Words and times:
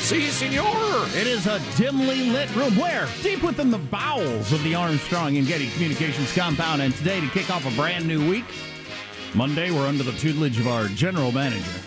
See, 0.00 0.26
senor. 0.28 1.06
It 1.14 1.26
is 1.26 1.46
a 1.46 1.60
dimly 1.76 2.30
lit 2.30 2.54
room 2.56 2.74
where, 2.76 3.06
deep 3.22 3.42
within 3.42 3.70
the 3.70 3.78
bowels 3.78 4.52
of 4.52 4.62
the 4.64 4.74
Armstrong 4.74 5.36
and 5.36 5.46
Getty 5.46 5.68
Communications 5.70 6.32
compound, 6.34 6.80
and 6.80 6.94
today 6.94 7.20
to 7.20 7.28
kick 7.28 7.50
off 7.50 7.66
a 7.70 7.76
brand 7.76 8.06
new 8.06 8.26
week, 8.28 8.46
Monday, 9.34 9.70
we're 9.70 9.86
under 9.86 10.02
the 10.04 10.12
tutelage 10.12 10.58
of 10.58 10.66
our 10.66 10.86
general 10.88 11.30
manager. 11.32 11.80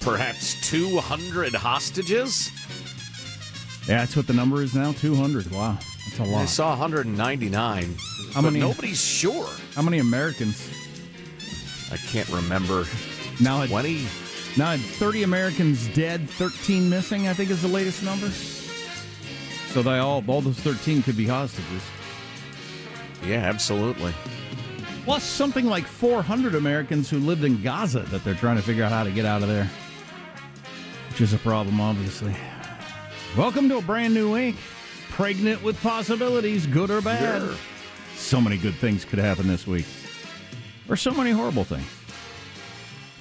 Perhaps 0.00 0.68
200 0.68 1.54
hostages? 1.54 2.50
Yeah, 3.88 4.00
that's 4.00 4.14
what 4.16 4.26
the 4.26 4.34
number 4.34 4.62
is 4.62 4.74
now 4.74 4.92
200. 4.92 5.50
Wow, 5.50 5.78
that's 5.78 6.18
a 6.18 6.24
lot. 6.24 6.42
I 6.42 6.44
saw 6.44 6.70
199. 6.70 7.96
How 8.34 8.42
but 8.42 8.52
many- 8.52 8.60
Nobody's 8.60 9.02
sure. 9.02 9.48
How 9.74 9.80
many 9.80 10.00
Americans? 10.00 10.68
I 11.90 11.96
can't 11.96 12.28
remember. 12.28 12.84
Now, 13.40 13.62
at, 13.62 13.70
20? 13.70 14.06
Now 14.56 14.76
30 14.76 15.22
Americans 15.22 15.88
dead, 15.88 16.28
13 16.30 16.88
missing, 16.88 17.28
I 17.28 17.34
think 17.34 17.50
is 17.50 17.62
the 17.62 17.68
latest 17.68 18.02
number. 18.02 18.30
So 18.30 19.82
they 19.82 19.98
all, 19.98 20.22
all 20.28 20.40
those 20.40 20.58
13 20.60 21.02
could 21.02 21.16
be 21.16 21.26
hostages. 21.26 21.82
Yeah, 23.26 23.38
absolutely. 23.38 24.14
Plus 25.04 25.24
something 25.24 25.66
like 25.66 25.86
400 25.86 26.54
Americans 26.54 27.10
who 27.10 27.18
lived 27.18 27.44
in 27.44 27.60
Gaza 27.62 28.00
that 28.00 28.22
they're 28.22 28.34
trying 28.34 28.56
to 28.56 28.62
figure 28.62 28.84
out 28.84 28.92
how 28.92 29.04
to 29.04 29.10
get 29.10 29.26
out 29.26 29.42
of 29.42 29.48
there. 29.48 29.68
Which 31.10 31.20
is 31.20 31.32
a 31.32 31.38
problem, 31.38 31.80
obviously. 31.80 32.34
Welcome 33.36 33.68
to 33.68 33.78
a 33.78 33.82
brand 33.82 34.14
new 34.14 34.32
week. 34.32 34.56
Pregnant 35.10 35.62
with 35.62 35.80
possibilities, 35.82 36.66
good 36.66 36.90
or 36.90 37.00
bad. 37.00 37.42
Yeah. 37.42 37.56
So 38.16 38.40
many 38.40 38.56
good 38.56 38.74
things 38.76 39.04
could 39.04 39.18
happen 39.18 39.48
this 39.48 39.66
week. 39.66 39.86
Or 40.88 40.96
so 40.96 41.10
many 41.10 41.30
horrible 41.30 41.64
things. 41.64 41.86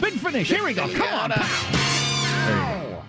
Big 0.03 0.13
finish. 0.13 0.49
Here 0.49 0.63
we 0.65 0.73
go. 0.73 0.87
Come 0.93 1.01
on. 1.13 1.29
pal. 1.31 2.45
There 2.45 2.57
you 2.57 2.91
go. 2.91 3.03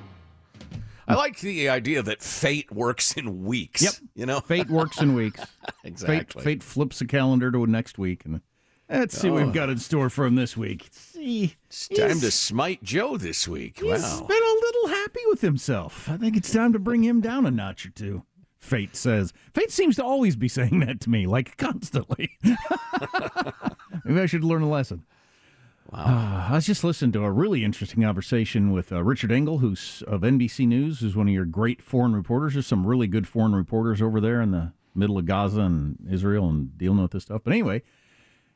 I 1.09 1.15
like 1.15 1.39
the 1.41 1.69
idea 1.69 2.03
that 2.03 2.23
fate 2.23 2.71
works 2.73 3.15
in 3.17 3.45
weeks. 3.45 3.83
Yep. 3.83 3.93
You 4.15 4.27
know? 4.27 4.41
Fate 4.41 4.71
works 4.71 5.01
in 5.03 5.15
weeks. 5.15 5.41
exactly. 5.85 6.43
Fate, 6.43 6.45
fate 6.45 6.63
flips 6.63 7.01
the 7.01 7.07
calendar 7.07 7.51
to 7.51 7.67
next 7.67 7.99
week. 7.99 8.25
and 8.25 8.41
Let's 8.89 9.19
see 9.19 9.29
what 9.29 9.43
Oh. 9.43 9.47
we've 9.47 9.55
got 9.55 9.71
in 9.71 9.79
store 9.79 10.09
for 10.09 10.25
him 10.25 10.37
this 10.37 10.57
week. 10.57 10.89
See, 10.93 11.57
It's 11.67 11.89
time 11.89 12.21
to 12.21 12.31
smite 12.31 12.83
Joe 12.83 13.17
this 13.17 13.49
week. 13.49 13.81
He's 13.81 14.01
wow. 14.03 14.27
been 14.29 14.43
a 14.43 14.55
little 14.61 14.89
happy 14.89 15.21
with 15.29 15.41
himself. 15.41 16.09
I 16.09 16.17
think 16.17 16.37
it's 16.37 16.53
time 16.53 16.73
to 16.73 16.79
bring 16.79 17.03
him 17.03 17.21
down 17.21 17.45
a 17.45 17.51
notch 17.51 17.85
or 17.87 17.91
two. 17.91 18.23
Fate 18.61 18.95
says. 18.97 19.33
Fate 19.53 19.71
seems 19.73 19.97
to 19.97 20.05
always 20.05 20.37
be 20.37 20.49
saying 20.49 20.81
that 20.81 21.01
to 21.01 21.11
me, 21.11 21.27
like 21.27 21.57
constantly. 21.57 22.39
Maybe 24.05 24.21
I 24.21 24.27
should 24.27 24.45
learn 24.45 24.63
a 24.63 24.69
lesson. 24.69 25.05
Wow. 25.97 26.47
I 26.51 26.55
was 26.55 26.67
just 26.67 26.83
listening 26.83 27.13
to 27.13 27.23
a 27.23 27.31
really 27.31 27.63
interesting 27.65 28.03
conversation 28.03 28.73
with 28.73 28.91
uh, 28.91 29.05
Richard 29.05 29.31
Engel, 29.31 29.59
who's 29.59 30.03
of 30.09 30.23
NBC 30.23 30.67
News, 30.67 30.99
who's 30.99 31.15
one 31.15 31.29
of 31.29 31.35
your 31.35 31.45
great 31.45 31.81
foreign 31.81 32.17
reporters. 32.17 32.55
There's 32.55 32.67
some 32.67 32.85
really 32.85 33.07
good 33.07 33.29
foreign 33.29 33.55
reporters 33.55 34.03
over 34.03 34.21
there 34.21 34.41
in 34.41 34.51
the 34.51 34.73
middle 34.93 35.19
of 35.19 35.27
Gaza 35.27 35.61
and 35.61 35.97
Israel 36.11 36.49
and 36.49 36.77
dealing 36.77 37.01
with 37.01 37.13
this 37.13 37.25
stuff. 37.25 37.43
But 37.45 37.53
anyway, 37.53 37.83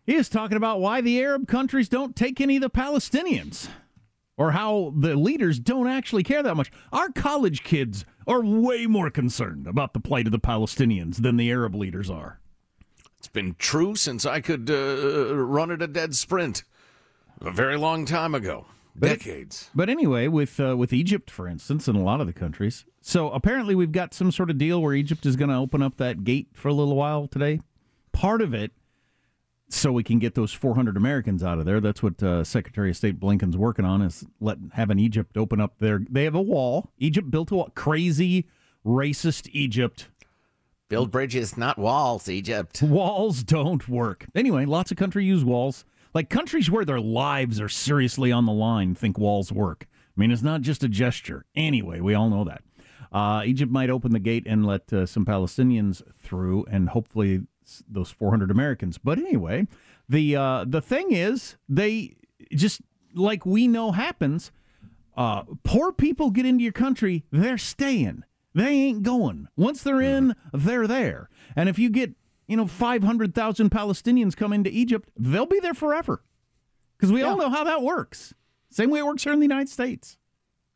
he 0.05 0.17
is 0.17 0.29
talking 0.29 0.57
about 0.57 0.81
why 0.81 1.01
the 1.01 1.21
Arab 1.21 1.47
countries 1.47 1.89
don't 1.89 2.17
take 2.17 2.41
any 2.41 2.57
of 2.57 2.63
the 2.63 2.71
Palestinians 2.71 3.69
or 4.37 4.51
how 4.51 4.93
the 4.97 5.15
leaders 5.15 5.61
don't 5.61 5.87
actually 5.87 6.25
care 6.25 6.43
that 6.43 6.57
much. 6.57 6.73
Our 6.93 7.11
college 7.11 7.63
kids 7.63 8.05
are 8.27 8.43
way 8.43 8.87
more 8.87 9.11
concerned 9.11 9.69
about 9.69 9.93
the 9.93 10.01
plight 10.01 10.27
of 10.27 10.33
the 10.33 10.41
Palestinians 10.41 11.23
than 11.23 11.37
the 11.37 11.51
Arab 11.53 11.77
leaders 11.77 12.11
are. 12.11 12.41
It's 13.19 13.29
been 13.29 13.55
true 13.59 13.95
since 13.95 14.27
I 14.27 14.41
could 14.41 14.69
uh, 14.71 15.37
run 15.37 15.71
at 15.71 15.83
a 15.83 15.87
dead 15.87 16.17
sprint 16.17 16.65
a 17.41 17.51
very 17.51 17.77
long 17.77 18.05
time 18.05 18.35
ago. 18.35 18.67
Decades. 18.99 19.71
But 19.75 19.89
anyway, 19.89 20.27
with 20.27 20.59
uh, 20.59 20.77
with 20.77 20.93
Egypt, 20.93 21.31
for 21.31 21.47
instance, 21.47 21.87
and 21.87 21.97
a 21.97 22.03
lot 22.03 22.21
of 22.21 22.27
the 22.27 22.33
countries. 22.33 22.85
So 23.01 23.31
apparently, 23.31 23.75
we've 23.75 23.93
got 23.93 24.13
some 24.13 24.33
sort 24.33 24.51
of 24.51 24.59
deal 24.59 24.83
where 24.83 24.93
Egypt 24.93 25.25
is 25.25 25.37
going 25.37 25.51
to 25.51 25.57
open 25.57 25.83
up 25.83 25.99
that 25.99 26.25
gate 26.25 26.49
for 26.53 26.69
a 26.69 26.75
little 26.75 26.97
while 26.97 27.29
today. 27.29 27.61
Part 28.13 28.43
of 28.43 28.55
it, 28.55 28.73
so 29.69 29.93
we 29.93 30.03
can 30.03 30.19
get 30.19 30.35
those 30.35 30.53
400 30.53 30.97
Americans 30.97 31.45
out 31.45 31.59
of 31.59 31.65
there. 31.65 31.81
That's 31.81 32.03
what 32.03 32.23
uh, 32.23 32.43
Secretary 32.43 32.91
of 32.91 32.97
State 32.97 33.21
Blinken's 33.21 33.57
working 33.57 33.85
on 33.85 34.03
is 34.03 34.25
let 34.41 34.59
having 34.73 34.99
Egypt 34.99 35.37
open 35.37 35.61
up 35.61 35.79
their. 35.79 36.01
They 36.11 36.25
have 36.25 36.35
a 36.35 36.43
wall. 36.43 36.91
Egypt 36.99 37.31
built 37.31 37.51
a 37.51 37.55
wall. 37.55 37.71
Crazy, 37.75 38.49
racist 38.85 39.49
Egypt. 39.53 40.09
Build 40.89 41.11
bridges, 41.11 41.57
not 41.57 41.79
walls, 41.79 42.29
Egypt. 42.29 42.83
Walls 42.83 43.43
don't 43.43 43.89
work. 43.89 44.27
Anyway, 44.35 44.65
lots 44.65 44.91
of 44.91 44.97
countries 44.97 45.27
use 45.27 45.45
walls. 45.45 45.85
Like 46.15 46.31
countries 46.31 46.71
where 46.71 46.85
their 46.85 47.01
lives 47.01 47.61
are 47.61 47.69
seriously 47.69 48.33
on 48.33 48.47
the 48.47 48.53
line 48.53 48.95
think 48.95 49.19
walls 49.19 49.53
work. 49.53 49.87
I 49.91 50.21
mean, 50.21 50.31
it's 50.31 50.43
not 50.43 50.63
just 50.63 50.83
a 50.83 50.89
gesture. 50.89 51.45
Anyway, 51.55 52.01
we 52.01 52.15
all 52.15 52.29
know 52.29 52.45
that. 52.45 52.63
Uh, 53.13 53.43
Egypt 53.45 53.71
might 53.71 53.91
open 53.91 54.13
the 54.13 54.19
gate 54.19 54.45
and 54.47 54.67
let 54.67 54.93
uh, 54.93 55.07
some 55.07 55.25
Palestinians 55.25 56.03
through, 56.19 56.67
and 56.71 56.91
hopefully 56.91 57.43
those 57.89 58.11
400 58.11 58.51
Americans. 58.51 58.99
But 58.99 59.19
anyway, 59.19 59.67
the 60.09 60.37
uh, 60.37 60.65
the 60.67 60.83
thing 60.83 61.13
is, 61.13 61.57
they 61.69 62.17
just 62.53 62.81
like 63.15 63.47
we 63.47 63.69
know 63.69 63.93
happens. 63.93 64.51
Uh, 65.17 65.43
poor 65.65 65.91
people 65.93 66.31
get 66.31 66.47
into 66.47 66.63
your 66.63 66.73
country, 66.73 67.25
they're 67.33 67.59
staying. 67.59 68.23
They 68.55 68.69
ain't 68.69 69.03
going. 69.03 69.49
Once 69.57 69.83
they're 69.83 70.01
in, 70.01 70.35
they're 70.53 70.87
there. 70.87 71.29
And 71.57 71.69
if 71.69 71.79
you 71.79 71.91
get 71.91 72.15
you 72.49 72.57
know 72.57 72.67
500,000 72.67 73.71
Palestinians 73.71 74.35
come 74.37 74.53
into 74.53 74.71
Egypt, 74.71 75.09
they'll 75.17 75.47
be 75.47 75.61
there 75.61 75.75
forever. 75.75 76.25
Because 76.97 77.13
we 77.13 77.23
all 77.23 77.37
know 77.37 77.51
how 77.51 77.63
that 77.65 77.83
works. 77.83 78.35
Same 78.71 78.91
way 78.91 78.99
it 78.99 79.07
works 79.07 79.23
here 79.23 79.33
in 79.33 79.39
the 79.39 79.45
United 79.45 79.69
States. 79.69 80.19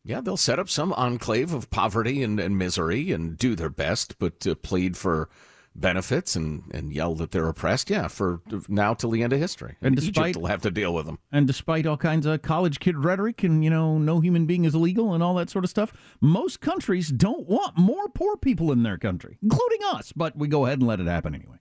Yeah, 0.05 0.21
they'll 0.21 0.37
set 0.37 0.59
up 0.59 0.69
some 0.69 0.93
enclave 0.93 1.53
of 1.53 1.71
poverty 1.71 2.23
and, 2.23 2.39
and 2.39 2.57
misery 2.59 3.11
and 3.13 3.37
do 3.37 3.55
their 3.57 3.71
best, 3.71 4.19
but 4.19 4.39
to 4.41 4.55
plead 4.55 4.97
for 4.97 5.29
benefits 5.75 6.37
and, 6.37 6.65
and 6.73 6.93
yell 6.93 7.15
that 7.15 7.31
they're 7.31 7.49
oppressed, 7.49 7.89
yeah, 7.89 8.07
for 8.09 8.41
now 8.69 8.95
till 8.95 9.11
the 9.11 9.23
end 9.23 9.33
of 9.33 9.39
history. 9.39 9.77
And 9.81 9.89
And, 9.89 9.97
despite- 9.97 10.31
Egypt 10.31 10.43
will 10.43 10.49
have 10.49 10.63
to 10.63 10.71
deal 10.71 10.93
with 10.93 11.07
them. 11.07 11.19
And 11.31 11.47
despite 11.47 11.87
all 11.87 11.97
kinds 11.97 12.27
of 12.27 12.43
college 12.43 12.79
kid 12.79 12.99
rhetoric 13.05 13.43
and, 13.43 13.63
you 13.65 13.71
know, 13.71 13.97
no 13.99 14.21
human 14.21 14.45
being 14.47 14.65
is 14.65 14.75
illegal 14.75 15.15
and 15.15 15.23
all 15.23 15.35
that 15.37 15.51
sort 15.51 15.65
of 15.65 15.71
stuff, 15.71 15.93
most 16.21 16.61
countries 16.61 17.09
don't 17.09 17.47
want 17.49 17.79
more 17.79 18.09
poor 18.09 18.37
people 18.37 18.71
in 18.73 18.83
their 18.83 18.99
country, 18.99 19.39
including 19.43 19.81
us, 19.93 20.13
but 20.13 20.37
we 20.37 20.47
go 20.49 20.67
ahead 20.67 20.79
and 20.81 20.87
let 20.89 21.01
it 21.01 21.07
happen 21.07 21.35
anyway. 21.35 21.57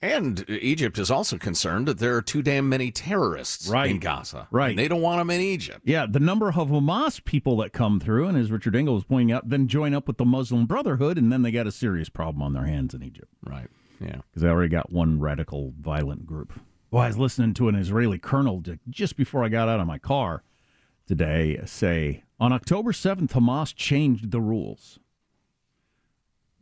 And 0.00 0.48
Egypt 0.48 0.98
is 0.98 1.10
also 1.10 1.38
concerned 1.38 1.86
that 1.88 1.98
there 1.98 2.16
are 2.16 2.22
too 2.22 2.40
damn 2.42 2.68
many 2.68 2.90
terrorists 2.90 3.68
Right. 3.68 3.90
in 3.90 3.98
Gaza. 3.98 4.46
Right. 4.50 4.70
And 4.70 4.78
they 4.78 4.86
don't 4.88 5.00
want 5.02 5.18
them 5.18 5.30
in 5.30 5.40
Egypt. 5.40 5.80
Yeah, 5.84 6.06
the 6.08 6.20
number 6.20 6.48
of 6.48 6.54
Hamas 6.54 7.24
people 7.24 7.56
that 7.58 7.72
come 7.72 7.98
through, 7.98 8.26
and 8.28 8.38
as 8.38 8.50
Richard 8.52 8.76
Engel 8.76 8.94
was 8.94 9.04
pointing 9.04 9.32
out, 9.32 9.48
then 9.48 9.66
join 9.66 9.94
up 9.94 10.06
with 10.06 10.18
the 10.18 10.24
Muslim 10.24 10.66
Brotherhood, 10.66 11.18
and 11.18 11.32
then 11.32 11.42
they 11.42 11.50
got 11.50 11.66
a 11.66 11.72
serious 11.72 12.08
problem 12.08 12.42
on 12.42 12.52
their 12.52 12.64
hands 12.66 12.94
in 12.94 13.02
Egypt. 13.02 13.32
Right. 13.44 13.68
Yeah. 14.00 14.18
because 14.30 14.42
they 14.42 14.48
already 14.48 14.68
got 14.68 14.92
one 14.92 15.18
radical 15.18 15.72
violent 15.80 16.24
group. 16.24 16.52
Well, 16.92 17.02
I 17.02 17.08
was 17.08 17.18
listening 17.18 17.52
to 17.54 17.68
an 17.68 17.74
Israeli 17.74 18.18
colonel 18.18 18.62
just 18.88 19.16
before 19.16 19.42
I 19.42 19.48
got 19.48 19.68
out 19.68 19.80
of 19.80 19.86
my 19.88 19.98
car 19.98 20.44
today 21.06 21.60
say 21.66 22.22
on 22.38 22.52
October 22.52 22.92
7th, 22.92 23.30
Hamas 23.32 23.74
changed 23.74 24.30
the 24.30 24.40
rules, 24.40 25.00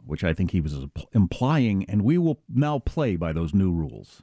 which 0.06 0.24
I 0.24 0.32
think 0.32 0.52
he 0.52 0.60
was 0.60 0.74
implying, 1.12 1.84
and 1.84 2.02
we 2.02 2.16
will 2.16 2.40
now 2.48 2.78
play 2.78 3.16
by 3.16 3.32
those 3.32 3.52
new 3.52 3.72
rules. 3.72 4.22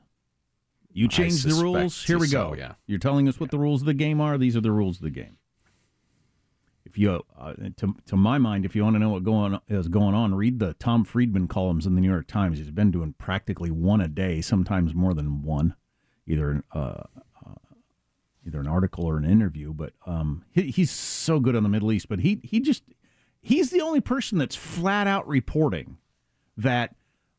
You 0.92 1.08
changed 1.08 1.48
the 1.48 1.62
rules. 1.62 2.04
Here 2.04 2.20
we 2.20 2.28
so, 2.28 2.50
go. 2.50 2.56
yeah. 2.56 2.74
You're 2.86 3.00
telling 3.00 3.28
us 3.28 3.40
what 3.40 3.52
the 3.52 3.58
rules 3.58 3.82
of 3.82 3.88
the 3.88 3.94
game 3.94 4.22
are. 4.22 4.38
These 4.38 4.56
are 4.56 4.62
the 4.62 4.72
rules 4.72 4.98
of 4.98 5.04
the 5.04 5.10
game. 5.10 5.38
If 6.86 6.98
you, 6.98 7.24
uh, 7.38 7.54
to, 7.78 7.96
to 8.06 8.16
my 8.16 8.38
mind, 8.38 8.66
if 8.66 8.76
you 8.76 8.84
want 8.84 8.96
to 8.96 9.00
know 9.00 9.10
what 9.10 9.24
going 9.24 9.60
is 9.68 9.88
going 9.88 10.14
on, 10.14 10.36
read 10.36 10.60
the 10.60 10.76
Tom 10.76 11.04
Friedman 11.04 11.48
columns 11.48 11.88
in 11.88 11.96
the 11.96 12.02
New 12.02 12.10
York 12.12 12.28
Times. 12.28 12.60
He's 12.60 12.70
been 12.70 12.92
doing 12.92 13.16
practically 13.18 13.72
one 13.72 14.02
a 14.02 14.08
day, 14.08 14.42
sometimes 14.42 14.94
more 14.94 15.16
than 15.16 15.42
one, 15.42 15.74
either 16.28 16.64
uh, 16.72 17.04
uh, 17.44 17.56
either 18.46 18.60
an 18.60 18.68
article 18.68 19.06
or 19.06 19.18
an 19.18 19.26
interview. 19.26 19.74
But 19.74 19.94
um, 20.06 20.44
he, 20.52 20.70
he's 20.70 20.92
so 20.92 21.40
good 21.40 21.56
on 21.56 21.64
the 21.64 21.70
Middle 21.70 21.92
East. 21.92 22.08
But 22.08 22.20
he 22.20 22.40
he 22.44 22.60
just 22.60 22.84
he's 23.44 23.70
the 23.70 23.82
only 23.82 24.02
person 24.02 24.40
that's 24.40 24.56
flat 24.56 25.06
out 25.06 25.28
reporting 25.28 25.98
that 26.58 26.96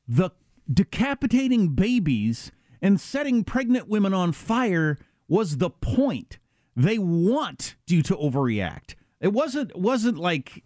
the 0.07 0.31
decapitating 0.73 1.71
babies 1.71 2.53
and 2.81 3.01
setting 3.01 3.43
pregnant 3.43 3.89
women 3.89 4.15
on 4.15 4.31
fire 4.33 4.99
was 5.27 5.57
the 5.57 5.71
point. 5.71 6.39
They 6.77 6.99
want 6.99 7.75
you 7.87 8.03
to 8.03 8.17
overreact. 8.17 8.95
It 9.21 9.33
wasn't 9.33 9.75
wasn't 9.77 10.19
like 10.19 10.63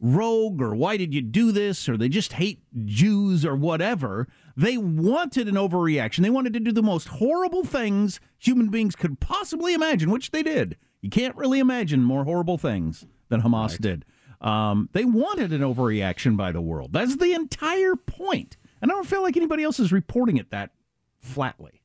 rogue 0.00 0.60
or 0.60 0.74
why 0.74 0.98
did 0.98 1.14
you 1.14 1.22
do 1.22 1.50
this 1.50 1.88
or 1.88 1.96
they 1.96 2.10
just 2.10 2.34
hate 2.34 2.60
Jews 2.84 3.44
or 3.44 3.56
whatever. 3.56 4.28
They 4.56 4.76
wanted 4.76 5.48
an 5.48 5.54
overreaction. 5.54 6.22
They 6.22 6.30
wanted 6.30 6.52
to 6.52 6.60
do 6.60 6.72
the 6.72 6.82
most 6.82 7.08
horrible 7.08 7.64
things 7.64 8.20
human 8.36 8.68
beings 8.68 8.94
could 8.94 9.18
possibly 9.20 9.72
imagine, 9.72 10.10
which 10.10 10.30
they 10.30 10.42
did. 10.42 10.76
You 11.00 11.08
can't 11.08 11.36
really 11.36 11.58
imagine 11.58 12.04
more 12.04 12.24
horrible 12.24 12.58
things 12.58 13.06
than 13.28 13.42
Hamas 13.42 13.80
did. 13.80 14.04
Um, 14.44 14.90
they 14.92 15.06
wanted 15.06 15.54
an 15.54 15.62
overreaction 15.62 16.36
by 16.36 16.52
the 16.52 16.60
world. 16.60 16.92
That's 16.92 17.16
the 17.16 17.32
entire 17.32 17.96
point. 17.96 18.58
And 18.82 18.92
I 18.92 18.94
don't 18.94 19.06
feel 19.06 19.22
like 19.22 19.38
anybody 19.38 19.64
else 19.64 19.80
is 19.80 19.90
reporting 19.90 20.36
it 20.36 20.50
that 20.50 20.70
flatly. 21.18 21.80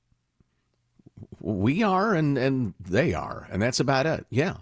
We 1.40 1.82
are 1.82 2.14
and, 2.14 2.38
and 2.38 2.74
they 2.78 3.14
are, 3.14 3.48
and 3.50 3.62
that's 3.62 3.80
about 3.80 4.06
it. 4.06 4.26
Yeah. 4.30 4.58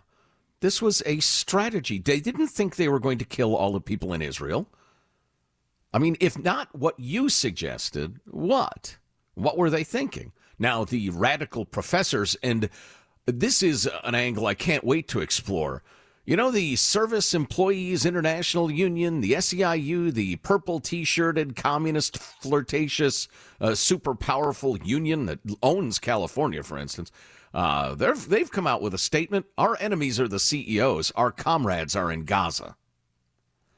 This 0.60 0.80
was 0.80 1.02
a 1.08 1.20
strategy. 1.22 1.98
They 1.98 2.20
didn't 2.20 2.48
think 2.50 2.76
they 2.76 2.88
were 2.88 3.00
going 3.00 3.18
to 3.18 3.26
kill 3.26 3.56
all 3.56 3.74
the 3.74 3.82
people 3.82 4.14
in 4.14 4.22
Israel. 4.22 4.68
I 5.92 5.98
mean, 5.98 6.16
if 6.20 6.38
not 6.38 6.76
what 6.76 7.00
you 7.00 7.30
suggested, 7.30 8.20
what? 8.26 8.98
What 9.34 9.58
were 9.58 9.72
they 9.72 9.84
thinking? 9.84 10.34
Now, 10.60 10.86
the 10.86 11.10
radical 11.10 11.66
professors, 11.66 12.36
and 12.44 12.70
this 13.26 13.64
is 13.64 13.90
an 14.04 14.14
angle 14.14 14.46
I 14.46 14.54
can't 14.54 14.84
wait 14.84 15.08
to 15.10 15.22
explore. 15.22 15.82
You 16.28 16.36
know, 16.36 16.52
the 16.52 16.76
Service 16.76 17.34
Employees 17.34 18.06
International 18.06 18.70
Union, 18.70 19.22
the 19.22 19.32
SEIU, 19.32 20.14
the 20.14 20.36
purple 20.36 20.82
t 20.82 21.06
shirted, 21.06 21.56
communist, 21.56 22.18
flirtatious, 22.18 23.30
uh, 23.62 23.76
super 23.76 24.14
powerful 24.14 24.78
union 24.80 25.26
that 25.28 25.40
owns 25.64 26.00
California, 26.00 26.64
for 26.64 26.78
instance. 26.78 27.14
Uh, 27.54 27.96
they've 27.96 28.52
come 28.52 28.68
out 28.68 28.82
with 28.82 28.94
a 28.94 28.98
statement 28.98 29.46
Our 29.58 29.78
enemies 29.80 30.20
are 30.20 30.28
the 30.28 30.38
CEOs, 30.38 31.12
our 31.16 31.32
comrades 31.32 31.96
are 31.96 32.12
in 32.12 32.26
Gaza. 32.26 32.76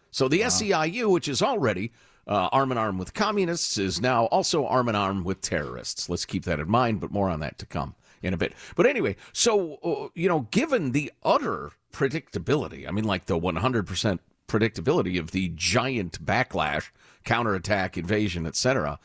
So 0.09 0.27
the 0.27 0.41
SEIU, 0.41 1.11
which 1.11 1.27
is 1.27 1.43
already 1.43 1.91
uh, 2.25 2.49
arm 2.51 2.71
in 2.71 2.79
arm 2.79 2.97
with 2.97 3.13
communists, 3.13 3.77
is 3.77 4.01
now 4.01 4.25
also 4.25 4.65
arm 4.65 4.89
in 4.89 4.95
arm 4.95 5.23
with 5.23 5.41
terrorists. 5.41 6.09
Let's 6.09 6.25
keep 6.25 6.45
that 6.45 6.59
in 6.59 6.67
mind, 6.67 6.99
but 6.99 7.11
more 7.11 7.29
on 7.29 7.41
that 7.41 7.59
to 7.59 7.67
come 7.67 7.93
in 8.23 8.33
a 8.33 8.37
bit. 8.37 8.53
But 8.75 8.87
anyway, 8.87 9.17
so, 9.33 9.75
uh, 9.83 10.07
you 10.15 10.27
know, 10.27 10.47
given 10.49 10.93
the 10.93 11.11
utter 11.21 11.73
predictability, 11.91 12.87
I 12.87 12.91
mean, 12.91 13.05
like 13.05 13.25
the 13.25 13.39
100% 13.39 14.19
predictability 14.47 15.19
of 15.19 15.31
the 15.31 15.51
giant 15.55 16.23
backlash, 16.25 16.89
counterattack, 17.23 17.97
invasion, 17.97 18.45
etc., 18.45 18.99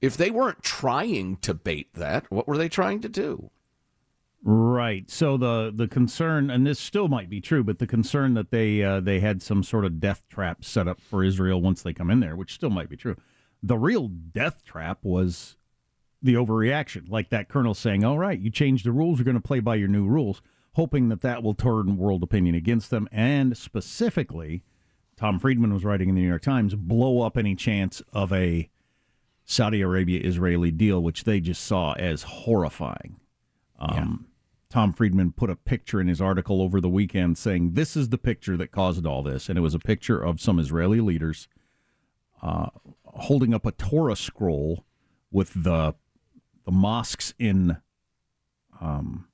if 0.00 0.16
they 0.16 0.30
weren't 0.30 0.62
trying 0.62 1.36
to 1.36 1.52
bait 1.52 1.92
that, 1.94 2.30
what 2.30 2.48
were 2.48 2.56
they 2.56 2.68
trying 2.68 3.00
to 3.02 3.08
do? 3.08 3.50
Right. 4.42 5.10
So 5.10 5.36
the 5.36 5.70
the 5.74 5.86
concern, 5.86 6.50
and 6.50 6.66
this 6.66 6.80
still 6.80 7.08
might 7.08 7.28
be 7.28 7.42
true, 7.42 7.62
but 7.62 7.78
the 7.78 7.86
concern 7.86 8.32
that 8.34 8.50
they 8.50 8.82
uh, 8.82 9.00
they 9.00 9.20
had 9.20 9.42
some 9.42 9.62
sort 9.62 9.84
of 9.84 10.00
death 10.00 10.24
trap 10.30 10.64
set 10.64 10.88
up 10.88 10.98
for 10.98 11.22
Israel 11.22 11.60
once 11.60 11.82
they 11.82 11.92
come 11.92 12.10
in 12.10 12.20
there, 12.20 12.36
which 12.36 12.54
still 12.54 12.70
might 12.70 12.88
be 12.88 12.96
true. 12.96 13.16
The 13.62 13.76
real 13.76 14.08
death 14.08 14.64
trap 14.64 15.00
was 15.02 15.56
the 16.22 16.34
overreaction, 16.34 17.10
like 17.10 17.28
that 17.28 17.50
colonel 17.50 17.74
saying, 17.74 18.02
"All 18.02 18.18
right, 18.18 18.38
you 18.38 18.50
changed 18.50 18.86
the 18.86 18.92
rules. 18.92 19.18
We're 19.18 19.24
going 19.24 19.34
to 19.34 19.42
play 19.42 19.60
by 19.60 19.74
your 19.74 19.88
new 19.88 20.06
rules," 20.06 20.40
hoping 20.74 21.08
that 21.08 21.20
that 21.22 21.42
will 21.42 21.54
turn 21.54 21.96
world 21.96 22.22
opinion 22.22 22.54
against 22.54 22.90
them, 22.90 23.08
and 23.10 23.56
specifically, 23.56 24.62
Tom 25.16 25.38
Friedman 25.38 25.72
was 25.72 25.84
writing 25.84 26.08
in 26.08 26.14
the 26.14 26.22
New 26.22 26.28
York 26.28 26.42
Times, 26.42 26.74
blow 26.74 27.22
up 27.22 27.36
any 27.36 27.54
chance 27.54 28.02
of 28.12 28.32
a 28.32 28.70
Saudi 29.44 29.80
Arabia 29.80 30.20
Israeli 30.22 30.70
deal, 30.70 31.02
which 31.02 31.24
they 31.24 31.40
just 31.40 31.64
saw 31.64 31.92
as 31.94 32.22
horrifying. 32.22 33.16
Um, 33.78 34.26
Tom 34.70 34.92
Friedman 34.92 35.32
put 35.32 35.50
a 35.50 35.56
picture 35.56 36.00
in 36.00 36.06
his 36.06 36.20
article 36.20 36.62
over 36.62 36.80
the 36.80 36.88
weekend 36.88 37.36
saying 37.36 37.72
this 37.72 37.96
is 37.96 38.10
the 38.10 38.18
picture 38.18 38.56
that 38.56 38.70
caused 38.70 39.04
all 39.04 39.22
this, 39.22 39.48
and 39.48 39.58
it 39.58 39.62
was 39.62 39.74
a 39.74 39.80
picture 39.80 40.20
of 40.22 40.40
some 40.40 40.60
Israeli 40.60 41.00
leaders 41.00 41.48
uh, 42.42 42.68
holding 43.04 43.52
up 43.52 43.66
a 43.66 43.72
Torah 43.72 44.16
scroll 44.16 44.84
with 45.30 45.64
the 45.64 45.94
the 46.64 46.70
mosques 46.70 47.34
in, 47.38 47.78
um, 48.80 49.26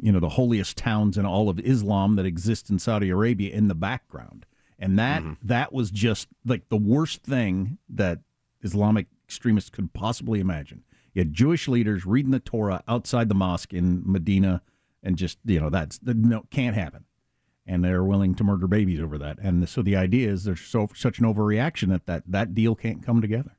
you 0.00 0.12
know, 0.12 0.20
the 0.20 0.30
holiest 0.30 0.76
towns 0.76 1.18
in 1.18 1.26
all 1.26 1.48
of 1.48 1.60
Islam 1.60 2.16
that 2.16 2.26
exist 2.26 2.70
in 2.70 2.78
Saudi 2.78 3.10
Arabia 3.10 3.54
in 3.54 3.68
the 3.68 3.74
background, 3.74 4.46
and 4.78 4.98
that 4.98 5.22
mm-hmm. 5.22 5.46
that 5.46 5.72
was 5.72 5.90
just 5.90 6.28
like 6.44 6.68
the 6.68 6.76
worst 6.76 7.22
thing 7.22 7.78
that 7.88 8.20
Islamic 8.62 9.06
extremists 9.24 9.70
could 9.70 9.92
possibly 9.92 10.40
imagine. 10.40 10.84
You 11.14 11.20
had 11.20 11.34
Jewish 11.34 11.68
leaders 11.68 12.06
reading 12.06 12.30
the 12.30 12.40
Torah 12.40 12.82
outside 12.88 13.28
the 13.28 13.34
mosque 13.34 13.74
in 13.74 14.02
Medina 14.04 14.62
and 15.02 15.16
just 15.16 15.38
you 15.44 15.60
know 15.60 15.68
that's 15.68 16.00
no 16.02 16.46
can't 16.50 16.76
happen, 16.76 17.04
and 17.66 17.84
they're 17.84 18.04
willing 18.04 18.34
to 18.36 18.44
murder 18.44 18.66
babies 18.66 19.00
over 19.00 19.18
that. 19.18 19.38
And 19.38 19.68
so 19.68 19.82
the 19.82 19.96
idea 19.96 20.30
is 20.30 20.44
there's 20.44 20.60
so 20.60 20.88
such 20.94 21.18
an 21.18 21.26
overreaction 21.26 21.88
that 21.88 22.06
that 22.06 22.22
that 22.26 22.54
deal 22.54 22.74
can't 22.74 23.04
come 23.04 23.20
together. 23.20 23.56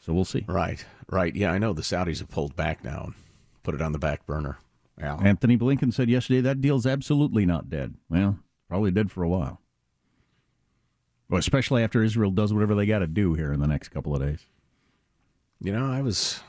So 0.00 0.14
we'll 0.14 0.24
see. 0.24 0.44
Right, 0.48 0.84
right. 1.10 1.34
Yeah, 1.36 1.52
I 1.52 1.58
know 1.58 1.72
the 1.72 1.82
Saudis 1.82 2.20
have 2.20 2.30
pulled 2.30 2.56
back 2.56 2.82
now 2.82 3.04
and 3.06 3.14
put 3.62 3.74
it 3.74 3.82
on 3.82 3.92
the 3.92 3.98
back 3.98 4.24
burner. 4.26 4.58
Yeah. 4.98 5.16
Antony 5.16 5.56
Blinken 5.56 5.92
said 5.92 6.08
yesterday 6.10 6.40
that 6.40 6.60
deal's 6.60 6.86
absolutely 6.86 7.46
not 7.46 7.70
dead. 7.70 7.94
Well, 8.08 8.38
probably 8.68 8.90
dead 8.90 9.10
for 9.10 9.22
a 9.22 9.28
while. 9.28 9.60
Well, 11.28 11.38
especially 11.38 11.82
after 11.82 12.02
Israel 12.02 12.30
does 12.30 12.52
whatever 12.54 12.74
they 12.74 12.86
got 12.86 13.00
to 13.00 13.06
do 13.06 13.34
here 13.34 13.52
in 13.52 13.60
the 13.60 13.66
next 13.68 13.88
couple 13.88 14.14
of 14.14 14.22
days. 14.22 14.46
You 15.60 15.72
know, 15.72 15.90
I 15.90 16.00
was 16.02 16.40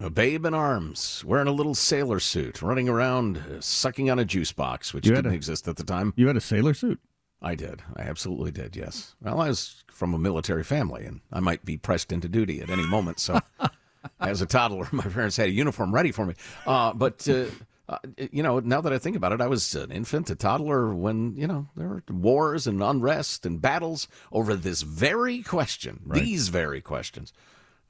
a 0.00 0.10
babe 0.10 0.44
in 0.44 0.52
arms, 0.54 1.24
wearing 1.26 1.46
a 1.48 1.52
little 1.52 1.74
sailor 1.74 2.20
suit, 2.20 2.60
running 2.60 2.88
around, 2.88 3.38
uh, 3.38 3.60
sucking 3.60 4.10
on 4.10 4.18
a 4.18 4.24
juice 4.24 4.52
box, 4.52 4.92
which 4.92 5.06
You 5.06 5.14
didn't 5.14 5.32
a- 5.32 5.34
exist 5.34 5.66
at 5.68 5.76
the 5.76 5.84
time. 5.84 6.12
You 6.16 6.26
had 6.26 6.36
a 6.36 6.40
sailor 6.40 6.74
suit. 6.74 7.00
I 7.40 7.54
did. 7.54 7.82
I 7.96 8.02
absolutely 8.02 8.50
did, 8.52 8.76
yes. 8.76 9.14
Well, 9.20 9.40
I 9.40 9.48
was 9.48 9.82
from 9.90 10.14
a 10.14 10.18
military 10.18 10.62
family, 10.62 11.04
and 11.04 11.20
I 11.32 11.40
might 11.40 11.64
be 11.64 11.76
pressed 11.76 12.12
into 12.12 12.28
duty 12.28 12.60
at 12.60 12.70
any 12.70 12.86
moment. 12.86 13.18
So, 13.18 13.40
as 14.20 14.42
a 14.42 14.46
toddler, 14.46 14.88
my 14.92 15.04
parents 15.04 15.36
had 15.36 15.48
a 15.48 15.52
uniform 15.52 15.92
ready 15.94 16.12
for 16.12 16.26
me. 16.26 16.34
Uh, 16.66 16.92
but, 16.92 17.26
uh, 17.28 17.46
uh, 17.92 17.98
you 18.30 18.42
know, 18.42 18.58
now 18.60 18.80
that 18.80 18.92
I 18.92 18.98
think 18.98 19.16
about 19.16 19.32
it, 19.32 19.40
I 19.40 19.46
was 19.46 19.74
an 19.74 19.92
infant, 19.92 20.30
a 20.30 20.34
toddler 20.34 20.94
when, 20.94 21.36
you 21.36 21.46
know, 21.46 21.68
there 21.76 21.88
were 21.88 22.02
wars 22.10 22.66
and 22.66 22.82
unrest 22.82 23.44
and 23.44 23.60
battles 23.60 24.08
over 24.30 24.54
this 24.54 24.82
very 24.82 25.42
question, 25.42 26.00
these 26.06 26.48
very 26.48 26.80
questions. 26.80 27.32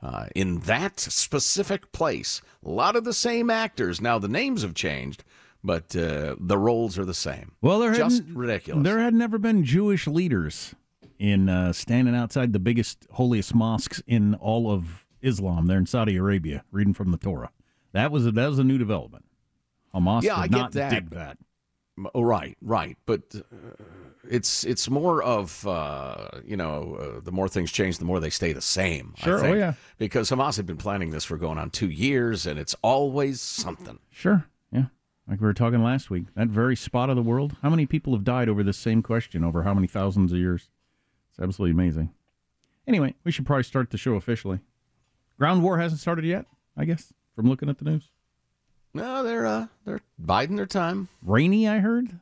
Uh, 0.02 0.26
in 0.34 0.60
that 0.60 0.98
specific 0.98 1.92
place, 1.92 2.42
a 2.64 2.68
lot 2.68 2.96
of 2.96 3.04
the 3.04 3.12
same 3.12 3.50
actors. 3.50 4.00
Now, 4.00 4.18
the 4.18 4.26
names 4.26 4.62
have 4.62 4.74
changed, 4.74 5.22
but 5.62 5.94
uh, 5.94 6.34
the 6.40 6.58
roles 6.58 6.98
are 6.98 7.04
the 7.04 7.14
same. 7.14 7.52
Well, 7.60 7.78
there 7.78 7.94
just 7.94 8.24
ridiculous. 8.32 8.82
There 8.82 8.98
had 8.98 9.14
never 9.14 9.38
been 9.38 9.62
Jewish 9.62 10.08
leaders 10.08 10.74
in 11.20 11.48
uh, 11.48 11.72
standing 11.72 12.16
outside 12.16 12.52
the 12.52 12.58
biggest, 12.58 13.06
holiest 13.12 13.54
mosques 13.54 14.02
in 14.08 14.34
all 14.34 14.72
of 14.72 15.06
Islam. 15.20 15.66
There 15.66 15.78
in 15.78 15.86
Saudi 15.86 16.16
Arabia, 16.16 16.64
reading 16.72 16.94
from 16.94 17.12
the 17.12 17.18
Torah. 17.18 17.52
That 17.92 18.10
was 18.10 18.26
a, 18.26 18.32
that 18.32 18.48
was 18.48 18.58
a 18.58 18.64
new 18.64 18.78
development. 18.78 19.24
Hamas 19.94 20.22
Yeah, 20.22 20.42
did 20.42 20.54
I 20.54 20.58
get 20.62 20.72
that. 20.72 20.90
dig 20.90 21.10
that. 21.10 21.38
Oh, 22.14 22.22
right, 22.22 22.56
right. 22.62 22.96
But 23.04 23.22
uh, 23.34 23.40
it's 24.28 24.64
it's 24.64 24.88
more 24.88 25.22
of 25.22 25.66
uh, 25.66 26.28
you 26.44 26.56
know 26.56 26.96
uh, 27.16 27.20
the 27.20 27.32
more 27.32 27.48
things 27.48 27.70
change, 27.70 27.98
the 27.98 28.04
more 28.04 28.18
they 28.20 28.30
stay 28.30 28.52
the 28.52 28.60
same. 28.62 29.14
I 29.20 29.24
Sure, 29.24 29.44
oh, 29.44 29.52
yeah. 29.52 29.74
Because 29.98 30.30
Hamas 30.30 30.56
had 30.56 30.66
been 30.66 30.76
planning 30.78 31.10
this 31.10 31.24
for 31.24 31.36
going 31.36 31.58
on 31.58 31.70
two 31.70 31.90
years, 31.90 32.46
and 32.46 32.58
it's 32.58 32.74
always 32.82 33.40
something. 33.40 33.98
Sure, 34.10 34.46
yeah. 34.72 34.86
Like 35.28 35.40
we 35.40 35.46
were 35.46 35.54
talking 35.54 35.82
last 35.82 36.08
week, 36.10 36.26
that 36.34 36.48
very 36.48 36.76
spot 36.76 37.10
of 37.10 37.16
the 37.16 37.22
world. 37.22 37.56
How 37.62 37.70
many 37.70 37.84
people 37.86 38.14
have 38.14 38.24
died 38.24 38.48
over 38.48 38.62
this 38.62 38.78
same 38.78 39.02
question 39.02 39.44
over 39.44 39.62
how 39.64 39.74
many 39.74 39.86
thousands 39.86 40.32
of 40.32 40.38
years? 40.38 40.70
It's 41.30 41.38
absolutely 41.40 41.72
amazing. 41.72 42.10
Anyway, 42.86 43.14
we 43.24 43.30
should 43.32 43.46
probably 43.46 43.62
start 43.62 43.90
the 43.90 43.98
show 43.98 44.14
officially. 44.14 44.60
Ground 45.38 45.62
war 45.62 45.78
hasn't 45.78 46.00
started 46.00 46.24
yet, 46.24 46.46
I 46.76 46.84
guess, 46.84 47.12
from 47.34 47.48
looking 47.48 47.68
at 47.68 47.78
the 47.78 47.84
news. 47.84 48.10
No, 48.94 49.22
they're 49.22 49.46
uh, 49.46 49.66
they're 49.84 50.00
biding 50.18 50.56
their 50.56 50.66
time. 50.66 51.08
Rainy, 51.22 51.66
I 51.66 51.78
heard. 51.78 52.18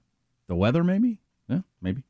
The 0.47 0.55
weather, 0.55 0.85
maybe? 0.85 1.19
Yeah, 1.49 1.61
maybe. 1.81 2.05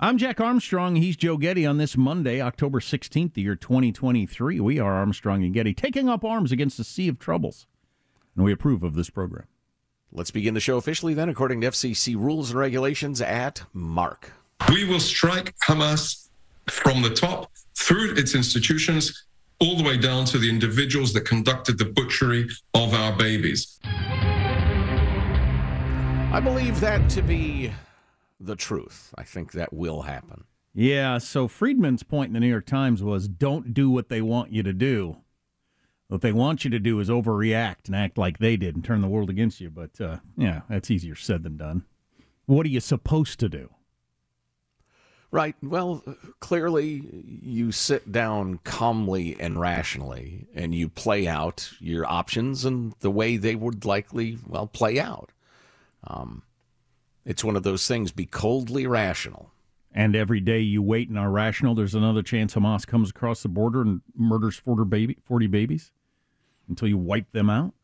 I'm 0.00 0.18
Jack 0.18 0.40
Armstrong. 0.40 0.96
He's 0.96 1.16
Joe 1.16 1.36
Getty 1.36 1.66
on 1.66 1.78
this 1.78 1.96
Monday, 1.96 2.40
October 2.40 2.80
16th, 2.80 3.34
the 3.34 3.42
year 3.42 3.54
2023. 3.56 4.60
We 4.60 4.78
are 4.78 4.92
Armstrong 4.92 5.42
and 5.42 5.54
Getty, 5.54 5.74
taking 5.74 6.08
up 6.08 6.24
arms 6.24 6.52
against 6.52 6.78
a 6.78 6.84
sea 6.84 7.08
of 7.08 7.18
troubles. 7.18 7.66
And 8.34 8.44
we 8.44 8.52
approve 8.52 8.82
of 8.82 8.94
this 8.94 9.10
program. 9.10 9.46
Let's 10.12 10.30
begin 10.30 10.54
the 10.54 10.60
show 10.60 10.76
officially 10.76 11.14
then, 11.14 11.28
according 11.28 11.62
to 11.62 11.68
FCC 11.68 12.14
rules 12.14 12.50
and 12.50 12.58
regulations. 12.58 13.20
At 13.20 13.62
Mark. 13.72 14.32
We 14.70 14.84
will 14.84 15.00
strike 15.00 15.54
Hamas 15.60 16.28
from 16.66 17.02
the 17.02 17.10
top 17.10 17.50
through 17.74 18.14
its 18.14 18.34
institutions 18.34 19.25
all 19.60 19.76
the 19.76 19.82
way 19.82 19.96
down 19.96 20.24
to 20.26 20.38
the 20.38 20.48
individuals 20.48 21.12
that 21.14 21.22
conducted 21.22 21.78
the 21.78 21.84
butchery 21.84 22.48
of 22.74 22.94
our 22.94 23.16
babies. 23.16 23.78
I 26.32 26.40
believe 26.42 26.80
that 26.80 27.08
to 27.10 27.22
be 27.22 27.72
the 28.38 28.56
truth. 28.56 29.14
I 29.16 29.22
think 29.22 29.52
that 29.52 29.72
will 29.72 30.02
happen. 30.02 30.44
Yeah, 30.74 31.16
so 31.18 31.48
Friedman's 31.48 32.02
point 32.02 32.28
in 32.28 32.34
the 32.34 32.40
New 32.40 32.50
York 32.50 32.66
Times 32.66 33.02
was 33.02 33.28
don't 33.28 33.72
do 33.72 33.88
what 33.88 34.10
they 34.10 34.20
want 34.20 34.52
you 34.52 34.62
to 34.62 34.74
do. 34.74 35.16
What 36.08 36.20
they 36.20 36.32
want 36.32 36.64
you 36.64 36.70
to 36.70 36.78
do 36.78 37.00
is 37.00 37.08
overreact 37.08 37.86
and 37.86 37.96
act 37.96 38.18
like 38.18 38.38
they 38.38 38.56
did 38.56 38.74
and 38.76 38.84
turn 38.84 39.00
the 39.00 39.08
world 39.08 39.30
against 39.30 39.60
you. 39.60 39.70
But 39.70 39.98
uh, 40.00 40.18
yeah, 40.36 40.60
that's 40.68 40.90
easier 40.90 41.14
said 41.14 41.42
than 41.42 41.56
done. 41.56 41.84
What 42.44 42.66
are 42.66 42.68
you 42.68 42.80
supposed 42.80 43.40
to 43.40 43.48
do? 43.48 43.70
Right. 45.36 45.54
Well, 45.62 46.02
clearly 46.40 47.04
you 47.42 47.70
sit 47.70 48.10
down 48.10 48.58
calmly 48.64 49.36
and 49.38 49.60
rationally 49.60 50.46
and 50.54 50.74
you 50.74 50.88
play 50.88 51.28
out 51.28 51.72
your 51.78 52.06
options 52.06 52.64
and 52.64 52.94
the 53.00 53.10
way 53.10 53.36
they 53.36 53.54
would 53.54 53.84
likely, 53.84 54.38
well, 54.46 54.66
play 54.66 54.98
out. 54.98 55.32
Um, 56.04 56.42
it's 57.26 57.44
one 57.44 57.54
of 57.54 57.64
those 57.64 57.86
things 57.86 58.12
be 58.12 58.24
coldly 58.24 58.86
rational. 58.86 59.50
And 59.92 60.16
every 60.16 60.40
day 60.40 60.60
you 60.60 60.80
wait 60.80 61.10
and 61.10 61.18
are 61.18 61.30
rational, 61.30 61.74
there's 61.74 61.94
another 61.94 62.22
chance 62.22 62.54
Hamas 62.54 62.86
comes 62.86 63.10
across 63.10 63.42
the 63.42 63.50
border 63.50 63.82
and 63.82 64.00
murders 64.16 64.56
40, 64.56 64.84
baby, 64.84 65.18
40 65.22 65.48
babies 65.48 65.90
until 66.66 66.88
you 66.88 66.96
wipe 66.96 67.30
them 67.32 67.50
out. 67.50 67.74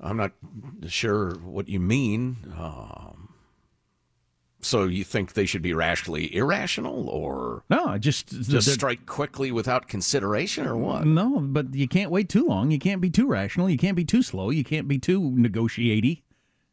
I'm 0.00 0.16
not 0.16 0.32
sure 0.88 1.34
what 1.34 1.68
you 1.68 1.78
mean. 1.78 2.52
Um, 2.58 3.28
so 4.66 4.84
you 4.84 5.04
think 5.04 5.32
they 5.32 5.46
should 5.46 5.62
be 5.62 5.72
rationally 5.72 6.34
irrational 6.34 7.08
or 7.08 7.62
No, 7.70 7.96
just 7.98 8.28
just 8.28 8.72
strike 8.72 9.06
quickly 9.06 9.52
without 9.52 9.86
consideration 9.88 10.66
or 10.66 10.76
what? 10.76 11.06
No, 11.06 11.40
but 11.40 11.74
you 11.74 11.86
can't 11.86 12.10
wait 12.10 12.28
too 12.28 12.44
long. 12.46 12.70
You 12.70 12.78
can't 12.78 13.00
be 13.00 13.10
too 13.10 13.26
rational. 13.26 13.70
You 13.70 13.78
can't 13.78 13.96
be 13.96 14.04
too 14.04 14.22
slow. 14.22 14.50
You 14.50 14.64
can't 14.64 14.88
be 14.88 14.98
too 14.98 15.20
negotiaty. 15.20 16.22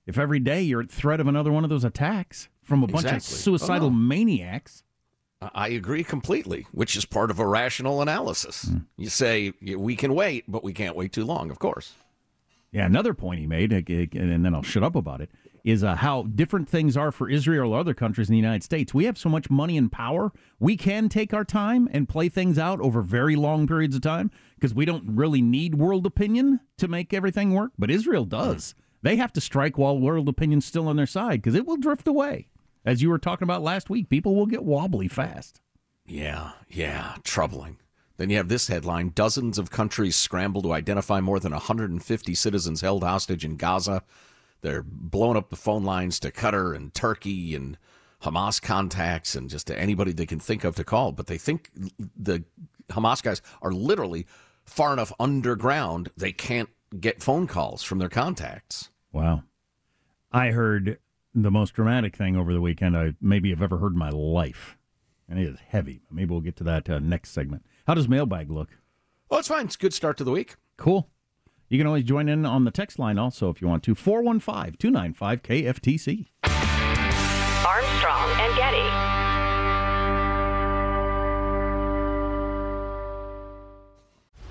If 0.05 0.17
every 0.17 0.39
day 0.39 0.61
you're 0.61 0.81
at 0.81 0.91
threat 0.91 1.19
of 1.19 1.27
another 1.27 1.51
one 1.51 1.63
of 1.63 1.69
those 1.69 1.85
attacks 1.85 2.49
from 2.63 2.83
a 2.83 2.87
bunch 2.87 3.05
of 3.05 3.13
oh, 3.13 3.19
suicidal 3.19 3.87
Oh, 3.87 3.91
no. 3.91 3.95
maniacs, 3.95 4.83
I 5.53 5.69
agree 5.69 6.03
completely, 6.03 6.65
which 6.71 6.95
is 6.95 7.05
part 7.05 7.29
of 7.31 7.39
a 7.39 7.47
rational 7.47 8.01
analysis. 8.01 8.63
Hmm. 8.63 8.77
You 8.97 9.09
say 9.09 9.53
we 9.61 9.95
can 9.95 10.13
wait, 10.15 10.45
but 10.47 10.63
we 10.63 10.73
can't 10.73 10.95
wait 10.95 11.11
too 11.13 11.25
long, 11.25 11.51
of 11.51 11.59
course. 11.59 11.93
Yeah, 12.71 12.85
another 12.85 13.13
point 13.13 13.39
he 13.39 13.45
made, 13.45 13.71
and 13.71 14.45
then 14.45 14.55
I'll 14.55 14.63
shut 14.63 14.83
up 14.83 14.95
about 14.95 15.21
it, 15.21 15.29
is 15.63 15.83
uh, 15.83 15.95
how 15.95 16.23
different 16.23 16.67
things 16.67 16.97
are 16.97 17.11
for 17.11 17.29
Israel 17.29 17.73
or 17.73 17.79
other 17.79 17.93
countries 17.93 18.29
in 18.29 18.33
the 18.33 18.39
United 18.39 18.63
States. 18.63 18.93
We 18.93 19.05
have 19.05 19.17
so 19.17 19.29
much 19.29 19.49
money 19.49 19.77
and 19.77 19.91
power, 19.91 20.31
we 20.59 20.75
can 20.75 21.09
take 21.09 21.33
our 21.33 21.45
time 21.45 21.87
and 21.91 22.09
play 22.09 22.29
things 22.29 22.59
out 22.59 22.81
over 22.81 23.01
very 23.01 23.35
long 23.35 23.65
periods 23.65 23.95
of 23.95 24.01
time 24.01 24.31
because 24.55 24.73
we 24.73 24.85
don't 24.85 25.15
really 25.15 25.41
need 25.41 25.75
world 25.75 26.05
opinion 26.05 26.59
to 26.77 26.87
make 26.87 27.13
everything 27.13 27.53
work. 27.53 27.71
But 27.77 27.91
Israel 27.91 28.25
does. 28.25 28.75
They 29.01 29.15
have 29.17 29.33
to 29.33 29.41
strike 29.41 29.77
while 29.77 29.99
world 29.99 30.29
opinion's 30.29 30.65
still 30.65 30.87
on 30.87 30.95
their 30.95 31.05
side 31.05 31.41
because 31.41 31.55
it 31.55 31.65
will 31.65 31.77
drift 31.77 32.07
away. 32.07 32.47
As 32.85 33.01
you 33.01 33.09
were 33.09 33.19
talking 33.19 33.45
about 33.45 33.61
last 33.61 33.89
week, 33.89 34.09
people 34.09 34.35
will 34.35 34.45
get 34.45 34.63
wobbly 34.63 35.07
fast. 35.07 35.61
Yeah, 36.05 36.51
yeah, 36.69 37.15
troubling. 37.23 37.77
Then 38.17 38.29
you 38.29 38.37
have 38.37 38.49
this 38.49 38.67
headline 38.67 39.11
Dozens 39.15 39.57
of 39.57 39.71
countries 39.71 40.15
scramble 40.15 40.61
to 40.63 40.73
identify 40.73 41.19
more 41.19 41.39
than 41.39 41.51
150 41.51 42.35
citizens 42.35 42.81
held 42.81 43.03
hostage 43.03 43.43
in 43.43 43.55
Gaza. 43.55 44.03
They're 44.63 44.81
blowing 44.81 45.37
up 45.37 45.49
the 45.49 45.57
phone 45.57 45.83
lines 45.83 46.19
to 46.21 46.31
Qatar 46.31 46.73
and 46.73 46.93
Turkey 46.93 47.53
and 47.53 47.77
Hamas 48.23 48.61
contacts 48.61 49.35
and 49.35 49.49
just 49.49 49.67
to 49.67 49.77
anybody 49.77 50.13
they 50.13 50.25
can 50.25 50.39
think 50.39 50.63
of 50.63 50.75
to 50.77 50.85
call. 50.85 51.11
But 51.11 51.27
they 51.27 51.37
think 51.37 51.69
the 52.17 52.45
Hamas 52.89 53.21
guys 53.21 53.41
are 53.61 53.73
literally 53.73 54.25
far 54.63 54.93
enough 54.93 55.11
underground 55.19 56.09
they 56.15 56.31
can't 56.31 56.69
get 56.97 57.21
phone 57.21 57.45
calls 57.45 57.83
from 57.83 57.99
their 57.99 58.07
contacts. 58.07 58.89
Wow. 59.11 59.43
I 60.31 60.51
heard 60.51 60.97
the 61.35 61.51
most 61.51 61.73
dramatic 61.73 62.15
thing 62.15 62.37
over 62.37 62.53
the 62.53 62.61
weekend 62.61 62.95
I 62.97 63.15
maybe 63.19 63.49
have 63.49 63.61
ever 63.61 63.77
heard 63.77 63.91
in 63.91 63.99
my 63.99 64.11
life. 64.11 64.77
And 65.27 65.37
it 65.37 65.47
is 65.47 65.59
heavy. 65.67 66.03
Maybe 66.09 66.31
we'll 66.31 66.39
get 66.39 66.55
to 66.57 66.63
that 66.63 66.89
uh, 66.89 66.99
next 66.99 67.31
segment. 67.31 67.65
How 67.85 67.95
does 67.95 68.07
mailbag 68.07 68.49
look? 68.49 68.69
Well, 69.29 69.39
it's 69.39 69.49
fine. 69.49 69.65
It's 69.65 69.75
a 69.75 69.79
good 69.79 69.93
start 69.93 70.15
to 70.17 70.23
the 70.23 70.31
week. 70.31 70.55
Cool. 70.77 71.09
You 71.73 71.79
can 71.79 71.87
always 71.87 72.03
join 72.03 72.29
in 72.29 72.45
on 72.45 72.65
the 72.65 72.69
text 72.69 72.99
line 72.99 73.17
also 73.17 73.49
if 73.49 73.59
you 73.59 73.67
want 73.67 73.81
to. 73.85 73.95
415 73.95 74.75
295 74.77 75.41
KFTC. 75.41 76.27
Armstrong 77.65 78.29
and 78.39 78.55
Getty. 78.55 78.92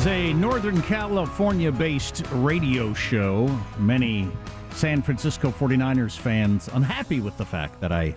As 0.00 0.06
a 0.06 0.32
Northern 0.32 0.80
California 0.80 1.70
based 1.70 2.24
radio 2.32 2.94
show, 2.94 3.46
many 3.78 4.30
San 4.70 5.02
Francisco 5.02 5.50
49ers 5.50 6.16
fans 6.16 6.70
unhappy 6.72 7.20
with 7.20 7.36
the 7.36 7.44
fact 7.44 7.82
that 7.82 7.92
I 7.92 8.16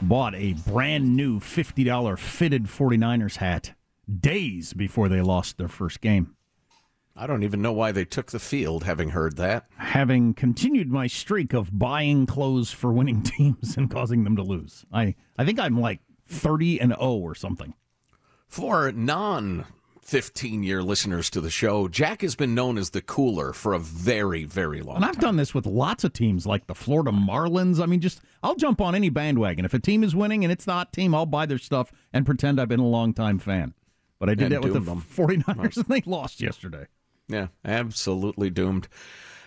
bought 0.00 0.34
a 0.34 0.54
brand 0.54 1.14
new 1.14 1.38
$50 1.38 2.18
fitted 2.18 2.64
49ers 2.64 3.36
hat 3.36 3.74
days 4.20 4.72
before 4.72 5.10
they 5.10 5.20
lost 5.20 5.58
their 5.58 5.68
first 5.68 6.00
game. 6.00 6.34
I 7.14 7.26
don't 7.26 7.42
even 7.42 7.60
know 7.60 7.74
why 7.74 7.92
they 7.92 8.06
took 8.06 8.30
the 8.30 8.38
field, 8.38 8.84
having 8.84 9.10
heard 9.10 9.36
that. 9.36 9.66
Having 9.76 10.32
continued 10.32 10.88
my 10.88 11.08
streak 11.08 11.52
of 11.52 11.78
buying 11.78 12.24
clothes 12.24 12.70
for 12.70 12.90
winning 12.90 13.20
teams 13.36 13.76
and 13.76 13.90
causing 13.90 14.24
them 14.24 14.36
to 14.36 14.42
lose. 14.42 14.86
I, 14.90 15.14
I 15.36 15.44
think 15.44 15.60
I'm 15.60 15.78
like 15.78 16.00
30 16.26 16.80
and 16.80 16.94
0 16.98 17.16
or 17.16 17.34
something. 17.34 17.74
For 18.46 18.90
non 18.92 19.66
15 20.08 20.62
year 20.62 20.82
listeners 20.82 21.28
to 21.28 21.38
the 21.38 21.50
show, 21.50 21.86
Jack 21.86 22.22
has 22.22 22.34
been 22.34 22.54
known 22.54 22.78
as 22.78 22.88
the 22.90 23.02
cooler 23.02 23.52
for 23.52 23.74
a 23.74 23.78
very, 23.78 24.44
very 24.44 24.80
long 24.80 24.96
And 24.96 25.04
I've 25.04 25.18
done 25.20 25.36
this 25.36 25.52
with 25.52 25.66
lots 25.66 26.02
of 26.02 26.14
teams 26.14 26.46
like 26.46 26.66
the 26.66 26.74
Florida 26.74 27.10
Marlins. 27.10 27.78
I 27.78 27.84
mean, 27.84 28.00
just 28.00 28.22
I'll 28.42 28.54
jump 28.54 28.80
on 28.80 28.94
any 28.94 29.10
bandwagon. 29.10 29.66
If 29.66 29.74
a 29.74 29.78
team 29.78 30.02
is 30.02 30.16
winning 30.16 30.44
and 30.44 30.50
it's 30.50 30.66
not 30.66 30.94
team, 30.94 31.14
I'll 31.14 31.26
buy 31.26 31.44
their 31.44 31.58
stuff 31.58 31.92
and 32.10 32.24
pretend 32.24 32.58
I've 32.58 32.70
been 32.70 32.80
a 32.80 32.86
longtime 32.88 33.38
fan. 33.38 33.74
But 34.18 34.30
I 34.30 34.34
did 34.34 34.44
And 34.44 34.52
that 34.52 34.62
with 34.62 34.72
the 34.72 34.80
them. 34.80 35.02
49ers 35.14 35.76
and 35.76 35.86
they 35.88 36.00
lost 36.06 36.40
yesterday. 36.40 36.86
Yeah, 37.28 37.48
absolutely 37.62 38.48
doomed. 38.48 38.88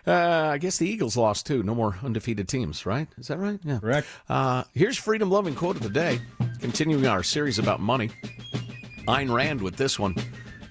Uh, 0.06 0.50
I 0.54 0.60
guess 0.60 0.78
the 0.78 0.88
Eagles 0.88 1.18
lost 1.18 1.48
too. 1.48 1.64
No 1.64 1.74
more 1.74 1.98
undefeated 2.04 2.48
teams, 2.48 2.86
right? 2.86 3.08
Is 3.18 3.30
that 3.30 3.40
right? 3.40 3.60
Yeah. 3.64 3.80
Correct. 3.80 4.08
Uh, 4.30 4.66
here's 4.76 4.96
freedom 4.98 5.32
loving 5.32 5.56
quote 5.56 5.78
of 5.78 5.82
the 5.82 5.90
day. 5.90 6.20
Continuing 6.60 7.08
our 7.08 7.24
series 7.24 7.58
about 7.58 7.80
money. 7.80 8.12
Ayn 9.08 9.34
Rand 9.34 9.60
with 9.60 9.76
this 9.78 9.98
one. 9.98 10.16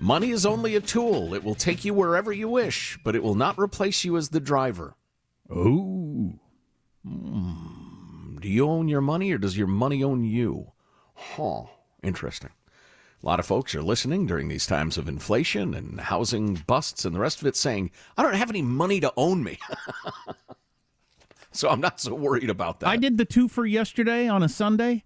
Money 0.00 0.30
is 0.30 0.46
only 0.46 0.74
a 0.76 0.80
tool. 0.80 1.34
It 1.34 1.44
will 1.44 1.54
take 1.54 1.84
you 1.84 1.92
wherever 1.92 2.32
you 2.32 2.48
wish, 2.48 2.98
but 3.04 3.14
it 3.14 3.22
will 3.22 3.34
not 3.34 3.58
replace 3.58 4.02
you 4.02 4.16
as 4.16 4.30
the 4.30 4.40
driver. 4.40 4.96
Oh. 5.50 6.38
Do 7.04 8.48
you 8.48 8.66
own 8.66 8.88
your 8.88 9.02
money 9.02 9.30
or 9.30 9.36
does 9.36 9.58
your 9.58 9.66
money 9.66 10.02
own 10.02 10.24
you? 10.24 10.72
Huh. 11.14 11.64
Interesting. 12.02 12.48
A 13.22 13.26
lot 13.26 13.40
of 13.40 13.44
folks 13.44 13.74
are 13.74 13.82
listening 13.82 14.26
during 14.26 14.48
these 14.48 14.66
times 14.66 14.96
of 14.96 15.06
inflation 15.06 15.74
and 15.74 16.00
housing 16.00 16.54
busts 16.66 17.04
and 17.04 17.14
the 17.14 17.20
rest 17.20 17.42
of 17.42 17.46
it 17.46 17.54
saying, 17.54 17.90
I 18.16 18.22
don't 18.22 18.36
have 18.36 18.48
any 18.48 18.62
money 18.62 19.00
to 19.00 19.12
own 19.18 19.44
me. 19.44 19.58
so 21.52 21.68
I'm 21.68 21.82
not 21.82 22.00
so 22.00 22.14
worried 22.14 22.48
about 22.48 22.80
that. 22.80 22.88
I 22.88 22.96
did 22.96 23.18
the 23.18 23.26
two 23.26 23.48
for 23.48 23.66
yesterday 23.66 24.26
on 24.28 24.42
a 24.42 24.48
Sunday. 24.48 25.04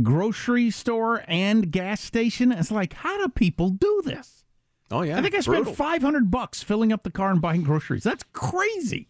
Grocery 0.00 0.70
store 0.70 1.22
and 1.28 1.70
gas 1.70 2.00
station. 2.00 2.50
It's 2.52 2.70
like, 2.70 2.94
how 2.94 3.18
do 3.18 3.28
people 3.28 3.68
do 3.68 4.00
this? 4.04 4.44
Oh, 4.90 5.02
yeah. 5.02 5.18
I 5.18 5.22
think 5.22 5.34
I 5.34 5.40
spent 5.40 5.64
brutal. 5.64 5.74
500 5.74 6.30
bucks 6.30 6.62
filling 6.62 6.90
up 6.92 7.02
the 7.02 7.10
car 7.10 7.30
and 7.30 7.40
buying 7.42 7.62
groceries. 7.62 8.02
That's 8.02 8.24
crazy. 8.32 9.08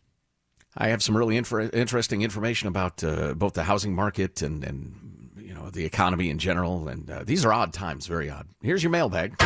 I 0.76 0.88
have 0.88 1.02
some 1.02 1.16
really 1.16 1.36
infer- 1.36 1.70
interesting 1.72 2.22
information 2.22 2.66
about 2.68 3.02
uh, 3.04 3.34
both 3.34 3.52
the 3.54 3.62
housing 3.64 3.94
market 3.94 4.42
and, 4.42 4.64
and 4.64 5.30
you 5.36 5.54
know 5.54 5.70
the 5.70 5.84
economy 5.84 6.30
in 6.30 6.38
general. 6.38 6.88
And 6.88 7.10
uh, 7.10 7.24
these 7.24 7.44
are 7.44 7.52
odd 7.52 7.72
times, 7.72 8.06
very 8.06 8.30
odd. 8.30 8.46
Here's 8.62 8.82
your 8.82 8.90
mailbag. 8.90 9.36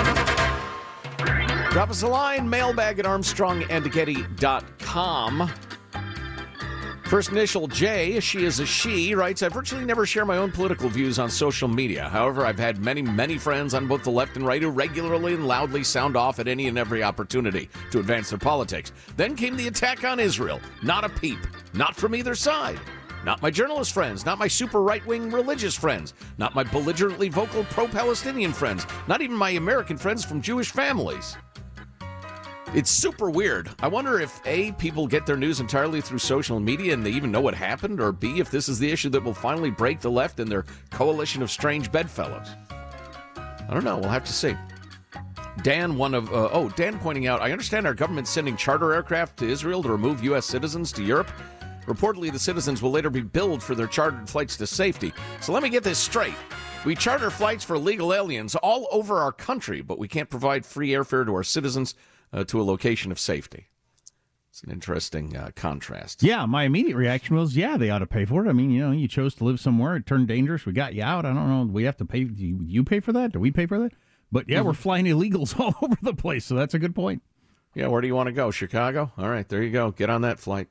Drop 1.70 1.90
us 1.90 2.03
a 2.03 2.09
line, 2.09 2.49
mailbag 2.49 2.99
at 3.01 3.05
armstrongandgetty.com. 3.05 5.51
First 7.09 7.31
initial 7.31 7.69
J, 7.69 8.19
she 8.19 8.45
is 8.45 8.59
a 8.59 8.66
she, 8.66 9.14
writes, 9.14 9.45
I 9.45 9.49
virtually 9.49 9.85
never 9.85 10.05
share 10.05 10.25
my 10.25 10.38
own 10.38 10.51
political 10.51 10.88
views 10.88 11.21
on 11.21 11.31
social 11.31 11.69
media. 11.69 12.09
However, 12.09 12.45
I've 12.45 12.59
had 12.59 12.85
many, 12.85 13.01
many 13.01 13.38
friends 13.38 13.75
on 13.75 13.87
both 13.87 14.03
the 14.03 14.11
left 14.11 14.35
and 14.35 14.45
right 14.45 14.61
who 14.61 14.71
regularly 14.71 15.35
and 15.35 15.47
loudly 15.47 15.85
sound 15.85 16.16
off 16.16 16.40
at 16.40 16.49
any 16.49 16.66
and 16.66 16.77
every 16.77 17.05
opportunity 17.05 17.71
to 17.92 18.01
advance 18.01 18.31
their 18.31 18.40
politics. 18.40 18.92
Then 19.16 19.37
came 19.37 19.57
the 19.57 19.69
attack 19.69 20.03
on 20.03 20.19
Israel. 20.19 20.61
Not 20.83 21.05
a 21.05 21.09
peep. 21.09 21.38
Not 21.75 21.95
from 21.95 22.16
either 22.16 22.35
side. 22.35 22.81
Not 23.25 23.40
my 23.40 23.53
journalist 23.53 23.92
friends, 23.92 24.27
not 24.27 24.40
my 24.40 24.49
super 24.49 24.83
right 24.83 25.07
wing 25.07 25.31
religious 25.31 25.77
friends, 25.77 26.12
not 26.38 26.57
my 26.57 26.64
belligerently 26.64 27.29
vocal 27.29 27.62
pro 27.71 27.87
Palestinian 27.87 28.53
friends, 28.53 28.85
not 29.07 29.23
even 29.23 29.37
my 29.37 29.51
American 29.51 29.97
friends 29.97 30.25
from 30.25 30.42
Jewish 30.42 30.73
families. 30.73 31.37
It's 32.77 32.91
super 32.91 33.31
weird. 33.31 33.71
I 33.81 33.89
wonder 33.89 34.21
if 34.21 34.39
A, 34.45 34.71
people 34.73 35.07
get 35.07 35.25
their 35.25 35.39
news 35.39 35.61
entirely 35.61 36.03
through 36.03 36.19
social 36.19 36.61
media 36.61 36.93
and 36.93 37.07
they 37.07 37.11
even 37.11 37.33
know 37.33 37.41
what 37.41 37.55
happened, 37.55 38.03
or 38.03 38.12
B, 38.12 38.39
if 38.39 38.51
this 38.51 38.69
is 38.69 38.79
the 38.79 38.93
issue 38.93 39.09
that 39.09 39.25
will 39.25 39.33
finally 39.33 39.71
break 39.71 40.01
the 40.01 40.11
left 40.11 40.41
and 40.41 40.53
their 40.53 40.67
coalition 40.91 41.41
of 41.41 41.51
strange 41.51 41.91
bedfellows. 41.91 42.49
I 43.39 43.69
don't 43.71 43.83
know. 43.83 43.97
We'll 43.97 44.11
have 44.11 44.27
to 44.27 44.33
see. 44.33 44.55
Dan, 45.62 45.97
one 45.97 46.12
of, 46.12 46.31
uh, 46.31 46.51
oh, 46.53 46.69
Dan 46.77 46.99
pointing 46.99 47.27
out, 47.27 47.41
I 47.41 47.51
understand 47.51 47.87
our 47.87 47.95
government's 47.95 48.29
sending 48.29 48.59
charter 48.59 48.93
aircraft 48.93 49.39
to 49.39 49.49
Israel 49.49 49.83
to 49.83 49.89
remove 49.89 50.23
U.S. 50.25 50.45
citizens 50.45 50.93
to 50.93 51.03
Europe. 51.03 51.31
Reportedly, 51.87 52.31
the 52.31 52.39
citizens 52.39 52.83
will 52.83 52.91
later 52.91 53.09
be 53.09 53.23
billed 53.23 53.62
for 53.62 53.75
their 53.75 53.87
chartered 53.87 54.29
flights 54.29 54.55
to 54.59 54.67
safety. 54.67 55.15
So 55.41 55.55
let 55.55 55.62
me 55.62 55.71
get 55.71 55.83
this 55.83 55.99
straight. 55.99 56.37
We 56.85 56.95
charter 56.95 57.31
flights 57.31 57.65
for 57.65 57.77
illegal 57.77 58.12
aliens 58.12 58.55
all 58.55 58.87
over 58.91 59.17
our 59.17 59.33
country, 59.33 59.81
but 59.81 59.99
we 59.99 60.09
can't 60.09 60.29
provide 60.29 60.67
free 60.67 60.91
airfare 60.91 61.25
to 61.25 61.33
our 61.33 61.43
citizens 61.43 61.95
uh, 62.33 62.45
to 62.45 62.61
a 62.61 62.65
location 62.65 63.12
of 63.12 63.19
safety. 63.19 63.69
It's 64.51 64.62
an 64.62 64.71
interesting 64.71 65.37
uh, 65.37 65.51
contrast. 65.55 66.23
Yeah, 66.23 66.47
my 66.47 66.65
immediate 66.65 66.97
reaction 66.97 67.37
was, 67.37 67.57
yeah, 67.57 67.77
they 67.77 67.91
ought 67.91 67.99
to 67.99 68.07
pay 68.07 68.25
for 68.25 68.47
it. 68.47 68.49
I 68.49 68.53
mean, 68.53 68.71
you 68.71 68.81
know, 68.81 68.91
you 68.91 69.07
chose 69.07 69.35
to 69.35 69.45
live 69.45 69.61
somewhere, 69.61 69.97
it 69.97 70.07
turned 70.07 70.29
dangerous, 70.29 70.65
we 70.65 70.73
got 70.73 70.95
you 70.95 71.03
out. 71.03 71.27
I 71.27 71.35
don't 71.35 71.49
know, 71.49 71.71
we 71.71 71.85
have 71.85 71.99
to 71.99 72.07
pay. 72.07 72.25
Do 72.25 72.43
you, 72.43 72.61
you 72.65 72.83
pay 72.83 73.01
for 73.01 73.12
that? 73.12 73.33
Do 73.33 73.41
we 73.41 73.51
pay 73.51 73.67
for 73.67 73.79
that? 73.79 73.93
But 74.33 74.49
yeah, 74.49 74.59
mm-hmm. 74.59 74.69
we're 74.69 74.73
flying 74.73 75.05
illegals 75.05 75.61
all 75.61 75.75
over 75.83 75.97
the 76.01 76.15
place, 76.15 76.47
so 76.47 76.55
that's 76.55 76.73
a 76.75 76.79
good 76.79 76.95
point. 76.95 77.23
Yeah, 77.75 77.89
where 77.89 78.01
do 78.01 78.07
you 78.07 78.15
want 78.15 78.29
to 78.29 78.33
go? 78.33 78.51
Chicago? 78.51 79.12
All 79.19 79.29
right, 79.29 79.47
there 79.47 79.62
you 79.62 79.71
go. 79.71 79.91
Get 79.91 80.09
on 80.09 80.23
that 80.23 80.39
flight. 80.39 80.69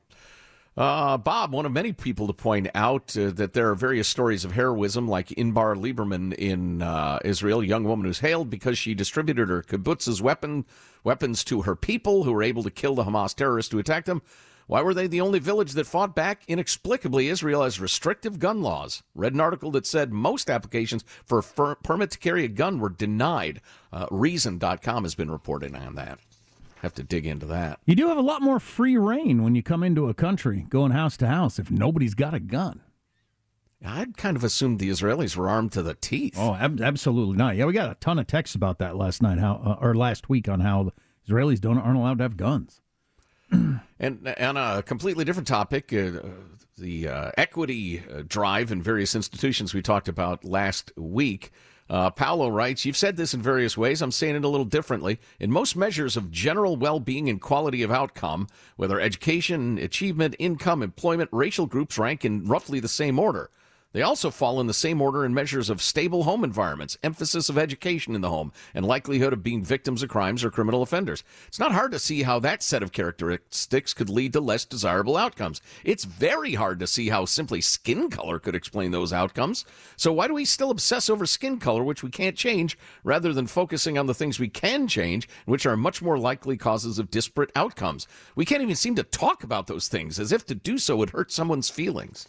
Uh, 0.76 1.16
Bob, 1.16 1.52
one 1.52 1.64
of 1.64 1.72
many 1.72 1.90
people 1.92 2.26
to 2.26 2.34
point 2.34 2.68
out 2.74 3.16
uh, 3.16 3.30
that 3.30 3.54
there 3.54 3.70
are 3.70 3.74
various 3.74 4.08
stories 4.08 4.44
of 4.44 4.52
heroism, 4.52 5.08
like 5.08 5.28
Inbar 5.28 5.74
Lieberman 5.74 6.34
in 6.34 6.82
uh, 6.82 7.18
Israel, 7.24 7.60
a 7.60 7.64
young 7.64 7.84
woman 7.84 8.04
who's 8.04 8.18
hailed 8.18 8.50
because 8.50 8.76
she 8.76 8.92
distributed 8.92 9.48
her 9.48 9.62
kibbutz's 9.62 10.20
weapon 10.20 10.66
weapons 11.02 11.44
to 11.44 11.62
her 11.62 11.76
people, 11.76 12.24
who 12.24 12.32
were 12.32 12.42
able 12.42 12.62
to 12.62 12.70
kill 12.70 12.94
the 12.94 13.04
Hamas 13.04 13.34
terrorists 13.34 13.72
who 13.72 13.78
attacked 13.78 14.06
them. 14.06 14.20
Why 14.66 14.82
were 14.82 14.92
they 14.92 15.06
the 15.06 15.20
only 15.20 15.38
village 15.38 15.72
that 15.72 15.86
fought 15.86 16.14
back? 16.14 16.42
Inexplicably, 16.48 17.28
Israel 17.28 17.62
has 17.62 17.80
restrictive 17.80 18.38
gun 18.38 18.60
laws. 18.60 19.02
Read 19.14 19.32
an 19.32 19.40
article 19.40 19.70
that 19.70 19.86
said 19.86 20.12
most 20.12 20.50
applications 20.50 21.04
for 21.24 21.38
a 21.38 21.76
permit 21.76 22.10
to 22.10 22.18
carry 22.18 22.44
a 22.44 22.48
gun 22.48 22.80
were 22.80 22.90
denied. 22.90 23.62
Uh, 23.92 24.06
Reason.com 24.10 25.04
has 25.04 25.14
been 25.14 25.30
reporting 25.30 25.74
on 25.76 25.94
that. 25.94 26.18
Have 26.82 26.94
to 26.94 27.02
dig 27.02 27.26
into 27.26 27.46
that. 27.46 27.80
You 27.86 27.94
do 27.94 28.08
have 28.08 28.18
a 28.18 28.22
lot 28.22 28.42
more 28.42 28.60
free 28.60 28.96
reign 28.96 29.42
when 29.42 29.54
you 29.54 29.62
come 29.62 29.82
into 29.82 30.08
a 30.08 30.14
country, 30.14 30.66
going 30.68 30.92
house 30.92 31.16
to 31.18 31.26
house, 31.26 31.58
if 31.58 31.70
nobody's 31.70 32.14
got 32.14 32.34
a 32.34 32.40
gun. 32.40 32.80
I'd 33.84 34.16
kind 34.16 34.36
of 34.36 34.44
assumed 34.44 34.78
the 34.78 34.90
Israelis 34.90 35.36
were 35.36 35.48
armed 35.48 35.72
to 35.72 35.82
the 35.82 35.94
teeth. 35.94 36.34
Oh, 36.36 36.54
ab- 36.54 36.80
absolutely 36.80 37.36
not. 37.36 37.56
Yeah, 37.56 37.66
we 37.66 37.72
got 37.72 37.90
a 37.90 37.94
ton 37.94 38.18
of 38.18 38.26
texts 38.26 38.54
about 38.54 38.78
that 38.78 38.96
last 38.96 39.22
night, 39.22 39.38
how 39.38 39.60
uh, 39.64 39.84
or 39.84 39.94
last 39.94 40.28
week 40.28 40.48
on 40.48 40.60
how 40.60 40.84
the 40.84 40.92
Israelis 41.28 41.60
don't 41.60 41.78
aren't 41.78 41.98
allowed 41.98 42.18
to 42.18 42.24
have 42.24 42.36
guns. 42.36 42.80
and 43.50 44.34
on 44.40 44.56
a 44.56 44.82
completely 44.82 45.24
different 45.24 45.46
topic, 45.46 45.92
uh, 45.92 46.20
the 46.76 47.08
uh, 47.08 47.30
equity 47.36 48.02
uh, 48.10 48.22
drive 48.26 48.72
in 48.72 48.82
various 48.82 49.14
institutions 49.14 49.72
we 49.72 49.82
talked 49.82 50.08
about 50.08 50.44
last 50.44 50.92
week. 50.96 51.50
Uh, 51.88 52.10
Paolo 52.10 52.48
writes, 52.48 52.84
You've 52.84 52.96
said 52.96 53.16
this 53.16 53.34
in 53.34 53.40
various 53.42 53.76
ways. 53.76 54.02
I'm 54.02 54.10
saying 54.10 54.36
it 54.36 54.44
a 54.44 54.48
little 54.48 54.64
differently. 54.64 55.20
In 55.38 55.50
most 55.50 55.76
measures 55.76 56.16
of 56.16 56.30
general 56.30 56.76
well 56.76 57.00
being 57.00 57.28
and 57.28 57.40
quality 57.40 57.82
of 57.82 57.90
outcome, 57.90 58.48
whether 58.76 59.00
education, 59.00 59.78
achievement, 59.78 60.34
income, 60.38 60.82
employment, 60.82 61.30
racial 61.32 61.66
groups 61.66 61.98
rank 61.98 62.24
in 62.24 62.44
roughly 62.44 62.80
the 62.80 62.88
same 62.88 63.18
order. 63.18 63.50
They 63.96 64.02
also 64.02 64.30
fall 64.30 64.60
in 64.60 64.66
the 64.66 64.74
same 64.74 65.00
order 65.00 65.24
in 65.24 65.32
measures 65.32 65.70
of 65.70 65.80
stable 65.80 66.24
home 66.24 66.44
environments, 66.44 66.98
emphasis 67.02 67.48
of 67.48 67.56
education 67.56 68.14
in 68.14 68.20
the 68.20 68.28
home, 68.28 68.52
and 68.74 68.84
likelihood 68.84 69.32
of 69.32 69.42
being 69.42 69.64
victims 69.64 70.02
of 70.02 70.10
crimes 70.10 70.44
or 70.44 70.50
criminal 70.50 70.82
offenders. 70.82 71.24
It's 71.46 71.58
not 71.58 71.72
hard 71.72 71.92
to 71.92 71.98
see 71.98 72.22
how 72.22 72.38
that 72.40 72.62
set 72.62 72.82
of 72.82 72.92
characteristics 72.92 73.94
could 73.94 74.10
lead 74.10 74.34
to 74.34 74.40
less 74.42 74.66
desirable 74.66 75.16
outcomes. 75.16 75.62
It's 75.82 76.04
very 76.04 76.52
hard 76.52 76.78
to 76.80 76.86
see 76.86 77.08
how 77.08 77.24
simply 77.24 77.62
skin 77.62 78.10
color 78.10 78.38
could 78.38 78.54
explain 78.54 78.90
those 78.90 79.14
outcomes. 79.14 79.64
So 79.96 80.12
why 80.12 80.28
do 80.28 80.34
we 80.34 80.44
still 80.44 80.70
obsess 80.70 81.08
over 81.08 81.24
skin 81.24 81.58
color, 81.58 81.82
which 81.82 82.02
we 82.02 82.10
can't 82.10 82.36
change, 82.36 82.76
rather 83.02 83.32
than 83.32 83.46
focusing 83.46 83.96
on 83.96 84.04
the 84.04 84.12
things 84.12 84.38
we 84.38 84.50
can 84.50 84.88
change, 84.88 85.26
which 85.46 85.64
are 85.64 85.74
much 85.74 86.02
more 86.02 86.18
likely 86.18 86.58
causes 86.58 86.98
of 86.98 87.10
disparate 87.10 87.50
outcomes? 87.56 88.06
We 88.34 88.44
can't 88.44 88.60
even 88.60 88.76
seem 88.76 88.96
to 88.96 89.04
talk 89.04 89.42
about 89.42 89.68
those 89.68 89.88
things, 89.88 90.20
as 90.20 90.32
if 90.32 90.44
to 90.48 90.54
do 90.54 90.76
so 90.76 90.96
would 90.96 91.10
hurt 91.10 91.32
someone's 91.32 91.70
feelings. 91.70 92.28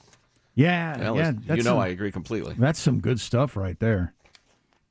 Yeah, 0.58 0.98
well, 0.98 1.17
yeah. 1.17 1.34
You 1.56 1.58
know, 1.58 1.62
some, 1.62 1.78
I 1.78 1.89
agree 1.89 2.12
completely. 2.12 2.56
That's 2.58 2.80
some 2.80 3.00
good 3.00 3.20
stuff 3.20 3.56
right 3.56 3.80
there. 3.80 4.15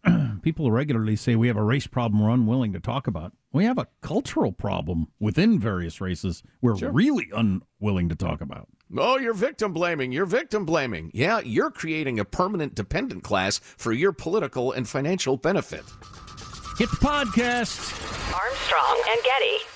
People 0.42 0.70
regularly 0.70 1.16
say 1.16 1.34
we 1.34 1.48
have 1.48 1.56
a 1.56 1.62
race 1.62 1.88
problem 1.88 2.22
we're 2.22 2.30
unwilling 2.30 2.72
to 2.72 2.78
talk 2.78 3.08
about. 3.08 3.32
We 3.52 3.64
have 3.64 3.76
a 3.76 3.88
cultural 4.00 4.52
problem 4.52 5.08
within 5.18 5.58
various 5.58 6.00
races 6.00 6.44
we're 6.62 6.76
sure. 6.76 6.92
really 6.92 7.28
unwilling 7.34 8.08
to 8.10 8.14
talk 8.14 8.40
about. 8.40 8.68
Oh, 8.96 9.18
you're 9.18 9.34
victim 9.34 9.72
blaming. 9.72 10.12
You're 10.12 10.24
victim 10.24 10.64
blaming. 10.64 11.10
Yeah, 11.12 11.40
you're 11.40 11.72
creating 11.72 12.20
a 12.20 12.24
permanent 12.24 12.76
dependent 12.76 13.24
class 13.24 13.58
for 13.58 13.90
your 13.90 14.12
political 14.12 14.70
and 14.70 14.88
financial 14.88 15.36
benefit. 15.36 15.82
Hit 16.78 16.90
the 16.90 16.96
podcast. 16.98 17.92
Armstrong 18.32 19.02
and 19.10 19.20
Getty. 19.24 19.75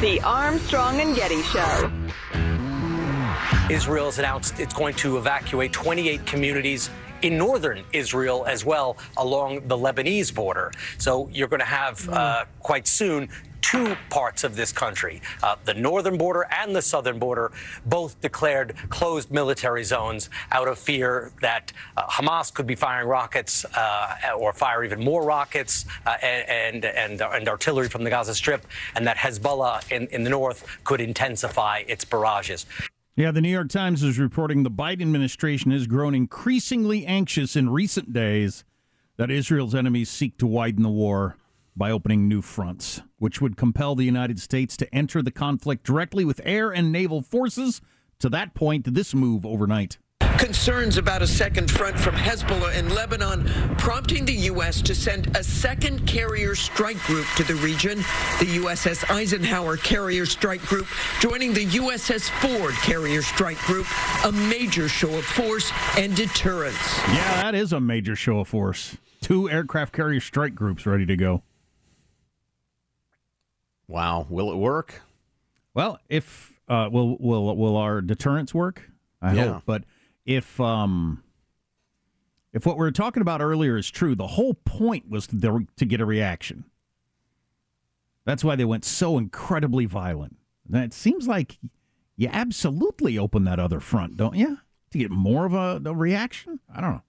The 0.00 0.20
Armstrong 0.20 1.00
and 1.00 1.16
Getty 1.16 1.40
Show. 1.44 1.90
Israel 3.70 4.04
has 4.04 4.18
announced 4.18 4.60
it's 4.60 4.74
going 4.74 4.94
to 4.96 5.16
evacuate 5.16 5.72
28 5.72 6.26
communities 6.26 6.90
in 7.22 7.38
northern 7.38 7.82
Israel 7.94 8.44
as 8.46 8.62
well 8.62 8.98
along 9.16 9.66
the 9.68 9.76
Lebanese 9.76 10.34
border. 10.34 10.70
So 10.98 11.30
you're 11.32 11.48
going 11.48 11.60
to 11.60 11.64
have 11.64 12.06
uh, 12.10 12.44
quite 12.60 12.86
soon 12.86 13.30
two 13.66 13.96
parts 14.10 14.44
of 14.44 14.54
this 14.54 14.70
country, 14.70 15.20
uh, 15.42 15.56
the 15.64 15.74
northern 15.74 16.16
border 16.16 16.46
and 16.52 16.74
the 16.74 16.80
southern 16.80 17.18
border, 17.18 17.50
both 17.84 18.20
declared 18.20 18.76
closed 18.90 19.32
military 19.32 19.82
zones 19.82 20.30
out 20.52 20.68
of 20.68 20.78
fear 20.78 21.32
that 21.40 21.72
uh, 21.96 22.06
Hamas 22.06 22.54
could 22.54 22.66
be 22.66 22.76
firing 22.76 23.08
rockets 23.08 23.64
uh, 23.74 24.14
or 24.38 24.52
fire 24.52 24.84
even 24.84 25.02
more 25.02 25.24
rockets 25.24 25.84
uh, 26.06 26.10
and, 26.22 26.84
and, 26.84 27.20
and, 27.20 27.48
artillery 27.48 27.88
from 27.88 28.04
the 28.04 28.10
Gaza 28.10 28.34
Strip, 28.36 28.64
and 28.94 29.04
that 29.06 29.16
Hezbollah 29.16 29.90
in, 29.90 30.06
in 30.08 30.22
the 30.22 30.30
north 30.30 30.64
could 30.84 31.00
intensify 31.00 31.82
its 31.88 32.04
barrages. 32.04 32.66
Yeah, 33.16 33.32
the 33.32 33.40
New 33.40 33.48
York 33.48 33.70
Times 33.70 34.02
is 34.02 34.18
reporting 34.18 34.62
the 34.62 34.70
Biden 34.70 35.02
administration 35.02 35.72
has 35.72 35.88
grown 35.88 36.14
increasingly 36.14 37.04
anxious 37.04 37.56
in 37.56 37.70
recent 37.70 38.12
days 38.12 38.64
that 39.16 39.30
Israel's 39.30 39.74
enemies 39.74 40.08
seek 40.08 40.38
to 40.38 40.46
widen 40.46 40.82
the 40.82 40.88
war 40.88 41.36
by 41.76 41.90
opening 41.90 42.26
new 42.26 42.40
fronts, 42.40 43.02
which 43.18 43.40
would 43.40 43.56
compel 43.56 43.94
the 43.94 44.04
United 44.04 44.40
States 44.40 44.76
to 44.78 44.94
enter 44.94 45.22
the 45.22 45.30
conflict 45.30 45.84
directly 45.84 46.24
with 46.24 46.40
air 46.44 46.70
and 46.70 46.90
naval 46.90 47.20
forces. 47.20 47.80
To 48.20 48.28
that 48.30 48.54
point, 48.54 48.94
this 48.94 49.14
move 49.14 49.44
overnight. 49.44 49.98
Concerns 50.38 50.98
about 50.98 51.22
a 51.22 51.26
second 51.26 51.70
front 51.70 51.98
from 51.98 52.14
Hezbollah 52.14 52.76
in 52.78 52.94
Lebanon 52.94 53.46
prompting 53.78 54.24
the 54.26 54.34
U.S. 54.34 54.82
to 54.82 54.94
send 54.94 55.34
a 55.34 55.42
second 55.42 56.06
carrier 56.06 56.54
strike 56.54 56.98
group 57.00 57.26
to 57.36 57.42
the 57.44 57.54
region. 57.56 57.98
The 58.38 58.58
USS 58.60 59.10
Eisenhower 59.10 59.78
Carrier 59.78 60.26
Strike 60.26 60.60
Group 60.62 60.86
joining 61.20 61.54
the 61.54 61.64
USS 61.66 62.28
Ford 62.40 62.74
Carrier 62.82 63.22
Strike 63.22 63.58
Group, 63.60 63.86
a 64.24 64.32
major 64.32 64.88
show 64.88 65.16
of 65.16 65.24
force 65.24 65.72
and 65.96 66.14
deterrence. 66.14 66.98
Yeah, 67.08 67.42
that 67.42 67.54
is 67.54 67.72
a 67.72 67.80
major 67.80 68.14
show 68.14 68.40
of 68.40 68.48
force. 68.48 68.96
Two 69.22 69.48
aircraft 69.48 69.94
carrier 69.94 70.20
strike 70.20 70.54
groups 70.54 70.84
ready 70.86 71.06
to 71.06 71.16
go. 71.16 71.42
Wow, 73.88 74.26
will 74.28 74.50
it 74.52 74.56
work? 74.56 75.02
Well, 75.74 75.98
if 76.08 76.58
uh, 76.68 76.88
will 76.90 77.16
will 77.18 77.56
will 77.56 77.76
our 77.76 78.00
deterrence 78.00 78.52
work? 78.54 78.90
I 79.22 79.34
Yeah. 79.34 79.52
hope. 79.54 79.62
But 79.66 79.84
if 80.24 80.60
um 80.60 81.22
if 82.52 82.64
what 82.66 82.76
we 82.76 82.80
were 82.80 82.90
talking 82.92 83.20
about 83.20 83.40
earlier 83.42 83.76
is 83.76 83.90
true, 83.90 84.14
the 84.14 84.26
whole 84.28 84.54
point 84.54 85.08
was 85.10 85.26
to, 85.28 85.66
to 85.76 85.84
get 85.84 86.00
a 86.00 86.06
reaction. 86.06 86.64
That's 88.24 88.42
why 88.42 88.56
they 88.56 88.64
went 88.64 88.84
so 88.84 89.18
incredibly 89.18 89.84
violent. 89.84 90.36
And 90.72 90.82
it 90.82 90.92
seems 90.92 91.28
like 91.28 91.58
you 92.16 92.28
absolutely 92.32 93.18
open 93.18 93.44
that 93.44 93.60
other 93.60 93.78
front, 93.78 94.16
don't 94.16 94.34
you? 94.36 94.58
To 94.92 94.98
get 94.98 95.10
more 95.10 95.44
of 95.46 95.52
a, 95.52 95.80
a 95.84 95.94
reaction? 95.94 96.58
I 96.74 96.80
don't 96.80 96.92
know. 96.92 97.02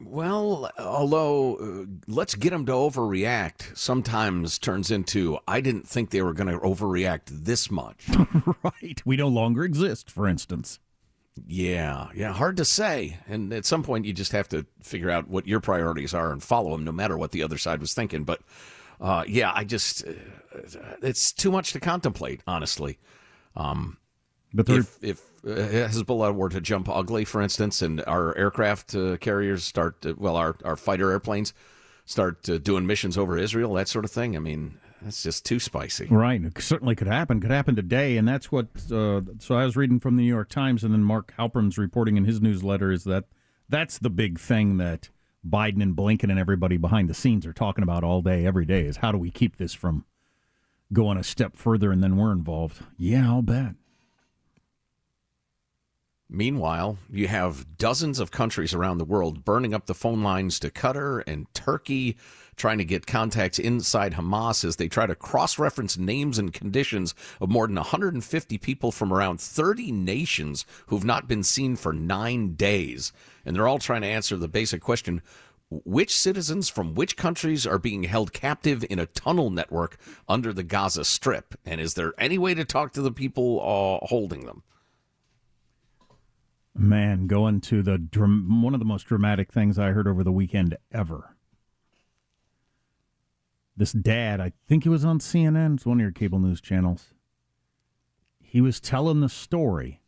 Well, 0.00 0.70
although 0.78 1.56
uh, 1.56 1.86
let's 2.06 2.34
get 2.34 2.50
them 2.50 2.66
to 2.66 2.72
overreact 2.72 3.76
sometimes 3.76 4.58
turns 4.58 4.90
into 4.90 5.38
I 5.46 5.60
didn't 5.60 5.88
think 5.88 6.10
they 6.10 6.22
were 6.22 6.32
going 6.32 6.52
to 6.52 6.58
overreact 6.58 7.26
this 7.26 7.70
much. 7.70 8.08
right. 8.62 9.00
We 9.04 9.16
no 9.16 9.28
longer 9.28 9.64
exist, 9.64 10.10
for 10.10 10.26
instance. 10.26 10.80
Yeah, 11.46 12.08
yeah, 12.14 12.32
hard 12.32 12.56
to 12.58 12.64
say. 12.64 13.18
And 13.26 13.52
at 13.52 13.64
some 13.64 13.82
point, 13.82 14.04
you 14.04 14.12
just 14.12 14.32
have 14.32 14.48
to 14.50 14.66
figure 14.80 15.10
out 15.10 15.28
what 15.28 15.46
your 15.46 15.60
priorities 15.60 16.14
are 16.14 16.30
and 16.30 16.42
follow 16.42 16.70
them, 16.72 16.84
no 16.84 16.92
matter 16.92 17.18
what 17.18 17.32
the 17.32 17.42
other 17.42 17.58
side 17.58 17.80
was 17.80 17.92
thinking. 17.92 18.24
But 18.24 18.40
uh, 19.00 19.24
yeah, 19.26 19.52
I 19.54 19.64
just 19.64 20.06
uh, 20.06 20.12
it's 21.02 21.32
too 21.32 21.50
much 21.50 21.72
to 21.72 21.80
contemplate, 21.80 22.40
honestly. 22.46 22.98
Um, 23.56 23.98
but 24.52 24.68
if 24.68 25.02
if 25.02 25.20
Hezbollah 25.44 26.34
were 26.34 26.48
to 26.48 26.60
jump 26.60 26.88
ugly, 26.88 27.24
for 27.24 27.42
instance, 27.42 27.82
and 27.82 28.02
our 28.06 28.36
aircraft 28.36 28.94
uh, 28.94 29.16
carriers 29.18 29.64
start, 29.64 30.04
uh, 30.06 30.14
well, 30.16 30.36
our 30.36 30.56
our 30.64 30.76
fighter 30.76 31.10
airplanes 31.10 31.52
start 32.04 32.48
uh, 32.48 32.58
doing 32.58 32.86
missions 32.86 33.18
over 33.18 33.36
Israel, 33.36 33.74
that 33.74 33.88
sort 33.88 34.04
of 34.04 34.10
thing. 34.10 34.36
I 34.36 34.38
mean, 34.38 34.78
that's 35.02 35.22
just 35.22 35.44
too 35.44 35.60
spicy. 35.60 36.06
Right. 36.10 36.42
It 36.42 36.60
certainly 36.60 36.94
could 36.94 37.06
happen. 37.06 37.40
Could 37.40 37.50
happen 37.50 37.76
today. 37.76 38.16
And 38.16 38.26
that's 38.26 38.50
what. 38.50 38.68
Uh, 38.90 39.20
so 39.38 39.56
I 39.56 39.64
was 39.64 39.76
reading 39.76 40.00
from 40.00 40.16
the 40.16 40.22
New 40.22 40.28
York 40.28 40.48
Times, 40.48 40.82
and 40.82 40.92
then 40.92 41.04
Mark 41.04 41.34
Halperin's 41.36 41.76
reporting 41.78 42.16
in 42.16 42.24
his 42.24 42.40
newsletter 42.40 42.90
is 42.90 43.04
that 43.04 43.24
that's 43.68 43.98
the 43.98 44.10
big 44.10 44.38
thing 44.38 44.78
that 44.78 45.10
Biden 45.46 45.82
and 45.82 45.94
Blinken 45.94 46.30
and 46.30 46.38
everybody 46.38 46.78
behind 46.78 47.10
the 47.10 47.14
scenes 47.14 47.44
are 47.44 47.52
talking 47.52 47.82
about 47.82 48.02
all 48.02 48.22
day, 48.22 48.46
every 48.46 48.64
day 48.64 48.86
is 48.86 48.98
how 48.98 49.12
do 49.12 49.18
we 49.18 49.30
keep 49.30 49.56
this 49.56 49.74
from 49.74 50.06
going 50.92 51.18
a 51.18 51.24
step 51.24 51.56
further 51.56 51.90
and 51.90 52.02
then 52.02 52.16
we're 52.16 52.32
involved. 52.32 52.82
Yeah, 52.96 53.28
I'll 53.28 53.42
bet. 53.42 53.74
Meanwhile, 56.34 56.98
you 57.08 57.28
have 57.28 57.78
dozens 57.78 58.18
of 58.18 58.32
countries 58.32 58.74
around 58.74 58.98
the 58.98 59.04
world 59.04 59.44
burning 59.44 59.72
up 59.72 59.86
the 59.86 59.94
phone 59.94 60.24
lines 60.24 60.58
to 60.58 60.70
Qatar 60.70 61.22
and 61.28 61.46
Turkey, 61.54 62.16
trying 62.56 62.78
to 62.78 62.84
get 62.84 63.06
contacts 63.06 63.60
inside 63.60 64.14
Hamas 64.14 64.64
as 64.64 64.74
they 64.74 64.88
try 64.88 65.06
to 65.06 65.14
cross 65.14 65.60
reference 65.60 65.96
names 65.96 66.36
and 66.36 66.52
conditions 66.52 67.14
of 67.40 67.50
more 67.50 67.68
than 67.68 67.76
150 67.76 68.58
people 68.58 68.90
from 68.90 69.12
around 69.12 69.40
30 69.40 69.92
nations 69.92 70.66
who've 70.88 71.04
not 71.04 71.28
been 71.28 71.44
seen 71.44 71.76
for 71.76 71.92
nine 71.92 72.54
days. 72.54 73.12
And 73.46 73.54
they're 73.54 73.68
all 73.68 73.78
trying 73.78 74.02
to 74.02 74.08
answer 74.08 74.36
the 74.36 74.48
basic 74.48 74.80
question 74.80 75.22
which 75.70 76.16
citizens 76.16 76.68
from 76.68 76.96
which 76.96 77.16
countries 77.16 77.64
are 77.64 77.78
being 77.78 78.02
held 78.02 78.32
captive 78.32 78.84
in 78.90 78.98
a 78.98 79.06
tunnel 79.06 79.50
network 79.50 79.98
under 80.28 80.52
the 80.52 80.64
Gaza 80.64 81.04
Strip? 81.04 81.54
And 81.64 81.80
is 81.80 81.94
there 81.94 82.12
any 82.18 82.38
way 82.38 82.54
to 82.54 82.64
talk 82.64 82.92
to 82.94 83.02
the 83.02 83.12
people 83.12 83.60
uh, 83.60 84.04
holding 84.06 84.46
them? 84.46 84.64
Man, 86.76 87.26
going 87.28 87.60
to 87.62 87.82
the 87.82 87.98
one 88.18 88.74
of 88.74 88.80
the 88.80 88.86
most 88.86 89.04
dramatic 89.04 89.52
things 89.52 89.78
I 89.78 89.90
heard 89.90 90.08
over 90.08 90.24
the 90.24 90.32
weekend 90.32 90.76
ever. 90.92 91.36
This 93.76 93.92
dad, 93.92 94.40
I 94.40 94.52
think 94.68 94.82
he 94.82 94.88
was 94.88 95.04
on 95.04 95.18
CNN, 95.18 95.74
it's 95.74 95.86
one 95.86 95.98
of 95.98 96.02
your 96.02 96.12
cable 96.12 96.38
news 96.38 96.60
channels. 96.60 97.14
He 98.40 98.60
was 98.60 98.80
telling 98.80 99.20
the 99.20 99.28
story 99.28 100.00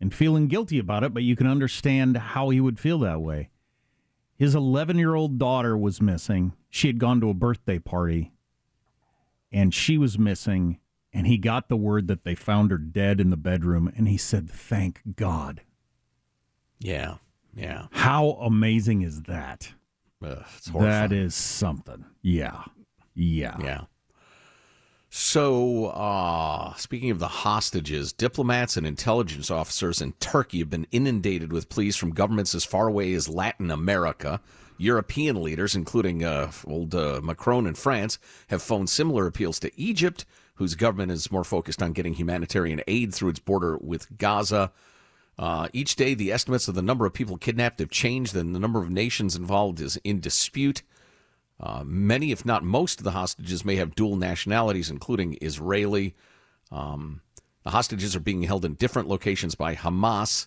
and 0.00 0.14
feeling 0.14 0.48
guilty 0.48 0.78
about 0.78 1.04
it, 1.04 1.14
but 1.14 1.22
you 1.22 1.36
can 1.36 1.46
understand 1.46 2.16
how 2.16 2.50
he 2.50 2.60
would 2.60 2.78
feel 2.78 2.98
that 3.00 3.20
way. 3.20 3.50
His 4.36 4.54
11 4.54 4.98
year 4.98 5.14
old 5.14 5.38
daughter 5.38 5.76
was 5.76 6.02
missing. 6.02 6.52
She 6.68 6.88
had 6.88 6.98
gone 6.98 7.20
to 7.20 7.30
a 7.30 7.34
birthday 7.34 7.78
party 7.78 8.32
and 9.50 9.72
she 9.72 9.96
was 9.96 10.18
missing 10.18 10.78
and 11.16 11.26
he 11.26 11.38
got 11.38 11.68
the 11.68 11.76
word 11.76 12.06
that 12.08 12.24
they 12.24 12.34
found 12.34 12.70
her 12.70 12.78
dead 12.78 13.20
in 13.20 13.30
the 13.30 13.36
bedroom 13.36 13.92
and 13.96 14.06
he 14.08 14.16
said 14.16 14.50
thank 14.50 15.00
god. 15.16 15.62
Yeah 16.78 17.16
yeah. 17.56 17.86
How 17.90 18.32
amazing 18.42 19.02
is 19.02 19.22
that? 19.22 19.72
Ugh, 20.22 20.44
that 20.74 21.12
is 21.12 21.34
something. 21.34 22.04
Yeah. 22.22 22.64
Yeah. 23.14 23.56
Yeah. 23.60 23.80
So, 25.08 25.86
uh, 25.86 26.74
speaking 26.74 27.10
of 27.10 27.18
the 27.18 27.28
hostages, 27.28 28.12
diplomats 28.12 28.76
and 28.76 28.86
intelligence 28.86 29.50
officers 29.50 30.02
in 30.02 30.12
Turkey 30.14 30.58
have 30.58 30.68
been 30.68 30.86
inundated 30.90 31.52
with 31.52 31.70
pleas 31.70 31.96
from 31.96 32.10
governments 32.10 32.54
as 32.54 32.64
far 32.64 32.88
away 32.88 33.14
as 33.14 33.28
Latin 33.28 33.70
America. 33.70 34.40
European 34.76 35.42
leaders, 35.42 35.74
including 35.74 36.22
uh, 36.22 36.52
old 36.66 36.94
uh, 36.94 37.20
Macron 37.22 37.66
in 37.66 37.74
France, 37.74 38.18
have 38.48 38.60
phoned 38.60 38.90
similar 38.90 39.26
appeals 39.26 39.58
to 39.60 39.80
Egypt, 39.80 40.26
whose 40.56 40.74
government 40.74 41.12
is 41.12 41.30
more 41.30 41.44
focused 41.44 41.82
on 41.82 41.92
getting 41.92 42.14
humanitarian 42.14 42.82
aid 42.86 43.14
through 43.14 43.30
its 43.30 43.38
border 43.38 43.78
with 43.78 44.18
Gaza. 44.18 44.72
Uh, 45.38 45.68
each 45.72 45.96
day, 45.96 46.14
the 46.14 46.32
estimates 46.32 46.66
of 46.66 46.74
the 46.74 46.82
number 46.82 47.06
of 47.06 47.12
people 47.12 47.36
kidnapped 47.36 47.78
have 47.78 47.90
changed, 47.90 48.34
and 48.34 48.54
the 48.54 48.58
number 48.58 48.80
of 48.80 48.90
nations 48.90 49.36
involved 49.36 49.80
is 49.80 49.98
in 50.02 50.20
dispute. 50.20 50.82
Uh, 51.60 51.82
many, 51.84 52.32
if 52.32 52.44
not 52.44 52.64
most, 52.64 53.00
of 53.00 53.04
the 53.04 53.12
hostages 53.12 53.64
may 53.64 53.76
have 53.76 53.94
dual 53.94 54.16
nationalities, 54.16 54.90
including 54.90 55.38
Israeli. 55.40 56.14
Um, 56.70 57.20
the 57.64 57.70
hostages 57.70 58.14
are 58.16 58.20
being 58.20 58.42
held 58.42 58.64
in 58.64 58.74
different 58.74 59.08
locations 59.08 59.54
by 59.54 59.74
Hamas. 59.74 60.46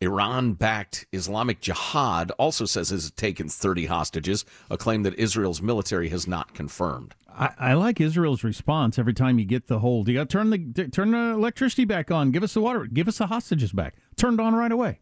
Iran 0.00 0.52
backed 0.52 1.06
Islamic 1.12 1.60
Jihad 1.60 2.30
also 2.32 2.64
says 2.66 2.92
it 2.92 2.96
has 2.96 3.10
taken 3.10 3.48
30 3.48 3.86
hostages, 3.86 4.44
a 4.70 4.76
claim 4.76 5.02
that 5.02 5.14
Israel's 5.14 5.60
military 5.60 6.08
has 6.10 6.28
not 6.28 6.54
confirmed. 6.54 7.14
I, 7.28 7.50
I 7.58 7.74
like 7.74 8.00
Israel's 8.00 8.44
response 8.44 8.98
every 8.98 9.14
time 9.14 9.38
you 9.38 9.44
get 9.44 9.66
the 9.66 9.80
hold. 9.80 10.08
You 10.08 10.14
got 10.14 10.28
to 10.28 10.38
turn 10.38 10.50
the 10.50 10.88
turn 10.88 11.10
the 11.12 11.18
electricity 11.18 11.84
back 11.84 12.10
on. 12.10 12.30
Give 12.30 12.42
us 12.42 12.54
the 12.54 12.60
water. 12.60 12.86
Give 12.86 13.08
us 13.08 13.18
the 13.18 13.26
hostages 13.26 13.72
back. 13.72 13.94
Turned 14.16 14.40
on 14.40 14.54
right 14.54 14.72
away. 14.72 15.00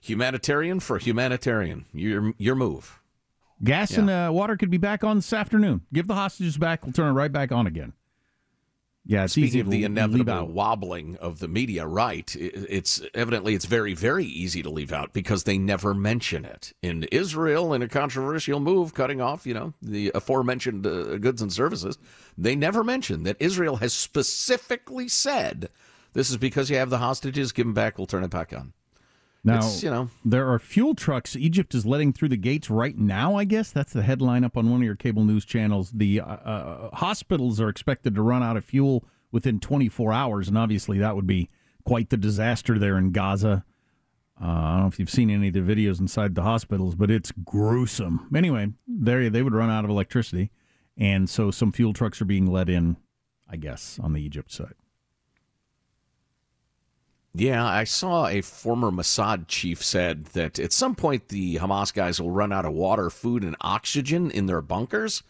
Humanitarian 0.00 0.80
for 0.80 0.98
humanitarian. 0.98 1.86
Your 1.92 2.32
your 2.38 2.54
move. 2.54 3.00
Gas 3.62 3.92
yeah. 3.92 4.00
and 4.00 4.10
uh, 4.10 4.30
water 4.32 4.56
could 4.56 4.70
be 4.70 4.78
back 4.78 5.04
on 5.04 5.16
this 5.16 5.32
afternoon. 5.32 5.82
Give 5.92 6.06
the 6.06 6.14
hostages 6.14 6.58
back. 6.58 6.84
We'll 6.84 6.92
turn 6.92 7.08
it 7.08 7.12
right 7.12 7.32
back 7.32 7.52
on 7.52 7.66
again. 7.66 7.92
Yeah, 9.06 9.24
it's 9.24 9.34
Speaking 9.34 9.60
of 9.60 9.70
the 9.70 9.84
inevitable 9.84 10.48
wobbling 10.48 11.16
of 11.16 11.38
the 11.38 11.48
media, 11.48 11.86
right? 11.86 12.34
It's 12.36 13.02
evidently 13.12 13.54
it's 13.54 13.66
very 13.66 13.92
very 13.92 14.24
easy 14.24 14.62
to 14.62 14.70
leave 14.70 14.92
out 14.92 15.12
because 15.12 15.44
they 15.44 15.58
never 15.58 15.92
mention 15.92 16.46
it. 16.46 16.72
In 16.80 17.02
Israel, 17.12 17.74
in 17.74 17.82
a 17.82 17.88
controversial 17.88 18.60
move, 18.60 18.94
cutting 18.94 19.20
off 19.20 19.46
you 19.46 19.52
know 19.52 19.74
the 19.82 20.10
aforementioned 20.14 20.86
uh, 20.86 21.18
goods 21.18 21.42
and 21.42 21.52
services, 21.52 21.98
they 22.38 22.56
never 22.56 22.82
mention 22.82 23.24
that 23.24 23.36
Israel 23.40 23.76
has 23.76 23.92
specifically 23.92 25.08
said 25.08 25.68
this 26.14 26.30
is 26.30 26.38
because 26.38 26.70
you 26.70 26.76
have 26.76 26.90
the 26.90 26.98
hostages. 26.98 27.52
Give 27.52 27.66
them 27.66 27.74
back. 27.74 27.98
We'll 27.98 28.06
turn 28.06 28.24
it 28.24 28.30
back 28.30 28.54
on. 28.54 28.72
Now, 29.44 29.58
it's, 29.58 29.82
you 29.82 29.90
know, 29.90 30.08
there 30.24 30.50
are 30.50 30.58
fuel 30.58 30.94
trucks 30.94 31.36
Egypt 31.36 31.74
is 31.74 31.84
letting 31.84 32.14
through 32.14 32.30
the 32.30 32.36
gates 32.38 32.70
right 32.70 32.96
now, 32.96 33.36
I 33.36 33.44
guess. 33.44 33.70
That's 33.70 33.92
the 33.92 34.02
headline 34.02 34.42
up 34.42 34.56
on 34.56 34.70
one 34.70 34.80
of 34.80 34.84
your 34.84 34.96
cable 34.96 35.24
news 35.24 35.44
channels. 35.44 35.90
The 35.90 36.20
uh, 36.20 36.24
uh, 36.24 36.96
hospitals 36.96 37.60
are 37.60 37.68
expected 37.68 38.14
to 38.14 38.22
run 38.22 38.42
out 38.42 38.56
of 38.56 38.64
fuel 38.64 39.04
within 39.30 39.60
24 39.60 40.12
hours, 40.14 40.48
and 40.48 40.56
obviously 40.56 40.98
that 40.98 41.14
would 41.14 41.26
be 41.26 41.50
quite 41.84 42.08
the 42.08 42.16
disaster 42.16 42.78
there 42.78 42.96
in 42.96 43.12
Gaza. 43.12 43.64
Uh, 44.40 44.46
I 44.46 44.72
don't 44.72 44.80
know 44.80 44.86
if 44.88 44.98
you've 44.98 45.10
seen 45.10 45.28
any 45.30 45.48
of 45.48 45.54
the 45.54 45.60
videos 45.60 46.00
inside 46.00 46.34
the 46.34 46.42
hospitals, 46.42 46.94
but 46.94 47.10
it's 47.10 47.30
gruesome. 47.44 48.30
Anyway, 48.34 48.72
there 48.88 49.28
they 49.28 49.42
would 49.42 49.54
run 49.54 49.70
out 49.70 49.84
of 49.84 49.90
electricity, 49.90 50.50
and 50.96 51.28
so 51.28 51.50
some 51.50 51.70
fuel 51.70 51.92
trucks 51.92 52.20
are 52.22 52.26
being 52.26 52.46
let 52.46 52.70
in, 52.70 52.96
I 53.48 53.56
guess, 53.56 54.00
on 54.02 54.14
the 54.14 54.22
Egypt 54.22 54.50
side. 54.50 54.74
Yeah, 57.36 57.66
I 57.66 57.82
saw 57.82 58.28
a 58.28 58.42
former 58.42 58.92
Mossad 58.92 59.48
chief 59.48 59.82
said 59.82 60.26
that 60.26 60.60
at 60.60 60.72
some 60.72 60.94
point 60.94 61.28
the 61.28 61.56
Hamas 61.56 61.92
guys 61.92 62.20
will 62.20 62.30
run 62.30 62.52
out 62.52 62.64
of 62.64 62.72
water, 62.72 63.10
food, 63.10 63.42
and 63.42 63.56
oxygen 63.60 64.30
in 64.30 64.46
their 64.46 64.62
bunkers. 64.62 65.24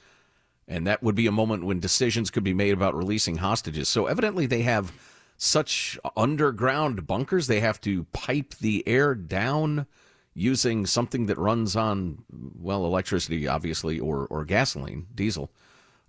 And 0.68 0.86
that 0.86 1.02
would 1.02 1.14
be 1.14 1.26
a 1.26 1.32
moment 1.32 1.64
when 1.64 1.80
decisions 1.80 2.30
could 2.30 2.44
be 2.44 2.52
made 2.52 2.74
about 2.74 2.94
releasing 2.94 3.36
hostages. 3.36 3.88
So 3.88 4.04
evidently 4.04 4.44
they 4.44 4.62
have 4.62 4.92
such 5.38 5.98
underground 6.14 7.06
bunkers, 7.06 7.46
they 7.46 7.60
have 7.60 7.80
to 7.82 8.04
pipe 8.12 8.54
the 8.60 8.86
air 8.86 9.14
down 9.14 9.86
using 10.34 10.84
something 10.84 11.26
that 11.26 11.38
runs 11.38 11.74
on, 11.74 12.24
well, 12.30 12.84
electricity, 12.84 13.48
obviously, 13.48 13.98
or, 13.98 14.26
or 14.26 14.44
gasoline, 14.44 15.06
diesel. 15.14 15.50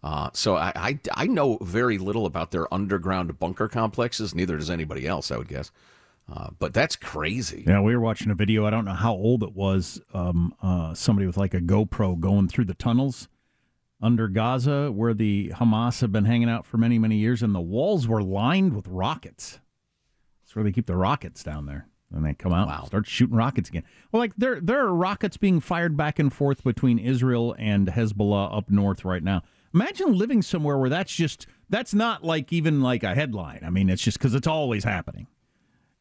Uh, 0.06 0.30
so 0.34 0.56
I, 0.56 0.72
I, 0.76 1.00
I 1.16 1.26
know 1.26 1.58
very 1.62 1.98
little 1.98 2.28
about 2.28 2.52
their 2.52 2.72
underground 2.72 3.40
bunker 3.40 3.68
complexes. 3.68 4.36
Neither 4.36 4.56
does 4.56 4.70
anybody 4.70 5.08
else, 5.08 5.32
I 5.32 5.38
would 5.38 5.48
guess. 5.48 5.72
Uh, 6.32 6.50
but 6.60 6.76
that's 6.76 6.96
crazy. 6.96 7.64
Yeah, 7.66 7.82
we 7.82 7.96
were 7.96 8.02
watching 8.02 8.30
a 8.30 8.36
video. 8.36 8.68
I 8.68 8.70
don't 8.70 8.86
know 8.86 8.94
how 8.94 9.14
old 9.14 9.42
it 9.42 9.56
was. 9.56 10.00
Um, 10.14 10.54
uh, 10.62 10.94
somebody 10.94 11.26
with 11.26 11.38
like 11.38 11.56
a 11.56 11.60
GoPro 11.60 12.20
going 12.20 12.48
through 12.48 12.66
the 12.66 12.76
tunnels 12.76 13.30
under 14.00 14.28
Gaza, 14.28 14.92
where 14.92 15.16
the 15.16 15.52
Hamas 15.56 16.02
have 16.02 16.12
been 16.12 16.26
hanging 16.26 16.50
out 16.50 16.68
for 16.68 16.78
many, 16.78 17.00
many 17.00 17.16
years, 17.16 17.42
and 17.42 17.56
the 17.56 17.60
walls 17.60 18.08
were 18.08 18.22
lined 18.22 18.76
with 18.76 18.88
rockets. 18.88 19.60
That's 20.44 20.56
where 20.56 20.64
they 20.64 20.72
keep 20.72 20.86
the 20.86 20.96
rockets 20.96 21.44
down 21.44 21.66
there. 21.66 21.88
And 22.14 22.24
they 22.24 22.36
come 22.36 22.54
out 22.54 22.68
wow. 22.68 22.78
and 22.78 22.88
start 22.88 23.08
shooting 23.08 23.36
rockets 23.36 23.70
again. 23.70 23.84
Well, 24.12 24.20
like 24.20 24.36
there, 24.38 24.62
there 24.62 24.86
are 24.86 24.94
rockets 24.94 25.38
being 25.38 25.60
fired 25.60 25.98
back 25.98 26.20
and 26.20 26.32
forth 26.32 26.64
between 26.64 27.00
Israel 27.00 27.56
and 27.58 27.88
Hezbollah 27.88 28.56
up 28.56 28.70
north 28.70 29.04
right 29.04 29.24
now. 29.24 29.42
Imagine 29.76 30.18
living 30.18 30.42
somewhere 30.42 30.78
where 30.78 30.90
that's 30.90 31.14
just 31.14 31.48
that's 31.70 31.94
not 31.94 32.24
like 32.24 32.54
even 32.54 32.82
like 32.82 33.04
a 33.04 33.14
headline. 33.14 33.60
I 33.66 33.70
mean, 33.70 33.90
it's 33.90 34.02
just 34.02 34.18
because 34.18 34.34
it's 34.34 34.48
always 34.48 34.86
happening. 34.86 35.28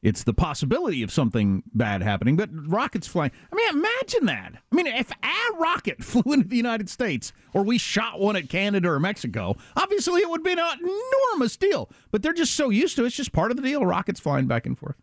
It's 0.00 0.22
the 0.22 0.32
possibility 0.32 1.02
of 1.02 1.10
something 1.10 1.64
bad 1.74 2.00
happening, 2.00 2.36
but 2.36 2.50
rockets 2.52 3.08
flying. 3.08 3.32
I 3.50 3.56
mean, 3.56 3.68
imagine 3.70 4.26
that. 4.26 4.52
I 4.70 4.76
mean, 4.76 4.86
if 4.86 5.10
a 5.10 5.58
rocket 5.58 6.04
flew 6.04 6.34
into 6.34 6.46
the 6.46 6.56
United 6.56 6.88
States 6.88 7.32
or 7.52 7.64
we 7.64 7.78
shot 7.78 8.20
one 8.20 8.36
at 8.36 8.48
Canada 8.48 8.90
or 8.90 9.00
Mexico, 9.00 9.56
obviously 9.74 10.20
it 10.20 10.30
would 10.30 10.44
be 10.44 10.52
an 10.52 10.58
enormous 10.60 11.56
deal. 11.56 11.90
But 12.12 12.22
they're 12.22 12.32
just 12.32 12.54
so 12.54 12.70
used 12.70 12.94
to 12.96 13.02
it. 13.02 13.06
It's 13.08 13.16
just 13.16 13.32
part 13.32 13.50
of 13.50 13.56
the 13.56 13.62
deal. 13.62 13.84
Rockets 13.84 14.20
flying 14.20 14.46
back 14.46 14.66
and 14.66 14.78
forth. 14.78 14.96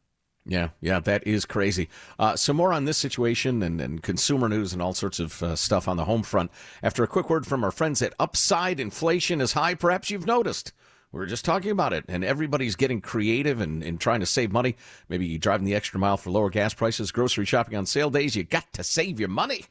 Yeah, 0.45 0.69
yeah, 0.81 0.99
that 0.99 1.25
is 1.27 1.45
crazy. 1.45 1.87
Uh, 2.17 2.35
some 2.35 2.57
more 2.57 2.73
on 2.73 2.85
this 2.85 2.97
situation 2.97 3.61
and, 3.61 3.79
and 3.79 4.01
consumer 4.01 4.49
news 4.49 4.73
and 4.73 4.81
all 4.81 4.93
sorts 4.93 5.19
of 5.19 5.41
uh, 5.43 5.55
stuff 5.55 5.87
on 5.87 5.97
the 5.97 6.05
home 6.05 6.23
front. 6.23 6.49
After 6.81 7.03
a 7.03 7.07
quick 7.07 7.29
word 7.29 7.45
from 7.45 7.63
our 7.63 7.71
friends 7.71 8.01
at 8.01 8.15
Upside, 8.19 8.79
inflation 8.79 9.39
is 9.39 9.53
high. 9.53 9.75
Perhaps 9.75 10.09
you've 10.09 10.25
noticed. 10.25 10.73
We 11.11 11.19
were 11.19 11.25
just 11.25 11.45
talking 11.45 11.71
about 11.71 11.93
it, 11.93 12.05
and 12.07 12.23
everybody's 12.23 12.77
getting 12.77 13.01
creative 13.01 13.59
and, 13.59 13.83
and 13.83 13.99
trying 13.99 14.21
to 14.21 14.25
save 14.25 14.51
money. 14.51 14.77
Maybe 15.09 15.37
driving 15.37 15.65
the 15.65 15.75
extra 15.75 15.99
mile 15.99 16.17
for 16.17 16.31
lower 16.31 16.49
gas 16.49 16.73
prices, 16.73 17.11
grocery 17.11 17.45
shopping 17.45 17.75
on 17.75 17.85
sale 17.85 18.09
days. 18.09 18.35
You 18.35 18.43
got 18.43 18.71
to 18.73 18.83
save 18.83 19.19
your 19.19 19.29
money. 19.29 19.65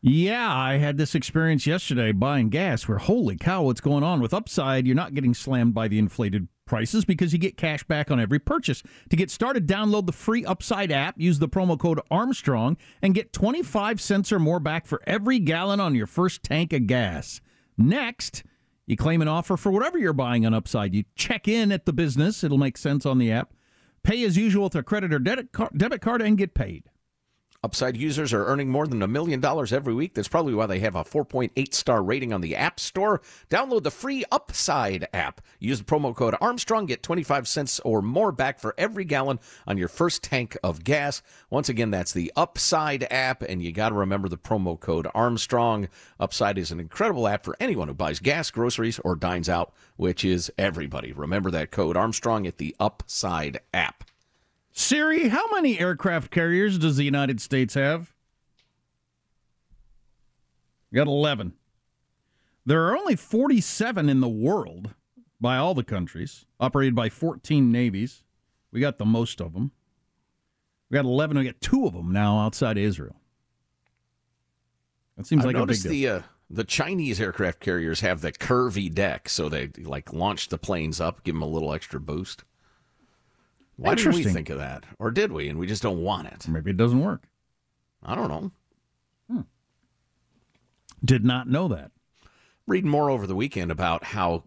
Yeah, 0.00 0.56
I 0.56 0.76
had 0.76 0.96
this 0.96 1.16
experience 1.16 1.66
yesterday 1.66 2.12
buying 2.12 2.48
gas 2.48 2.86
where, 2.86 2.98
holy 2.98 3.36
cow, 3.36 3.64
what's 3.64 3.80
going 3.80 4.04
on? 4.04 4.20
With 4.20 4.32
Upside, 4.32 4.86
you're 4.86 4.94
not 4.94 5.14
getting 5.14 5.34
slammed 5.34 5.74
by 5.74 5.88
the 5.88 5.98
inflated 5.98 6.46
prices 6.68 7.04
because 7.04 7.32
you 7.32 7.38
get 7.40 7.56
cash 7.56 7.82
back 7.82 8.10
on 8.10 8.20
every 8.20 8.38
purchase. 8.38 8.82
To 9.10 9.16
get 9.16 9.30
started, 9.30 9.66
download 9.66 10.06
the 10.06 10.12
free 10.12 10.44
Upside 10.44 10.92
app, 10.92 11.18
use 11.18 11.40
the 11.40 11.48
promo 11.48 11.76
code 11.78 12.00
Armstrong, 12.10 12.76
and 13.02 13.14
get 13.14 13.32
25 13.32 14.00
cents 14.00 14.30
or 14.30 14.38
more 14.38 14.60
back 14.60 14.86
for 14.86 15.00
every 15.06 15.40
gallon 15.40 15.80
on 15.80 15.96
your 15.96 16.06
first 16.06 16.44
tank 16.44 16.72
of 16.72 16.86
gas. 16.86 17.40
Next, 17.76 18.44
you 18.86 18.96
claim 18.96 19.20
an 19.20 19.28
offer 19.28 19.56
for 19.56 19.72
whatever 19.72 19.98
you're 19.98 20.12
buying 20.12 20.46
on 20.46 20.54
Upside. 20.54 20.94
You 20.94 21.04
check 21.16 21.48
in 21.48 21.72
at 21.72 21.86
the 21.86 21.92
business, 21.92 22.44
it'll 22.44 22.58
make 22.58 22.76
sense 22.78 23.04
on 23.04 23.18
the 23.18 23.32
app. 23.32 23.52
Pay 24.04 24.22
as 24.24 24.36
usual 24.36 24.64
with 24.64 24.74
a 24.76 24.82
credit 24.82 25.12
or 25.12 25.18
debit 25.18 25.52
card 26.00 26.22
and 26.22 26.38
get 26.38 26.54
paid. 26.54 26.84
Upside 27.64 27.96
users 27.96 28.32
are 28.32 28.46
earning 28.46 28.68
more 28.68 28.86
than 28.86 29.02
a 29.02 29.08
million 29.08 29.40
dollars 29.40 29.72
every 29.72 29.92
week. 29.92 30.14
That's 30.14 30.28
probably 30.28 30.54
why 30.54 30.66
they 30.66 30.78
have 30.78 30.94
a 30.94 31.02
4.8 31.02 31.74
star 31.74 32.04
rating 32.04 32.32
on 32.32 32.40
the 32.40 32.54
App 32.54 32.78
Store. 32.78 33.20
Download 33.50 33.82
the 33.82 33.90
free 33.90 34.24
Upside 34.30 35.08
app. 35.12 35.40
Use 35.58 35.80
the 35.80 35.84
promo 35.84 36.14
code 36.14 36.36
Armstrong. 36.40 36.86
Get 36.86 37.02
25 37.02 37.48
cents 37.48 37.80
or 37.80 38.00
more 38.00 38.30
back 38.30 38.60
for 38.60 38.76
every 38.78 39.04
gallon 39.04 39.40
on 39.66 39.76
your 39.76 39.88
first 39.88 40.22
tank 40.22 40.56
of 40.62 40.84
gas. 40.84 41.20
Once 41.50 41.68
again, 41.68 41.90
that's 41.90 42.12
the 42.12 42.32
Upside 42.36 43.08
app, 43.10 43.42
and 43.42 43.60
you 43.60 43.72
got 43.72 43.88
to 43.88 43.96
remember 43.96 44.28
the 44.28 44.38
promo 44.38 44.78
code 44.78 45.08
Armstrong. 45.12 45.88
Upside 46.20 46.58
is 46.58 46.70
an 46.70 46.78
incredible 46.78 47.26
app 47.26 47.44
for 47.44 47.56
anyone 47.58 47.88
who 47.88 47.94
buys 47.94 48.20
gas, 48.20 48.52
groceries, 48.52 49.00
or 49.00 49.16
dines 49.16 49.48
out, 49.48 49.72
which 49.96 50.24
is 50.24 50.48
everybody. 50.58 51.12
Remember 51.12 51.50
that 51.50 51.72
code 51.72 51.96
Armstrong 51.96 52.46
at 52.46 52.58
the 52.58 52.76
Upside 52.78 53.58
app. 53.74 54.04
Siri, 54.78 55.26
how 55.26 55.50
many 55.50 55.80
aircraft 55.80 56.30
carriers 56.30 56.78
does 56.78 56.96
the 56.96 57.02
United 57.02 57.40
States 57.40 57.74
have? 57.74 58.14
got 60.94 61.08
11. 61.08 61.54
There 62.64 62.86
are 62.86 62.96
only 62.96 63.16
47 63.16 64.08
in 64.08 64.20
the 64.20 64.28
world 64.28 64.94
by 65.40 65.56
all 65.56 65.74
the 65.74 65.82
countries, 65.82 66.46
operated 66.60 66.94
by 66.94 67.08
14 67.08 67.72
navies. 67.72 68.22
We 68.70 68.78
got 68.78 68.98
the 68.98 69.04
most 69.04 69.40
of 69.40 69.52
them. 69.52 69.72
We 70.88 70.94
got 70.94 71.04
11. 71.04 71.36
We 71.36 71.44
got 71.46 71.60
two 71.60 71.84
of 71.84 71.92
them 71.92 72.12
now 72.12 72.38
outside 72.38 72.78
Israel. 72.78 73.16
That 75.16 75.26
seems 75.26 75.40
I've 75.40 75.54
like 75.54 75.56
a 75.56 75.66
big 75.66 75.82
deal. 75.82 75.90
The, 75.90 76.08
uh, 76.08 76.22
the 76.50 76.64
Chinese 76.64 77.20
aircraft 77.20 77.58
carriers 77.58 77.98
have 78.00 78.20
the 78.20 78.30
curvy 78.30 78.94
deck, 78.94 79.28
so 79.28 79.48
they 79.48 79.70
like 79.76 80.12
launch 80.12 80.50
the 80.50 80.56
planes 80.56 81.00
up, 81.00 81.24
give 81.24 81.34
them 81.34 81.42
a 81.42 81.46
little 81.46 81.74
extra 81.74 81.98
boost. 81.98 82.44
Why 83.78 83.94
did 83.94 84.12
we 84.12 84.24
think 84.24 84.50
of 84.50 84.58
that? 84.58 84.84
Or 84.98 85.12
did 85.12 85.30
we? 85.30 85.48
And 85.48 85.56
we 85.56 85.68
just 85.68 85.82
don't 85.82 86.02
want 86.02 86.26
it. 86.26 86.48
Maybe 86.48 86.72
it 86.72 86.76
doesn't 86.76 87.00
work. 87.00 87.28
I 88.02 88.16
don't 88.16 88.28
know. 88.28 88.50
Hmm. 89.30 89.40
Did 91.04 91.24
not 91.24 91.48
know 91.48 91.68
that. 91.68 91.92
Reading 92.66 92.90
more 92.90 93.08
over 93.08 93.24
the 93.24 93.36
weekend 93.36 93.70
about 93.70 94.02
how 94.02 94.42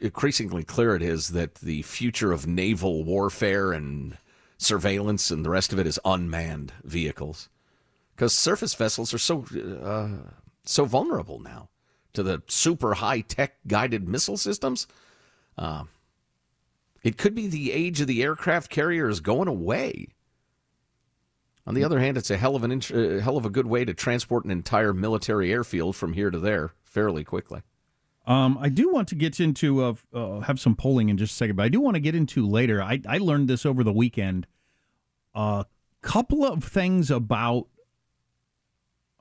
increasingly 0.00 0.62
clear 0.62 0.94
it 0.94 1.02
is 1.02 1.30
that 1.30 1.56
the 1.56 1.82
future 1.82 2.30
of 2.30 2.46
naval 2.46 3.02
warfare 3.02 3.72
and 3.72 4.16
surveillance 4.58 5.32
and 5.32 5.44
the 5.44 5.50
rest 5.50 5.72
of 5.72 5.80
it 5.80 5.86
is 5.86 5.98
unmanned 6.04 6.72
vehicles. 6.84 7.48
Because 8.14 8.32
surface 8.32 8.74
vessels 8.74 9.12
are 9.12 9.18
so 9.18 9.44
uh, 9.82 10.30
so 10.64 10.84
vulnerable 10.84 11.40
now 11.40 11.68
to 12.12 12.22
the 12.22 12.42
super 12.46 12.94
high 12.94 13.22
tech 13.22 13.56
guided 13.66 14.08
missile 14.08 14.36
systems. 14.36 14.86
Uh, 15.58 15.84
it 17.02 17.18
could 17.18 17.34
be 17.34 17.46
the 17.46 17.72
age 17.72 18.00
of 18.00 18.06
the 18.06 18.22
aircraft 18.22 18.70
carrier 18.70 19.08
is 19.08 19.20
going 19.20 19.48
away. 19.48 20.08
On 21.66 21.74
the 21.74 21.84
other 21.84 22.00
hand, 22.00 22.16
it's 22.16 22.30
a 22.30 22.36
hell 22.36 22.56
of 22.56 22.64
an 22.64 22.72
uh, 22.72 23.20
hell 23.20 23.36
of 23.36 23.44
a 23.44 23.50
good 23.50 23.66
way 23.66 23.84
to 23.84 23.94
transport 23.94 24.44
an 24.44 24.50
entire 24.50 24.92
military 24.92 25.52
airfield 25.52 25.94
from 25.94 26.12
here 26.12 26.30
to 26.30 26.38
there 26.38 26.72
fairly 26.82 27.22
quickly. 27.22 27.62
Um, 28.26 28.56
I 28.60 28.68
do 28.68 28.92
want 28.92 29.08
to 29.08 29.14
get 29.14 29.40
into 29.40 29.82
uh, 29.82 29.94
uh, 30.12 30.40
have 30.40 30.60
some 30.60 30.76
polling 30.76 31.08
in 31.08 31.18
just 31.18 31.32
a 31.32 31.36
second, 31.36 31.56
but 31.56 31.64
I 31.64 31.68
do 31.68 31.80
want 31.80 31.94
to 31.94 32.00
get 32.00 32.14
into 32.14 32.46
later. 32.46 32.82
I, 32.82 33.00
I 33.08 33.18
learned 33.18 33.48
this 33.48 33.64
over 33.66 33.82
the 33.84 33.92
weekend. 33.92 34.46
A 35.34 35.66
couple 36.02 36.44
of 36.44 36.64
things 36.64 37.10
about 37.10 37.68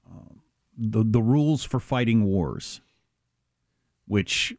uh, 0.07 0.35
the 0.77 1.03
the 1.03 1.21
rules 1.21 1.63
for 1.63 1.79
fighting 1.79 2.23
wars, 2.25 2.81
which 4.07 4.55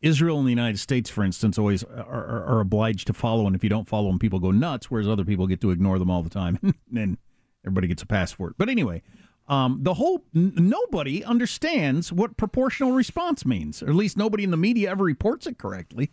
Israel 0.00 0.38
and 0.38 0.46
the 0.46 0.52
United 0.52 0.78
States, 0.78 1.10
for 1.10 1.24
instance, 1.24 1.58
always 1.58 1.82
are, 1.82 2.44
are, 2.46 2.60
obliged 2.60 3.06
to 3.08 3.12
follow, 3.12 3.46
and 3.46 3.56
if 3.56 3.64
you 3.64 3.70
don't 3.70 3.88
follow 3.88 4.08
them, 4.08 4.18
people 4.18 4.38
go 4.38 4.52
nuts. 4.52 4.90
Whereas 4.90 5.08
other 5.08 5.24
people 5.24 5.46
get 5.46 5.60
to 5.62 5.70
ignore 5.70 5.98
them 5.98 6.10
all 6.10 6.22
the 6.22 6.30
time, 6.30 6.58
and 6.94 7.18
everybody 7.64 7.88
gets 7.88 8.02
a 8.02 8.06
pass 8.06 8.30
for 8.30 8.48
it. 8.50 8.54
But 8.56 8.68
anyway, 8.68 9.02
um, 9.48 9.80
the 9.82 9.94
whole 9.94 10.24
n- 10.34 10.52
nobody 10.56 11.24
understands 11.24 12.12
what 12.12 12.36
proportional 12.36 12.92
response 12.92 13.44
means, 13.44 13.82
or 13.82 13.88
at 13.88 13.96
least 13.96 14.16
nobody 14.16 14.44
in 14.44 14.50
the 14.50 14.56
media 14.56 14.90
ever 14.90 15.04
reports 15.04 15.46
it 15.46 15.58
correctly. 15.58 16.10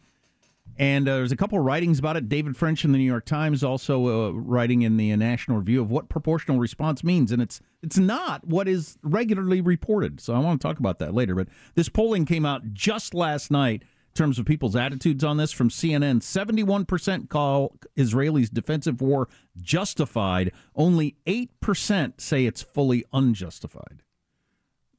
And 0.78 1.08
uh, 1.08 1.16
there's 1.16 1.32
a 1.32 1.38
couple 1.38 1.58
of 1.58 1.64
writings 1.64 2.00
about 2.00 2.18
it. 2.18 2.28
David 2.28 2.58
French 2.58 2.84
in 2.84 2.92
the 2.92 2.98
New 2.98 3.06
York 3.06 3.26
Times 3.26 3.64
also 3.64 4.08
uh, 4.28 4.32
writing 4.32 4.82
in 4.82 4.98
the 4.98 5.12
uh, 5.12 5.16
National 5.16 5.58
Review 5.58 5.82
of 5.82 5.90
what 5.90 6.10
proportional 6.10 6.60
response 6.60 7.04
means, 7.04 7.32
and 7.32 7.42
it's 7.42 7.62
it's 7.82 7.98
not 7.98 8.46
what 8.46 8.68
is 8.68 8.98
regularly 9.02 9.62
reported. 9.62 10.20
So 10.20 10.34
I 10.34 10.40
want 10.40 10.60
to 10.60 10.68
talk 10.68 10.80
about 10.80 11.00
that 11.00 11.14
later. 11.14 11.34
But 11.34 11.48
this 11.76 11.88
polling 11.88 12.26
came 12.26 12.46
out 12.46 12.74
just 12.74 13.14
last 13.14 13.52
night 13.52 13.84
in 13.84 14.14
terms 14.16 14.38
of 14.38 14.46
people's 14.46 14.76
attitudes 14.76 15.24
on 15.24 15.38
this 15.38 15.54
from 15.54 15.70
CNN. 15.70 16.22
Seventy-one 16.22 16.84
percent 16.86 17.30
call 17.30 17.78
Israelis' 17.98 18.52
defensive 18.52 19.00
war 19.00 19.30
justified. 19.62 20.52
Only 20.76 21.16
eight 21.26 21.58
percent 21.62 22.20
say 22.20 22.46
it's 22.46 22.62
fully 22.62 23.06
unjustified. 23.14 24.02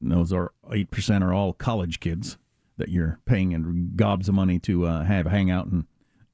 And 0.01 0.11
those 0.11 0.33
are 0.33 0.53
eight 0.71 0.89
percent 0.89 1.23
are 1.23 1.33
all 1.33 1.53
college 1.53 1.99
kids 1.99 2.39
that 2.77 2.89
you're 2.89 3.19
paying 3.25 3.53
and 3.53 3.95
gobs 3.97 4.29
of 4.29 4.35
money 4.35 4.59
to 4.59 4.85
uh, 4.85 5.03
have 5.03 5.25
hang 5.27 5.49
out 5.51 5.67
and 5.67 5.85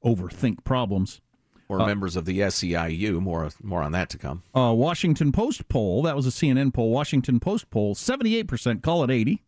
overthink 0.04 0.64
problems. 0.64 1.20
Or 1.68 1.80
uh, 1.80 1.86
members 1.86 2.14
of 2.16 2.26
the 2.26 2.38
SEIU. 2.40 3.20
More 3.20 3.48
more 3.62 3.82
on 3.82 3.92
that 3.92 4.10
to 4.10 4.18
come. 4.18 4.42
Uh, 4.54 4.74
Washington 4.76 5.32
Post 5.32 5.68
poll. 5.68 6.02
That 6.02 6.14
was 6.14 6.26
a 6.26 6.30
CNN 6.30 6.74
poll. 6.74 6.90
Washington 6.90 7.40
Post 7.40 7.70
poll. 7.70 7.94
Seventy-eight 7.94 8.46
percent 8.48 8.82
call 8.82 9.02
it 9.02 9.10
eighty. 9.10 9.42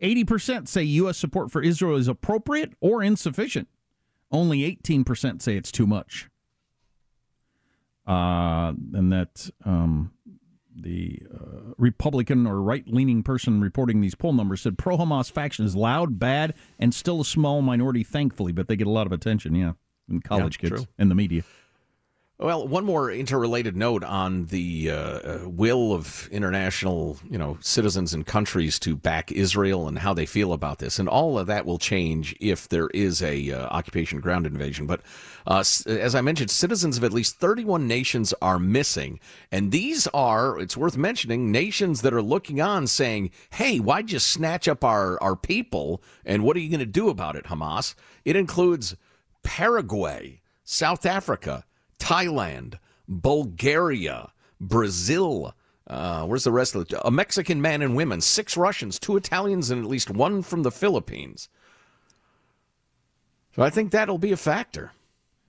Eighty 0.00 0.24
percent 0.24 0.68
say 0.68 0.82
U.S. 0.82 1.16
support 1.16 1.50
for 1.50 1.62
Israel 1.62 1.96
is 1.96 2.06
appropriate 2.08 2.74
or 2.80 3.02
insufficient. 3.02 3.68
Only 4.30 4.62
eighteen 4.62 5.04
percent 5.04 5.40
say 5.40 5.56
it's 5.56 5.72
too 5.72 5.86
much. 5.86 6.28
uh, 8.06 8.74
and 8.92 9.10
that 9.10 9.50
um, 9.64 10.12
the 10.74 11.22
uh, 11.32 11.72
Republican 11.78 12.46
or 12.46 12.60
right 12.60 12.86
leaning 12.86 13.22
person 13.22 13.60
reporting 13.60 14.00
these 14.00 14.14
poll 14.14 14.32
numbers 14.32 14.62
said 14.62 14.76
pro 14.78 14.96
Hamas 14.98 15.30
faction 15.30 15.64
is 15.64 15.76
loud, 15.76 16.18
bad, 16.18 16.54
and 16.78 16.92
still 16.94 17.20
a 17.20 17.24
small 17.24 17.62
minority, 17.62 18.02
thankfully, 18.02 18.52
but 18.52 18.68
they 18.68 18.76
get 18.76 18.86
a 18.86 18.90
lot 18.90 19.06
of 19.06 19.12
attention, 19.12 19.54
yeah, 19.54 19.72
in 20.08 20.20
college 20.20 20.58
Yeah, 20.62 20.68
kids 20.70 20.82
true. 20.82 20.92
and 20.98 21.10
the 21.10 21.14
media. 21.14 21.42
Well, 22.36 22.66
one 22.66 22.84
more 22.84 23.12
interrelated 23.12 23.76
note 23.76 24.02
on 24.02 24.46
the 24.46 24.90
uh, 24.90 24.94
uh, 24.96 25.40
will 25.44 25.92
of 25.92 26.28
international, 26.32 27.16
you 27.30 27.38
know, 27.38 27.58
citizens 27.60 28.12
and 28.12 28.26
countries 28.26 28.80
to 28.80 28.96
back 28.96 29.30
Israel 29.30 29.86
and 29.86 30.00
how 30.00 30.14
they 30.14 30.26
feel 30.26 30.52
about 30.52 30.80
this, 30.80 30.98
and 30.98 31.08
all 31.08 31.38
of 31.38 31.46
that 31.46 31.64
will 31.64 31.78
change 31.78 32.34
if 32.40 32.68
there 32.68 32.88
is 32.88 33.22
a 33.22 33.52
uh, 33.52 33.68
occupation 33.68 34.18
ground 34.18 34.46
invasion. 34.46 34.84
But 34.84 35.02
uh, 35.46 35.62
as 35.86 36.16
I 36.16 36.22
mentioned, 36.22 36.50
citizens 36.50 36.96
of 36.96 37.04
at 37.04 37.12
least 37.12 37.36
31 37.36 37.86
nations 37.86 38.34
are 38.42 38.58
missing, 38.58 39.20
and 39.52 39.70
these 39.70 40.08
are, 40.08 40.58
it's 40.58 40.76
worth 40.76 40.96
mentioning, 40.96 41.52
nations 41.52 42.02
that 42.02 42.12
are 42.12 42.20
looking 42.20 42.60
on, 42.60 42.88
saying, 42.88 43.30
"Hey, 43.50 43.78
why'd 43.78 44.10
you 44.10 44.18
snatch 44.18 44.66
up 44.66 44.82
our 44.82 45.22
our 45.22 45.36
people? 45.36 46.02
And 46.24 46.42
what 46.42 46.56
are 46.56 46.60
you 46.60 46.68
going 46.68 46.80
to 46.80 46.86
do 46.86 47.10
about 47.10 47.36
it, 47.36 47.44
Hamas?" 47.44 47.94
It 48.24 48.34
includes 48.34 48.96
Paraguay, 49.44 50.40
South 50.64 51.06
Africa. 51.06 51.64
Thailand, 52.04 52.74
Bulgaria, 53.08 54.30
Brazil. 54.60 55.54
Uh, 55.86 56.24
where's 56.26 56.44
the 56.44 56.52
rest 56.52 56.74
of 56.74 56.82
it? 56.82 56.92
A 57.02 57.10
Mexican 57.10 57.62
man 57.62 57.80
and 57.80 57.96
women, 57.96 58.20
six 58.20 58.58
Russians, 58.58 58.98
two 58.98 59.16
Italians, 59.16 59.70
and 59.70 59.82
at 59.82 59.88
least 59.88 60.10
one 60.10 60.42
from 60.42 60.64
the 60.64 60.70
Philippines. 60.70 61.48
So 63.56 63.62
I 63.62 63.70
think 63.70 63.90
that'll 63.90 64.18
be 64.18 64.32
a 64.32 64.36
factor. 64.36 64.92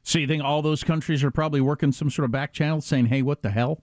So 0.03 0.17
you 0.17 0.27
think 0.27 0.43
all 0.43 0.61
those 0.61 0.83
countries 0.83 1.25
are 1.25 1.31
probably 1.31 1.59
working 1.59 1.91
some 1.91 2.09
sort 2.09 2.23
of 2.23 2.31
back 2.31 2.53
channel 2.53 2.79
saying, 2.79 3.07
hey, 3.07 3.21
what 3.21 3.41
the 3.41 3.49
hell? 3.49 3.81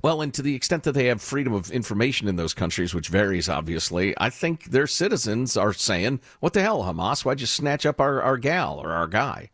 Well, 0.00 0.22
and 0.22 0.32
to 0.32 0.42
the 0.42 0.54
extent 0.54 0.84
that 0.84 0.92
they 0.92 1.06
have 1.06 1.20
freedom 1.20 1.52
of 1.52 1.70
information 1.70 2.26
in 2.26 2.36
those 2.36 2.54
countries, 2.54 2.94
which 2.94 3.08
varies 3.08 3.50
obviously, 3.50 4.14
I 4.18 4.30
think 4.30 4.64
their 4.64 4.86
citizens 4.86 5.56
are 5.56 5.72
saying, 5.72 6.20
"What 6.40 6.54
the 6.54 6.62
hell, 6.62 6.82
Hamas? 6.82 7.24
Why'd 7.24 7.40
you 7.40 7.46
snatch 7.46 7.86
up 7.86 8.00
our, 8.00 8.20
our 8.20 8.36
gal 8.36 8.78
or 8.78 8.92
our 8.92 9.06
guy?" 9.06 9.50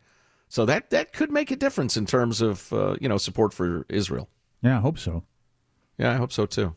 So 0.49 0.65
that 0.65 0.89
that 0.89 1.13
could 1.13 1.31
make 1.31 1.51
a 1.51 1.55
difference 1.55 1.95
in 1.95 2.05
terms 2.05 2.41
of 2.41 2.73
uh, 2.73 2.95
you 2.99 3.07
know 3.07 3.17
support 3.17 3.53
for 3.53 3.85
Israel. 3.87 4.29
Yeah, 4.61 4.77
I 4.77 4.81
hope 4.81 4.97
so. 4.97 5.23
Yeah, 5.97 6.11
I 6.11 6.15
hope 6.15 6.31
so 6.31 6.45
too. 6.45 6.75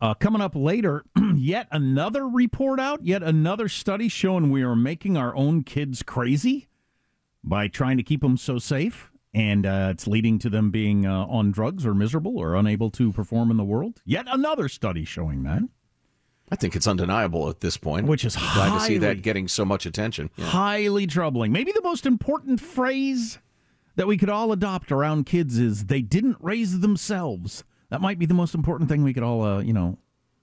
Uh, 0.00 0.12
coming 0.12 0.42
up 0.42 0.54
later, 0.54 1.04
yet 1.34 1.68
another 1.72 2.28
report 2.28 2.78
out, 2.78 3.04
yet 3.04 3.22
another 3.22 3.68
study 3.68 4.08
showing 4.08 4.50
we 4.50 4.62
are 4.62 4.76
making 4.76 5.16
our 5.16 5.34
own 5.34 5.62
kids 5.62 6.02
crazy 6.02 6.68
by 7.42 7.68
trying 7.68 7.96
to 7.96 8.02
keep 8.02 8.20
them 8.20 8.36
so 8.36 8.58
safe. 8.58 9.10
And 9.32 9.66
uh, 9.66 9.88
it's 9.92 10.06
leading 10.06 10.38
to 10.40 10.50
them 10.50 10.70
being 10.70 11.04
uh, 11.04 11.26
on 11.26 11.50
drugs 11.50 11.84
or 11.84 11.94
miserable 11.94 12.38
or 12.38 12.54
unable 12.54 12.90
to 12.92 13.12
perform 13.12 13.50
in 13.50 13.58
the 13.58 13.64
world. 13.64 14.00
Yet 14.04 14.26
another 14.30 14.68
study 14.68 15.04
showing 15.04 15.42
that. 15.42 15.62
I 16.50 16.56
think 16.56 16.76
it's 16.76 16.86
undeniable 16.86 17.48
at 17.48 17.60
this 17.60 17.76
point. 17.76 18.06
Which 18.06 18.24
is 18.24 18.36
glad 18.36 18.72
to 18.78 18.80
see 18.80 18.98
that 18.98 19.22
getting 19.22 19.48
so 19.48 19.64
much 19.64 19.84
attention. 19.86 20.30
Yeah. 20.36 20.46
Highly 20.46 21.06
troubling. 21.06 21.50
Maybe 21.52 21.72
the 21.72 21.82
most 21.82 22.06
important 22.06 22.60
phrase 22.60 23.38
that 23.96 24.06
we 24.06 24.16
could 24.16 24.30
all 24.30 24.52
adopt 24.52 24.92
around 24.92 25.26
kids 25.26 25.58
is 25.58 25.86
they 25.86 26.02
didn't 26.02 26.36
raise 26.40 26.80
themselves. 26.80 27.64
That 27.90 28.00
might 28.00 28.18
be 28.18 28.26
the 28.26 28.34
most 28.34 28.54
important 28.54 28.88
thing 28.88 29.02
we 29.02 29.12
could 29.14 29.22
all, 29.24 29.42
uh, 29.42 29.60
you 29.60 29.72
know, 29.72 29.98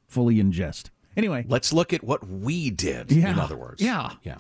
fully 0.08 0.36
ingest. 0.36 0.90
Anyway, 1.16 1.46
let's 1.48 1.72
look 1.72 1.94
at 1.94 2.04
what 2.04 2.28
we 2.28 2.70
did. 2.70 3.12
Yeah. 3.12 3.32
In 3.32 3.40
other 3.40 3.56
words, 3.56 3.82
Yeah. 3.82 4.12
yeah. 4.24 4.38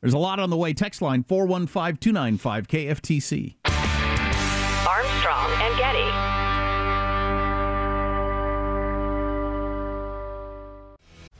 There's 0.00 0.14
a 0.14 0.18
lot 0.18 0.38
on 0.38 0.50
the 0.50 0.56
way. 0.56 0.74
Text 0.74 1.00
line 1.02 1.24
415 1.24 1.96
295 1.96 2.68
KFTC. 2.68 3.56
Armstrong 4.86 5.50
and 5.60 5.76
Getty. 5.78 6.07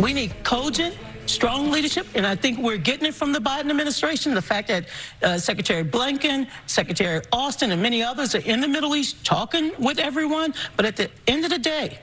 We 0.00 0.14
need 0.14 0.32
cogent, 0.44 0.96
strong 1.26 1.70
leadership, 1.70 2.06
and 2.14 2.26
I 2.26 2.34
think 2.34 2.58
we're 2.58 2.78
getting 2.78 3.04
it 3.04 3.14
from 3.14 3.32
the 3.32 3.38
Biden 3.38 3.68
administration. 3.68 4.32
The 4.32 4.40
fact 4.40 4.68
that 4.68 4.86
uh, 5.22 5.36
Secretary 5.36 5.84
Blinken, 5.84 6.48
Secretary 6.66 7.20
Austin, 7.32 7.70
and 7.70 7.82
many 7.82 8.02
others 8.02 8.34
are 8.34 8.38
in 8.38 8.62
the 8.62 8.68
Middle 8.68 8.96
East 8.96 9.22
talking 9.26 9.72
with 9.78 9.98
everyone. 9.98 10.54
But 10.76 10.86
at 10.86 10.96
the 10.96 11.10
end 11.26 11.44
of 11.44 11.50
the 11.50 11.58
day, 11.58 11.98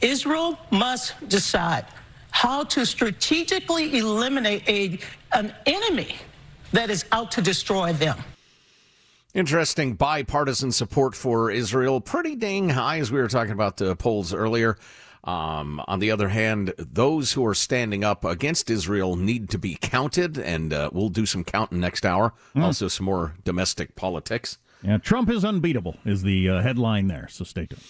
Israel 0.00 0.58
must 0.70 1.12
decide 1.28 1.84
how 2.30 2.64
to 2.64 2.86
strategically 2.86 3.98
eliminate 3.98 4.66
a, 4.66 4.98
an 5.32 5.54
enemy 5.66 6.16
that 6.72 6.88
is 6.88 7.04
out 7.12 7.30
to 7.32 7.42
destroy 7.42 7.92
them. 7.92 8.18
Interesting 9.34 9.94
bipartisan 9.94 10.72
support 10.72 11.14
for 11.14 11.50
Israel, 11.50 12.00
pretty 12.00 12.36
dang 12.36 12.70
high, 12.70 13.00
as 13.00 13.12
we 13.12 13.20
were 13.20 13.28
talking 13.28 13.52
about 13.52 13.76
the 13.76 13.94
polls 13.96 14.32
earlier. 14.32 14.78
Um, 15.24 15.82
on 15.88 16.00
the 16.00 16.10
other 16.10 16.28
hand, 16.28 16.74
those 16.76 17.32
who 17.32 17.44
are 17.46 17.54
standing 17.54 18.04
up 18.04 18.24
against 18.24 18.68
Israel 18.68 19.16
need 19.16 19.48
to 19.50 19.58
be 19.58 19.78
counted, 19.80 20.38
and 20.38 20.72
uh, 20.72 20.90
we'll 20.92 21.08
do 21.08 21.24
some 21.24 21.44
counting 21.44 21.80
next 21.80 22.04
hour. 22.04 22.34
Also, 22.54 22.88
some 22.88 23.06
more 23.06 23.34
domestic 23.42 23.96
politics. 23.96 24.58
Yeah, 24.82 24.98
Trump 24.98 25.30
is 25.30 25.44
unbeatable, 25.44 25.96
is 26.04 26.22
the 26.22 26.48
uh, 26.50 26.60
headline 26.60 27.06
there, 27.06 27.26
so 27.30 27.42
stay 27.44 27.64
tuned. 27.64 27.82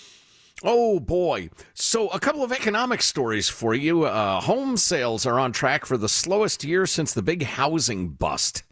Oh 0.62 1.00
boy. 1.00 1.50
So, 1.74 2.08
a 2.08 2.20
couple 2.20 2.44
of 2.44 2.52
economic 2.52 3.02
stories 3.02 3.48
for 3.48 3.74
you. 3.74 4.04
Uh, 4.04 4.40
home 4.40 4.76
sales 4.76 5.26
are 5.26 5.38
on 5.40 5.52
track 5.52 5.84
for 5.84 5.96
the 5.98 6.08
slowest 6.08 6.62
year 6.62 6.86
since 6.86 7.12
the 7.12 7.22
big 7.22 7.42
housing 7.42 8.10
bust. 8.10 8.62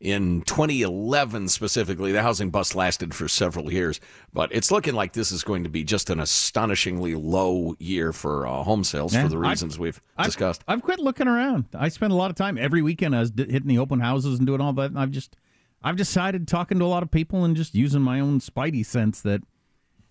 In 0.00 0.42
2011 0.42 1.48
specifically, 1.48 2.12
the 2.12 2.20
housing 2.20 2.50
bust 2.50 2.74
lasted 2.74 3.14
for 3.14 3.26
several 3.28 3.72
years, 3.72 4.00
but 4.34 4.50
it's 4.52 4.70
looking 4.70 4.92
like 4.94 5.12
this 5.14 5.32
is 5.32 5.42
going 5.42 5.62
to 5.64 5.70
be 5.70 5.82
just 5.82 6.10
an 6.10 6.20
astonishingly 6.20 7.14
low 7.14 7.74
year 7.78 8.12
for 8.12 8.46
uh, 8.46 8.64
home 8.64 8.84
sales 8.84 9.14
Yeah, 9.14 9.22
for 9.22 9.28
the 9.28 9.38
I've- 9.38 9.48
reasons 9.48 9.78
we've 9.78 10.02
I've- 10.16 10.26
discussed. 10.26 10.62
I've 10.68 10.82
quit 10.82 10.98
looking 10.98 11.28
around. 11.28 11.66
I 11.74 11.88
spend 11.88 12.12
a 12.12 12.16
lot 12.16 12.28
of 12.30 12.36
time 12.36 12.58
every 12.58 12.82
weekend. 12.82 13.16
I 13.16 13.20
was 13.20 13.30
d- 13.30 13.50
hitting 13.50 13.68
the 13.68 13.78
open 13.78 14.00
houses 14.00 14.38
and 14.38 14.46
doing 14.46 14.60
all 14.60 14.72
that. 14.74 14.90
And 14.90 14.98
I've 14.98 15.12
just, 15.12 15.36
I've 15.82 15.96
decided 15.96 16.48
talking 16.48 16.78
to 16.80 16.84
a 16.84 16.86
lot 16.86 17.02
of 17.02 17.10
people 17.10 17.44
and 17.44 17.56
just 17.56 17.74
using 17.74 18.02
my 18.02 18.20
own 18.20 18.40
spidey 18.40 18.84
sense 18.84 19.22
that 19.22 19.42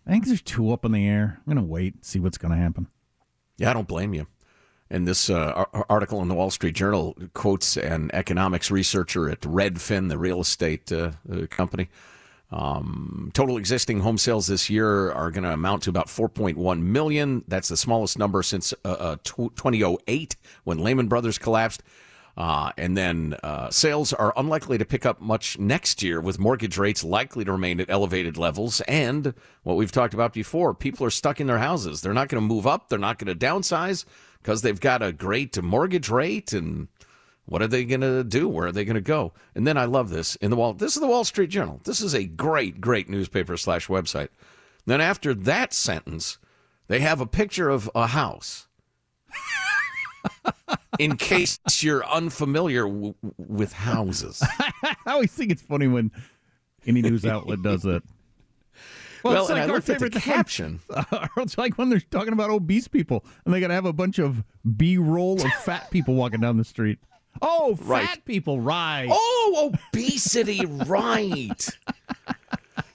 I 0.07 0.11
think 0.11 0.25
there's 0.25 0.41
two 0.41 0.71
up 0.71 0.85
in 0.85 0.91
the 0.93 1.07
air. 1.07 1.39
I'm 1.45 1.53
gonna 1.53 1.67
wait, 1.67 1.95
and 1.95 2.05
see 2.05 2.19
what's 2.19 2.37
gonna 2.39 2.57
happen. 2.57 2.87
Yeah, 3.57 3.69
I 3.69 3.73
don't 3.73 3.87
blame 3.87 4.13
you. 4.15 4.25
And 4.93 5.07
this 5.07 5.27
uh, 5.27 5.65
article 5.89 6.21
in 6.21 6.27
the 6.27 6.35
Wall 6.35 6.51
Street 6.51 6.75
Journal 6.75 7.17
quotes 7.33 7.77
an 7.77 8.11
economics 8.13 8.69
researcher 8.69 9.27
at 9.27 9.41
Redfin, 9.41 10.07
the 10.07 10.19
real 10.19 10.39
estate 10.39 10.91
uh, 10.91 11.13
uh, 11.31 11.47
company. 11.49 11.89
Um, 12.51 13.31
total 13.33 13.57
existing 13.57 14.01
home 14.01 14.19
sales 14.19 14.45
this 14.45 14.69
year 14.69 15.11
are 15.11 15.31
going 15.31 15.45
to 15.45 15.51
amount 15.51 15.81
to 15.83 15.89
about 15.89 16.09
4.1 16.09 16.83
million. 16.83 17.43
That's 17.47 17.69
the 17.69 17.75
smallest 17.75 18.19
number 18.19 18.43
since 18.43 18.71
uh, 18.85 18.89
uh, 18.89 19.15
2008 19.23 20.35
when 20.63 20.77
Lehman 20.77 21.07
Brothers 21.07 21.39
collapsed. 21.39 21.81
Uh, 22.37 22.71
and 22.77 22.95
then 22.95 23.35
uh, 23.43 23.71
sales 23.71 24.13
are 24.13 24.33
unlikely 24.37 24.77
to 24.77 24.85
pick 24.85 25.07
up 25.07 25.21
much 25.21 25.57
next 25.57 26.03
year, 26.03 26.21
with 26.21 26.39
mortgage 26.39 26.77
rates 26.77 27.03
likely 27.03 27.43
to 27.45 27.51
remain 27.51 27.79
at 27.79 27.89
elevated 27.89 28.37
levels. 28.37 28.81
And 28.81 29.33
what 29.63 29.75
we've 29.75 29.91
talked 29.91 30.13
about 30.13 30.33
before, 30.33 30.75
people 30.75 31.05
are 31.05 31.11
stuck 31.11 31.41
in 31.41 31.47
their 31.47 31.59
houses. 31.59 32.01
They're 32.01 32.13
not 32.13 32.29
going 32.29 32.41
to 32.41 32.47
move 32.47 32.67
up. 32.67 32.89
They're 32.89 32.99
not 32.99 33.17
going 33.17 33.35
to 33.35 33.45
downsize 33.45 34.05
because 34.43 34.61
they've 34.61 34.79
got 34.79 35.01
a 35.01 35.13
great 35.13 35.59
mortgage 35.63 36.09
rate. 36.09 36.51
And 36.51 36.89
what 37.45 37.61
are 37.61 37.67
they 37.67 37.85
going 37.85 38.01
to 38.01 38.23
do? 38.23 38.49
Where 38.49 38.67
are 38.67 38.71
they 38.71 38.83
going 38.85 38.95
to 38.95 39.01
go? 39.01 39.31
And 39.55 39.65
then 39.65 39.77
I 39.77 39.85
love 39.85 40.09
this 40.09 40.35
in 40.35 40.51
the 40.51 40.57
wall. 40.57 40.73
This 40.73 40.95
is 40.95 41.01
the 41.01 41.07
Wall 41.07 41.23
Street 41.23 41.49
Journal. 41.49 41.79
This 41.85 42.01
is 42.01 42.13
a 42.13 42.25
great, 42.25 42.81
great 42.81 43.09
newspaper 43.09 43.55
slash 43.55 43.87
website. 43.87 44.27
Then 44.85 44.99
after 44.99 45.33
that 45.33 45.73
sentence, 45.73 46.37
they 46.87 46.99
have 46.99 47.21
a 47.21 47.25
picture 47.25 47.69
of 47.69 47.89
a 47.95 48.07
house. 48.07 48.67
in 50.99 51.15
case 51.15 51.57
you're 51.79 52.05
unfamiliar 52.05 52.83
w- 52.83 53.15
with 53.37 53.71
houses. 53.71 54.43
I 54.83 54.95
always 55.07 55.31
think 55.31 55.51
it's 55.51 55.61
funny 55.61 55.87
when 55.87 56.11
any 56.85 57.01
news 57.01 57.25
outlet 57.25 57.61
does 57.61 57.83
that. 57.83 58.03
Well, 59.23 59.41
it's 59.41 59.49
and 59.49 59.57
like 59.59 59.67
I 59.67 59.69
our 59.69 59.75
looked 59.75 59.89
at 59.89 59.99
the 59.99 60.05
favorite 60.09 60.21
caption. 60.23 60.79
it's 61.37 61.57
like 61.57 61.77
when 61.77 61.89
they're 61.89 61.99
talking 61.99 62.33
about 62.33 62.49
obese 62.49 62.87
people 62.87 63.23
and 63.45 63.53
they 63.53 63.59
got 63.59 63.69
to 63.69 63.73
have 63.73 63.85
a 63.85 63.93
bunch 63.93 64.19
of 64.19 64.43
B-roll 64.77 65.41
of 65.43 65.51
fat 65.63 65.89
people 65.91 66.13
walking 66.15 66.41
down 66.41 66.57
the 66.57 66.63
street. 66.63 66.99
Oh, 67.41 67.75
fat 67.75 67.85
Right. 67.87 68.25
people, 68.25 68.59
right? 68.59 69.07
Oh, 69.11 69.71
obesity, 69.93 70.65
right. 70.65 71.67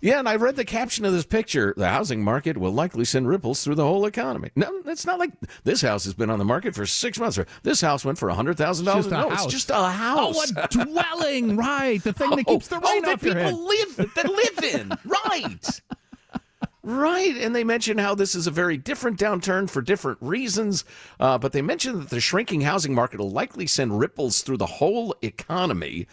Yeah, 0.00 0.20
and 0.20 0.28
I 0.28 0.36
read 0.36 0.54
the 0.54 0.64
caption 0.64 1.04
of 1.04 1.12
this 1.12 1.24
picture. 1.26 1.74
The 1.76 1.88
housing 1.88 2.22
market 2.22 2.56
will 2.56 2.70
likely 2.70 3.04
send 3.04 3.26
ripples 3.28 3.64
through 3.64 3.74
the 3.74 3.84
whole 3.84 4.06
economy. 4.06 4.50
No, 4.54 4.80
it's 4.86 5.04
not 5.04 5.18
like 5.18 5.32
this 5.64 5.82
house 5.82 6.04
has 6.04 6.14
been 6.14 6.30
on 6.30 6.38
the 6.38 6.44
market 6.44 6.76
for 6.76 6.86
six 6.86 7.18
months. 7.18 7.36
Or 7.36 7.46
this 7.64 7.80
house 7.80 8.04
went 8.04 8.16
for 8.16 8.30
hundred 8.30 8.56
thousand 8.56 8.86
dollars. 8.86 9.08
No, 9.08 9.28
house. 9.28 9.44
it's 9.46 9.52
just 9.52 9.70
a 9.70 9.90
house. 9.90 10.52
Oh, 10.56 10.62
a 10.62 10.68
dwelling, 10.68 11.56
right? 11.56 12.00
The 12.02 12.12
thing 12.12 12.30
that 12.30 12.44
oh, 12.46 12.52
keeps 12.54 12.68
the 12.68 12.80
Oh, 12.80 12.92
rain 12.92 13.02
that 13.02 13.14
off 13.14 13.22
your 13.24 13.34
people 13.34 13.48
head. 13.48 13.96
live 13.98 14.14
that 14.14 14.28
live 14.30 14.64
in, 14.74 14.92
right? 15.04 15.80
Right, 16.92 17.36
and 17.36 17.54
they 17.54 17.64
mention 17.64 17.98
how 17.98 18.14
this 18.14 18.34
is 18.34 18.46
a 18.46 18.50
very 18.50 18.78
different 18.78 19.18
downturn 19.20 19.68
for 19.68 19.82
different 19.82 20.16
reasons. 20.22 20.86
Uh, 21.20 21.36
but 21.36 21.52
they 21.52 21.60
mention 21.60 22.00
that 22.00 22.08
the 22.08 22.18
shrinking 22.18 22.62
housing 22.62 22.94
market 22.94 23.18
will 23.20 23.30
likely 23.30 23.66
send 23.66 23.98
ripples 24.00 24.40
through 24.40 24.56
the 24.56 24.64
whole 24.64 25.14
economy. 25.20 26.06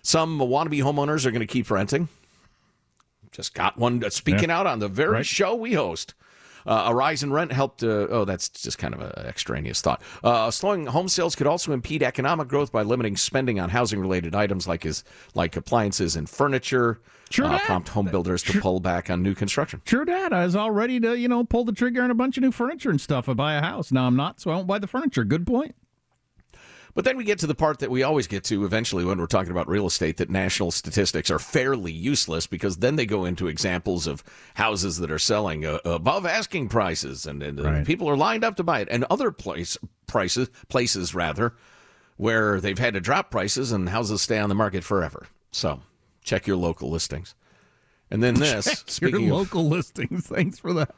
Some 0.00 0.38
wannabe 0.38 0.78
homeowners 0.82 1.26
are 1.26 1.30
going 1.30 1.40
to 1.40 1.46
keep 1.46 1.70
renting. 1.70 2.08
Just 3.30 3.52
got 3.52 3.76
one 3.76 4.02
uh, 4.02 4.08
speaking 4.08 4.48
Yeah. 4.48 4.60
out 4.60 4.66
on 4.66 4.78
the 4.78 4.88
very 4.88 5.16
Right. 5.16 5.26
show 5.26 5.54
we 5.54 5.74
host. 5.74 6.14
Uh, 6.66 6.86
a 6.86 6.94
rise 6.94 7.22
in 7.22 7.32
rent 7.32 7.52
helped. 7.52 7.82
Uh, 7.82 8.08
oh, 8.10 8.24
that's 8.24 8.48
just 8.48 8.78
kind 8.78 8.94
of 8.94 9.00
an 9.00 9.26
extraneous 9.26 9.80
thought. 9.80 10.02
Uh, 10.24 10.50
slowing 10.50 10.86
home 10.86 11.08
sales 11.08 11.34
could 11.34 11.46
also 11.46 11.72
impede 11.72 12.02
economic 12.02 12.48
growth 12.48 12.72
by 12.72 12.82
limiting 12.82 13.16
spending 13.16 13.60
on 13.60 13.70
housing-related 13.70 14.34
items 14.34 14.66
like 14.66 14.84
is 14.84 15.04
like 15.34 15.56
appliances 15.56 16.16
and 16.16 16.28
furniture. 16.28 17.00
True 17.28 17.46
uh, 17.46 17.58
prompt 17.58 17.88
home 17.88 18.06
builders 18.06 18.42
to 18.44 18.60
pull 18.60 18.78
back 18.78 19.10
on 19.10 19.22
new 19.22 19.34
construction. 19.34 19.82
True 19.84 20.04
that. 20.04 20.32
I 20.32 20.44
was 20.44 20.54
all 20.54 20.70
ready 20.70 21.00
to, 21.00 21.18
you 21.18 21.28
know, 21.28 21.42
pull 21.44 21.64
the 21.64 21.72
trigger 21.72 22.02
on 22.02 22.10
a 22.10 22.14
bunch 22.14 22.36
of 22.36 22.42
new 22.42 22.52
furniture 22.52 22.90
and 22.90 23.00
stuff 23.00 23.26
and 23.26 23.36
buy 23.36 23.54
a 23.54 23.60
house. 23.60 23.90
Now 23.90 24.06
I'm 24.06 24.16
not, 24.16 24.40
so 24.40 24.50
I 24.50 24.54
won't 24.54 24.68
buy 24.68 24.78
the 24.78 24.86
furniture. 24.86 25.24
Good 25.24 25.46
point. 25.46 25.74
But 26.96 27.04
then 27.04 27.18
we 27.18 27.24
get 27.24 27.38
to 27.40 27.46
the 27.46 27.54
part 27.54 27.80
that 27.80 27.90
we 27.90 28.02
always 28.02 28.26
get 28.26 28.42
to 28.44 28.64
eventually 28.64 29.04
when 29.04 29.18
we're 29.18 29.26
talking 29.26 29.52
about 29.52 29.68
real 29.68 29.86
estate 29.86 30.16
that 30.16 30.30
national 30.30 30.70
statistics 30.70 31.30
are 31.30 31.38
fairly 31.38 31.92
useless 31.92 32.46
because 32.46 32.78
then 32.78 32.96
they 32.96 33.04
go 33.04 33.26
into 33.26 33.48
examples 33.48 34.06
of 34.06 34.24
houses 34.54 34.96
that 34.96 35.10
are 35.10 35.18
selling 35.18 35.66
uh, 35.66 35.78
above 35.84 36.24
asking 36.24 36.70
prices 36.70 37.26
and, 37.26 37.42
and 37.42 37.60
Right. 37.62 37.86
people 37.86 38.08
are 38.08 38.16
lined 38.16 38.44
up 38.44 38.56
to 38.56 38.64
buy 38.64 38.80
it 38.80 38.88
and 38.90 39.04
other 39.10 39.30
place 39.30 39.76
prices 40.06 40.48
places 40.70 41.14
rather 41.14 41.52
where 42.16 42.62
they've 42.62 42.78
had 42.78 42.94
to 42.94 43.00
drop 43.00 43.30
prices 43.30 43.72
and 43.72 43.90
houses 43.90 44.22
stay 44.22 44.38
on 44.38 44.48
the 44.48 44.54
market 44.54 44.82
forever. 44.82 45.26
So, 45.50 45.82
check 46.24 46.46
your 46.46 46.56
local 46.56 46.88
listings. 46.90 47.34
And 48.10 48.22
then 48.22 48.34
this, 48.40 48.64
Check 48.64 48.78
speaking 48.86 49.26
your 49.26 49.34
of 49.34 49.38
local 49.40 49.68
listings. 49.68 50.26
Thanks 50.28 50.58
for 50.58 50.72
that. 50.72 50.94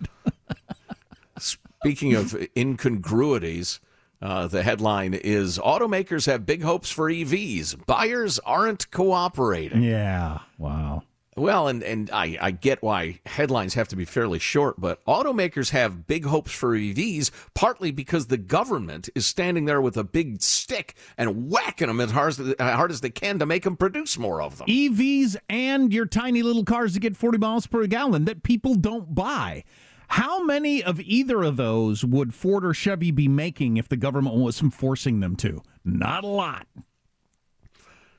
Speaking 1.40 2.14
of 2.14 2.36
incongruities, 2.57 3.80
uh, 4.21 4.47
the 4.47 4.62
headline 4.62 5.14
is 5.14 5.59
Automakers 5.59 6.27
have 6.27 6.47
big 6.47 6.62
hopes 6.62 6.91
for 6.91 7.11
EVs. 7.11 7.87
Buyers 7.87 8.39
aren't 8.41 8.91
cooperating. 8.91 9.83
Yeah. 9.83 10.39
Wow. 10.59 11.03
Well, 11.39 11.69
and, 11.69 11.85
and 11.85 12.11
I, 12.11 12.37
I 12.41 12.51
get 12.51 12.83
why 12.83 13.21
headlines 13.25 13.75
have 13.75 13.89
to 13.89 13.97
be 13.97 14.05
fairly 14.05 14.41
short, 14.41 14.81
but 14.81 15.05
automakers 15.05 15.71
have 15.71 16.07
big 16.07 16.25
hopes 16.25 16.53
for 16.53 16.77
EVs 16.77 17.31
partly 17.55 17.93
because 17.93 18.27
the 18.27 18.37
government 18.37 19.09
is 19.14 19.27
standing 19.27 19.64
there 19.64 19.81
with 19.81 19.97
a 19.97 20.05
big 20.05 20.43
stick 20.43 20.95
and 21.16 21.49
whacking 21.49 21.87
them 21.87 22.01
as 22.01 22.11
hard 22.11 22.31
as, 22.31 22.41
as 22.41 22.75
hard 22.75 22.91
as 22.91 23.01
they 23.01 23.11
can 23.11 23.39
to 23.39 23.47
make 23.47 23.62
them 23.62 23.77
produce 23.77 24.19
more 24.19 24.43
of 24.43 24.59
them. 24.59 24.66
EVs 24.66 25.37
and 25.49 25.93
your 25.93 26.07
tiny 26.07 26.43
little 26.43 26.64
cars 26.64 26.95
that 26.95 27.01
get 27.01 27.16
40 27.16 27.39
miles 27.39 27.66
per 27.69 27.87
gallon 27.87 28.25
that 28.25 28.43
people 28.43 28.75
don't 28.75 29.14
buy. 29.14 29.62
How 30.09 30.42
many 30.42 30.82
of 30.82 31.00
either 31.00 31.42
of 31.42 31.56
those 31.56 32.04
would 32.04 32.34
Ford 32.34 32.64
or 32.64 32.74
Chevy 32.74 33.11
be 33.11 33.28
making 33.28 33.76
if 33.76 33.88
the 33.88 33.96
government 33.96 34.36
wasn't 34.36 34.74
forcing 34.74 35.20
them 35.20 35.36
to? 35.36 35.62
Not 35.84 36.24
a 36.24 36.28
lot. 36.28 36.66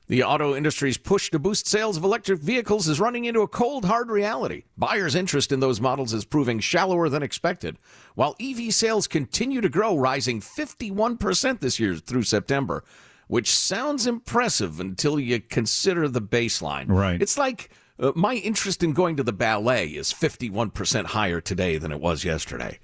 The 0.06 0.24
auto 0.24 0.56
industry's 0.56 0.98
push 0.98 1.30
to 1.30 1.38
boost 1.38 1.68
sales 1.68 1.96
of 1.96 2.02
electric 2.02 2.40
vehicles 2.40 2.88
is 2.88 2.98
running 2.98 3.26
into 3.26 3.42
a 3.42 3.48
cold, 3.48 3.84
hard 3.84 4.10
reality. 4.10 4.64
Buyers' 4.76 5.14
interest 5.14 5.52
in 5.52 5.60
those 5.60 5.80
models 5.80 6.12
is 6.12 6.24
proving 6.24 6.58
shallower 6.58 7.08
than 7.08 7.22
expected. 7.22 7.76
While 8.16 8.34
EV 8.40 8.74
sales 8.74 9.06
continue 9.06 9.60
to 9.60 9.68
grow, 9.68 9.96
rising 9.96 10.40
51% 10.40 11.60
this 11.60 11.78
year 11.78 11.94
through 11.94 12.24
September, 12.24 12.82
which 13.28 13.52
sounds 13.52 14.04
impressive 14.08 14.80
until 14.80 15.20
you 15.20 15.38
consider 15.38 16.08
the 16.08 16.20
baseline. 16.20 16.86
Right. 16.88 17.22
It's 17.22 17.38
like 17.38 17.70
uh, 18.00 18.12
my 18.14 18.34
interest 18.34 18.82
in 18.82 18.92
going 18.92 19.16
to 19.16 19.22
the 19.22 19.32
ballet 19.32 19.88
is 19.88 20.12
51% 20.12 21.06
higher 21.06 21.40
today 21.40 21.76
than 21.78 21.92
it 21.92 22.00
was 22.00 22.24
yesterday. 22.24 22.78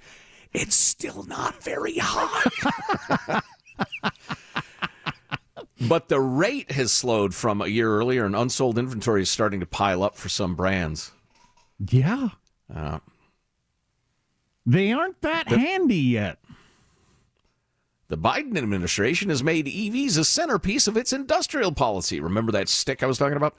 It's 0.53 0.75
still 0.75 1.23
not 1.23 1.61
very 1.63 1.97
high. 1.97 3.41
But 5.79 6.07
the 6.07 6.19
rate 6.19 6.71
has 6.71 6.91
slowed 6.91 7.35
from 7.35 7.61
a 7.61 7.67
year 7.67 7.91
earlier, 7.95 8.25
and 8.25 8.35
unsold 8.35 8.79
inventory 8.79 9.21
is 9.21 9.29
starting 9.29 9.59
to 9.59 9.65
pile 9.67 10.01
up 10.01 10.15
for 10.15 10.27
some 10.27 10.55
brands. 10.55 11.11
Yeah. 11.77 12.29
Uh, 12.73 12.99
They 14.65 14.91
aren't 14.91 15.21
that 15.21 15.47
handy 15.49 15.97
yet. 15.97 16.39
The 18.09 18.17
Biden 18.17 18.57
administration 18.57 19.29
has 19.29 19.43
made 19.43 19.65
EVs 19.65 20.17
a 20.17 20.23
centerpiece 20.23 20.87
of 20.87 20.95
its 20.95 21.11
industrial 21.11 21.73
policy. 21.73 22.19
Remember 22.19 22.51
that 22.53 22.69
stick 22.69 23.03
I 23.03 23.05
was 23.05 23.17
talking 23.17 23.35
about? 23.37 23.55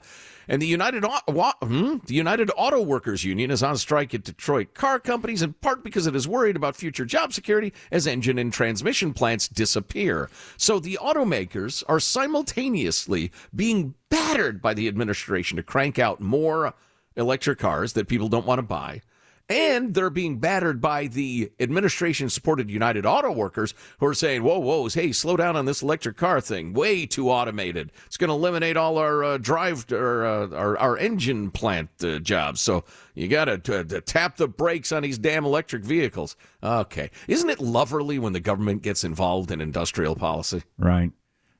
And 0.47 0.59
the 0.59 0.67
United 0.67 1.05
hmm? 1.05 1.97
the 2.05 2.15
United 2.15 2.49
Auto 2.57 2.81
Workers 2.81 3.23
Union 3.23 3.51
is 3.51 3.61
on 3.61 3.77
strike 3.77 4.15
at 4.15 4.23
Detroit 4.23 4.73
car 4.73 4.99
companies 4.99 5.43
in 5.43 5.53
part 5.53 5.83
because 5.83 6.07
it 6.07 6.15
is 6.15 6.27
worried 6.27 6.55
about 6.55 6.75
future 6.75 7.05
job 7.05 7.33
security 7.33 7.71
as 7.91 8.07
engine 8.07 8.39
and 8.39 8.51
transmission 8.51 9.13
plants 9.13 9.47
disappear. 9.47 10.31
So 10.57 10.79
the 10.79 10.97
automakers 10.99 11.83
are 11.87 11.99
simultaneously 11.99 13.31
being 13.55 13.93
battered 14.09 14.59
by 14.59 14.73
the 14.73 14.87
administration 14.87 15.57
to 15.57 15.63
crank 15.63 15.99
out 15.99 16.19
more 16.19 16.73
electric 17.15 17.59
cars 17.59 17.93
that 17.93 18.07
people 18.07 18.29
don't 18.29 18.47
want 18.47 18.57
to 18.57 18.63
buy. 18.63 19.01
And 19.49 19.95
they're 19.95 20.11
being 20.11 20.37
battered 20.37 20.79
by 20.79 21.07
the 21.07 21.51
administration 21.59 22.29
supported 22.29 22.69
United 22.69 23.03
Auto 23.05 23.31
Workers 23.31 23.73
who 23.99 24.05
are 24.05 24.13
saying, 24.13 24.43
whoa, 24.43 24.59
whoa, 24.59 24.87
hey, 24.87 25.11
slow 25.11 25.35
down 25.35 25.55
on 25.55 25.65
this 25.65 25.81
electric 25.81 26.17
car 26.17 26.39
thing. 26.39 26.73
Way 26.73 27.07
too 27.07 27.31
automated. 27.31 27.91
It's 28.05 28.17
going 28.17 28.27
to 28.27 28.35
eliminate 28.35 28.77
all 28.77 28.99
our 28.99 29.23
uh, 29.23 29.37
drive 29.39 29.91
or 29.91 30.25
uh, 30.25 30.49
our, 30.55 30.77
our 30.77 30.97
engine 30.97 31.49
plant 31.49 31.89
uh, 32.03 32.19
jobs. 32.19 32.61
So 32.61 32.83
you 33.15 33.27
got 33.27 33.45
to 33.45 34.01
tap 34.01 34.37
the 34.37 34.47
brakes 34.47 34.91
on 34.91 35.01
these 35.01 35.17
damn 35.17 35.45
electric 35.45 35.83
vehicles. 35.83 36.35
Okay. 36.61 37.09
Isn't 37.27 37.49
it 37.49 37.59
loverly 37.59 38.19
when 38.19 38.33
the 38.33 38.39
government 38.39 38.83
gets 38.83 39.03
involved 39.03 39.49
in 39.49 39.61
industrial 39.61 40.15
policy? 40.15 40.61
Right. 40.77 41.11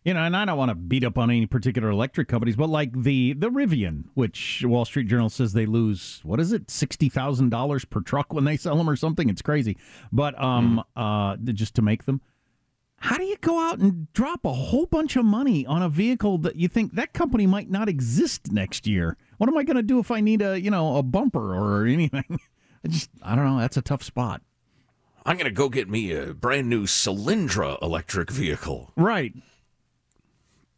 You 0.04 0.14
know, 0.14 0.22
and 0.22 0.36
I 0.36 0.46
don't 0.46 0.58
want 0.58 0.70
to 0.70 0.76
beat 0.76 1.04
up 1.04 1.18
on 1.18 1.30
any 1.30 1.46
particular 1.46 1.90
electric 1.90 2.30
companies, 2.30 2.56
but 2.56 2.70
like 2.70 3.04
the 3.04 3.34
the 3.34 3.50
Rivian, 3.50 4.06
which 4.14 4.64
Wall 4.66 4.86
Street 4.86 5.08
Journal 5.08 5.30
says 5.30 5.52
they 5.52 5.66
lose 5.66 6.22
what 6.24 6.40
is 6.40 6.54
it, 6.54 6.72
sixty 6.72 7.10
thousand 7.10 7.50
dollars 7.50 7.84
per 7.84 8.00
truck 8.00 8.34
when 8.34 8.46
they 8.46 8.56
sell 8.56 8.78
them 8.78 8.90
or 8.90 8.96
something. 8.96 9.30
It's 9.30 9.42
crazy, 9.42 9.78
but 10.12 10.42
um, 10.42 10.84
mm. 10.98 11.34
uh, 11.34 11.52
just 11.54 11.76
to 11.76 11.82
make 11.82 12.06
them. 12.06 12.22
How 13.02 13.18
do 13.18 13.24
you 13.24 13.38
go 13.38 13.60
out 13.60 13.80
and 13.80 14.12
drop 14.14 14.46
a 14.46 14.54
whole 14.54 14.86
bunch 14.86 15.16
of 15.16 15.24
money 15.24 15.66
on 15.66 15.82
a 15.82 15.90
vehicle 15.90 16.38
that 16.40 16.58
you 16.58 16.68
think 16.68 16.96
that 16.96 17.14
company 17.14 17.48
might 17.48 17.70
not 17.70 17.88
exist 17.88 18.52
next 18.52 18.88
year? 18.88 19.18
What 19.38 19.50
am 19.50 19.58
I 19.58 19.64
going 19.64 19.78
to 19.78 19.84
do 19.84 20.00
if 20.00 20.12
I 20.12 20.22
need 20.22 20.42
a 20.42 20.60
you 20.60 20.72
know 20.72 20.96
a 20.98 21.04
bumper 21.04 21.56
or 21.56 21.86
anything? 21.86 22.40
I 22.86 22.88
just 22.88 23.10
I 23.22 23.36
don't 23.36 23.46
know. 23.46 23.60
That's 23.60 23.78
a 23.78 23.82
tough 23.82 24.04
spot. 24.04 24.42
I'm 25.26 25.36
going 25.36 25.46
to 25.46 25.52
go 25.52 25.68
get 25.70 25.90
me 25.90 26.14
a 26.14 26.34
brand 26.34 26.70
new 26.70 26.86
Solyndra 26.86 27.82
electric 27.82 28.32
vehicle. 28.32 28.92
Right. 28.96 29.34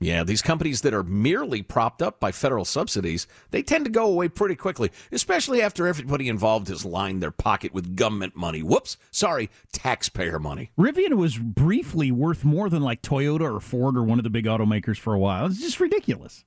Yeah, 0.03 0.23
these 0.23 0.41
companies 0.41 0.81
that 0.81 0.95
are 0.95 1.03
merely 1.03 1.61
propped 1.61 2.01
up 2.01 2.19
by 2.19 2.31
federal 2.31 2.65
subsidies, 2.65 3.27
they 3.51 3.61
tend 3.61 3.85
to 3.85 3.91
go 3.91 4.07
away 4.07 4.29
pretty 4.29 4.55
quickly, 4.55 4.91
especially 5.11 5.61
after 5.61 5.85
everybody 5.85 6.27
involved 6.27 6.69
has 6.69 6.83
lined 6.83 7.21
their 7.21 7.29
pocket 7.29 7.71
with 7.71 7.95
government 7.95 8.35
money. 8.35 8.63
Whoops, 8.63 8.97
sorry, 9.11 9.51
taxpayer 9.71 10.39
money. 10.39 10.71
Rivian 10.75 11.13
was 11.13 11.37
briefly 11.37 12.11
worth 12.11 12.43
more 12.43 12.67
than 12.67 12.81
like 12.81 13.03
Toyota 13.03 13.41
or 13.41 13.59
Ford 13.59 13.95
or 13.95 14.01
one 14.01 14.17
of 14.17 14.23
the 14.23 14.31
big 14.31 14.45
automakers 14.45 14.97
for 14.97 15.13
a 15.13 15.19
while. 15.19 15.45
It's 15.45 15.61
just 15.61 15.79
ridiculous. 15.79 16.45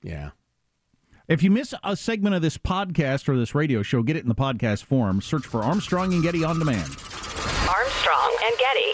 Yeah. 0.00 0.30
If 1.26 1.42
you 1.42 1.50
miss 1.50 1.74
a 1.82 1.96
segment 1.96 2.36
of 2.36 2.42
this 2.42 2.56
podcast 2.56 3.28
or 3.28 3.36
this 3.36 3.56
radio 3.56 3.82
show, 3.82 4.04
get 4.04 4.14
it 4.14 4.22
in 4.22 4.28
the 4.28 4.34
podcast 4.34 4.84
form. 4.84 5.20
Search 5.20 5.44
for 5.44 5.62
Armstrong 5.62 6.14
and 6.14 6.22
Getty 6.22 6.44
on 6.44 6.60
demand. 6.60 6.96
Armstrong 7.68 8.36
and 8.44 8.58
Getty. 8.58 8.93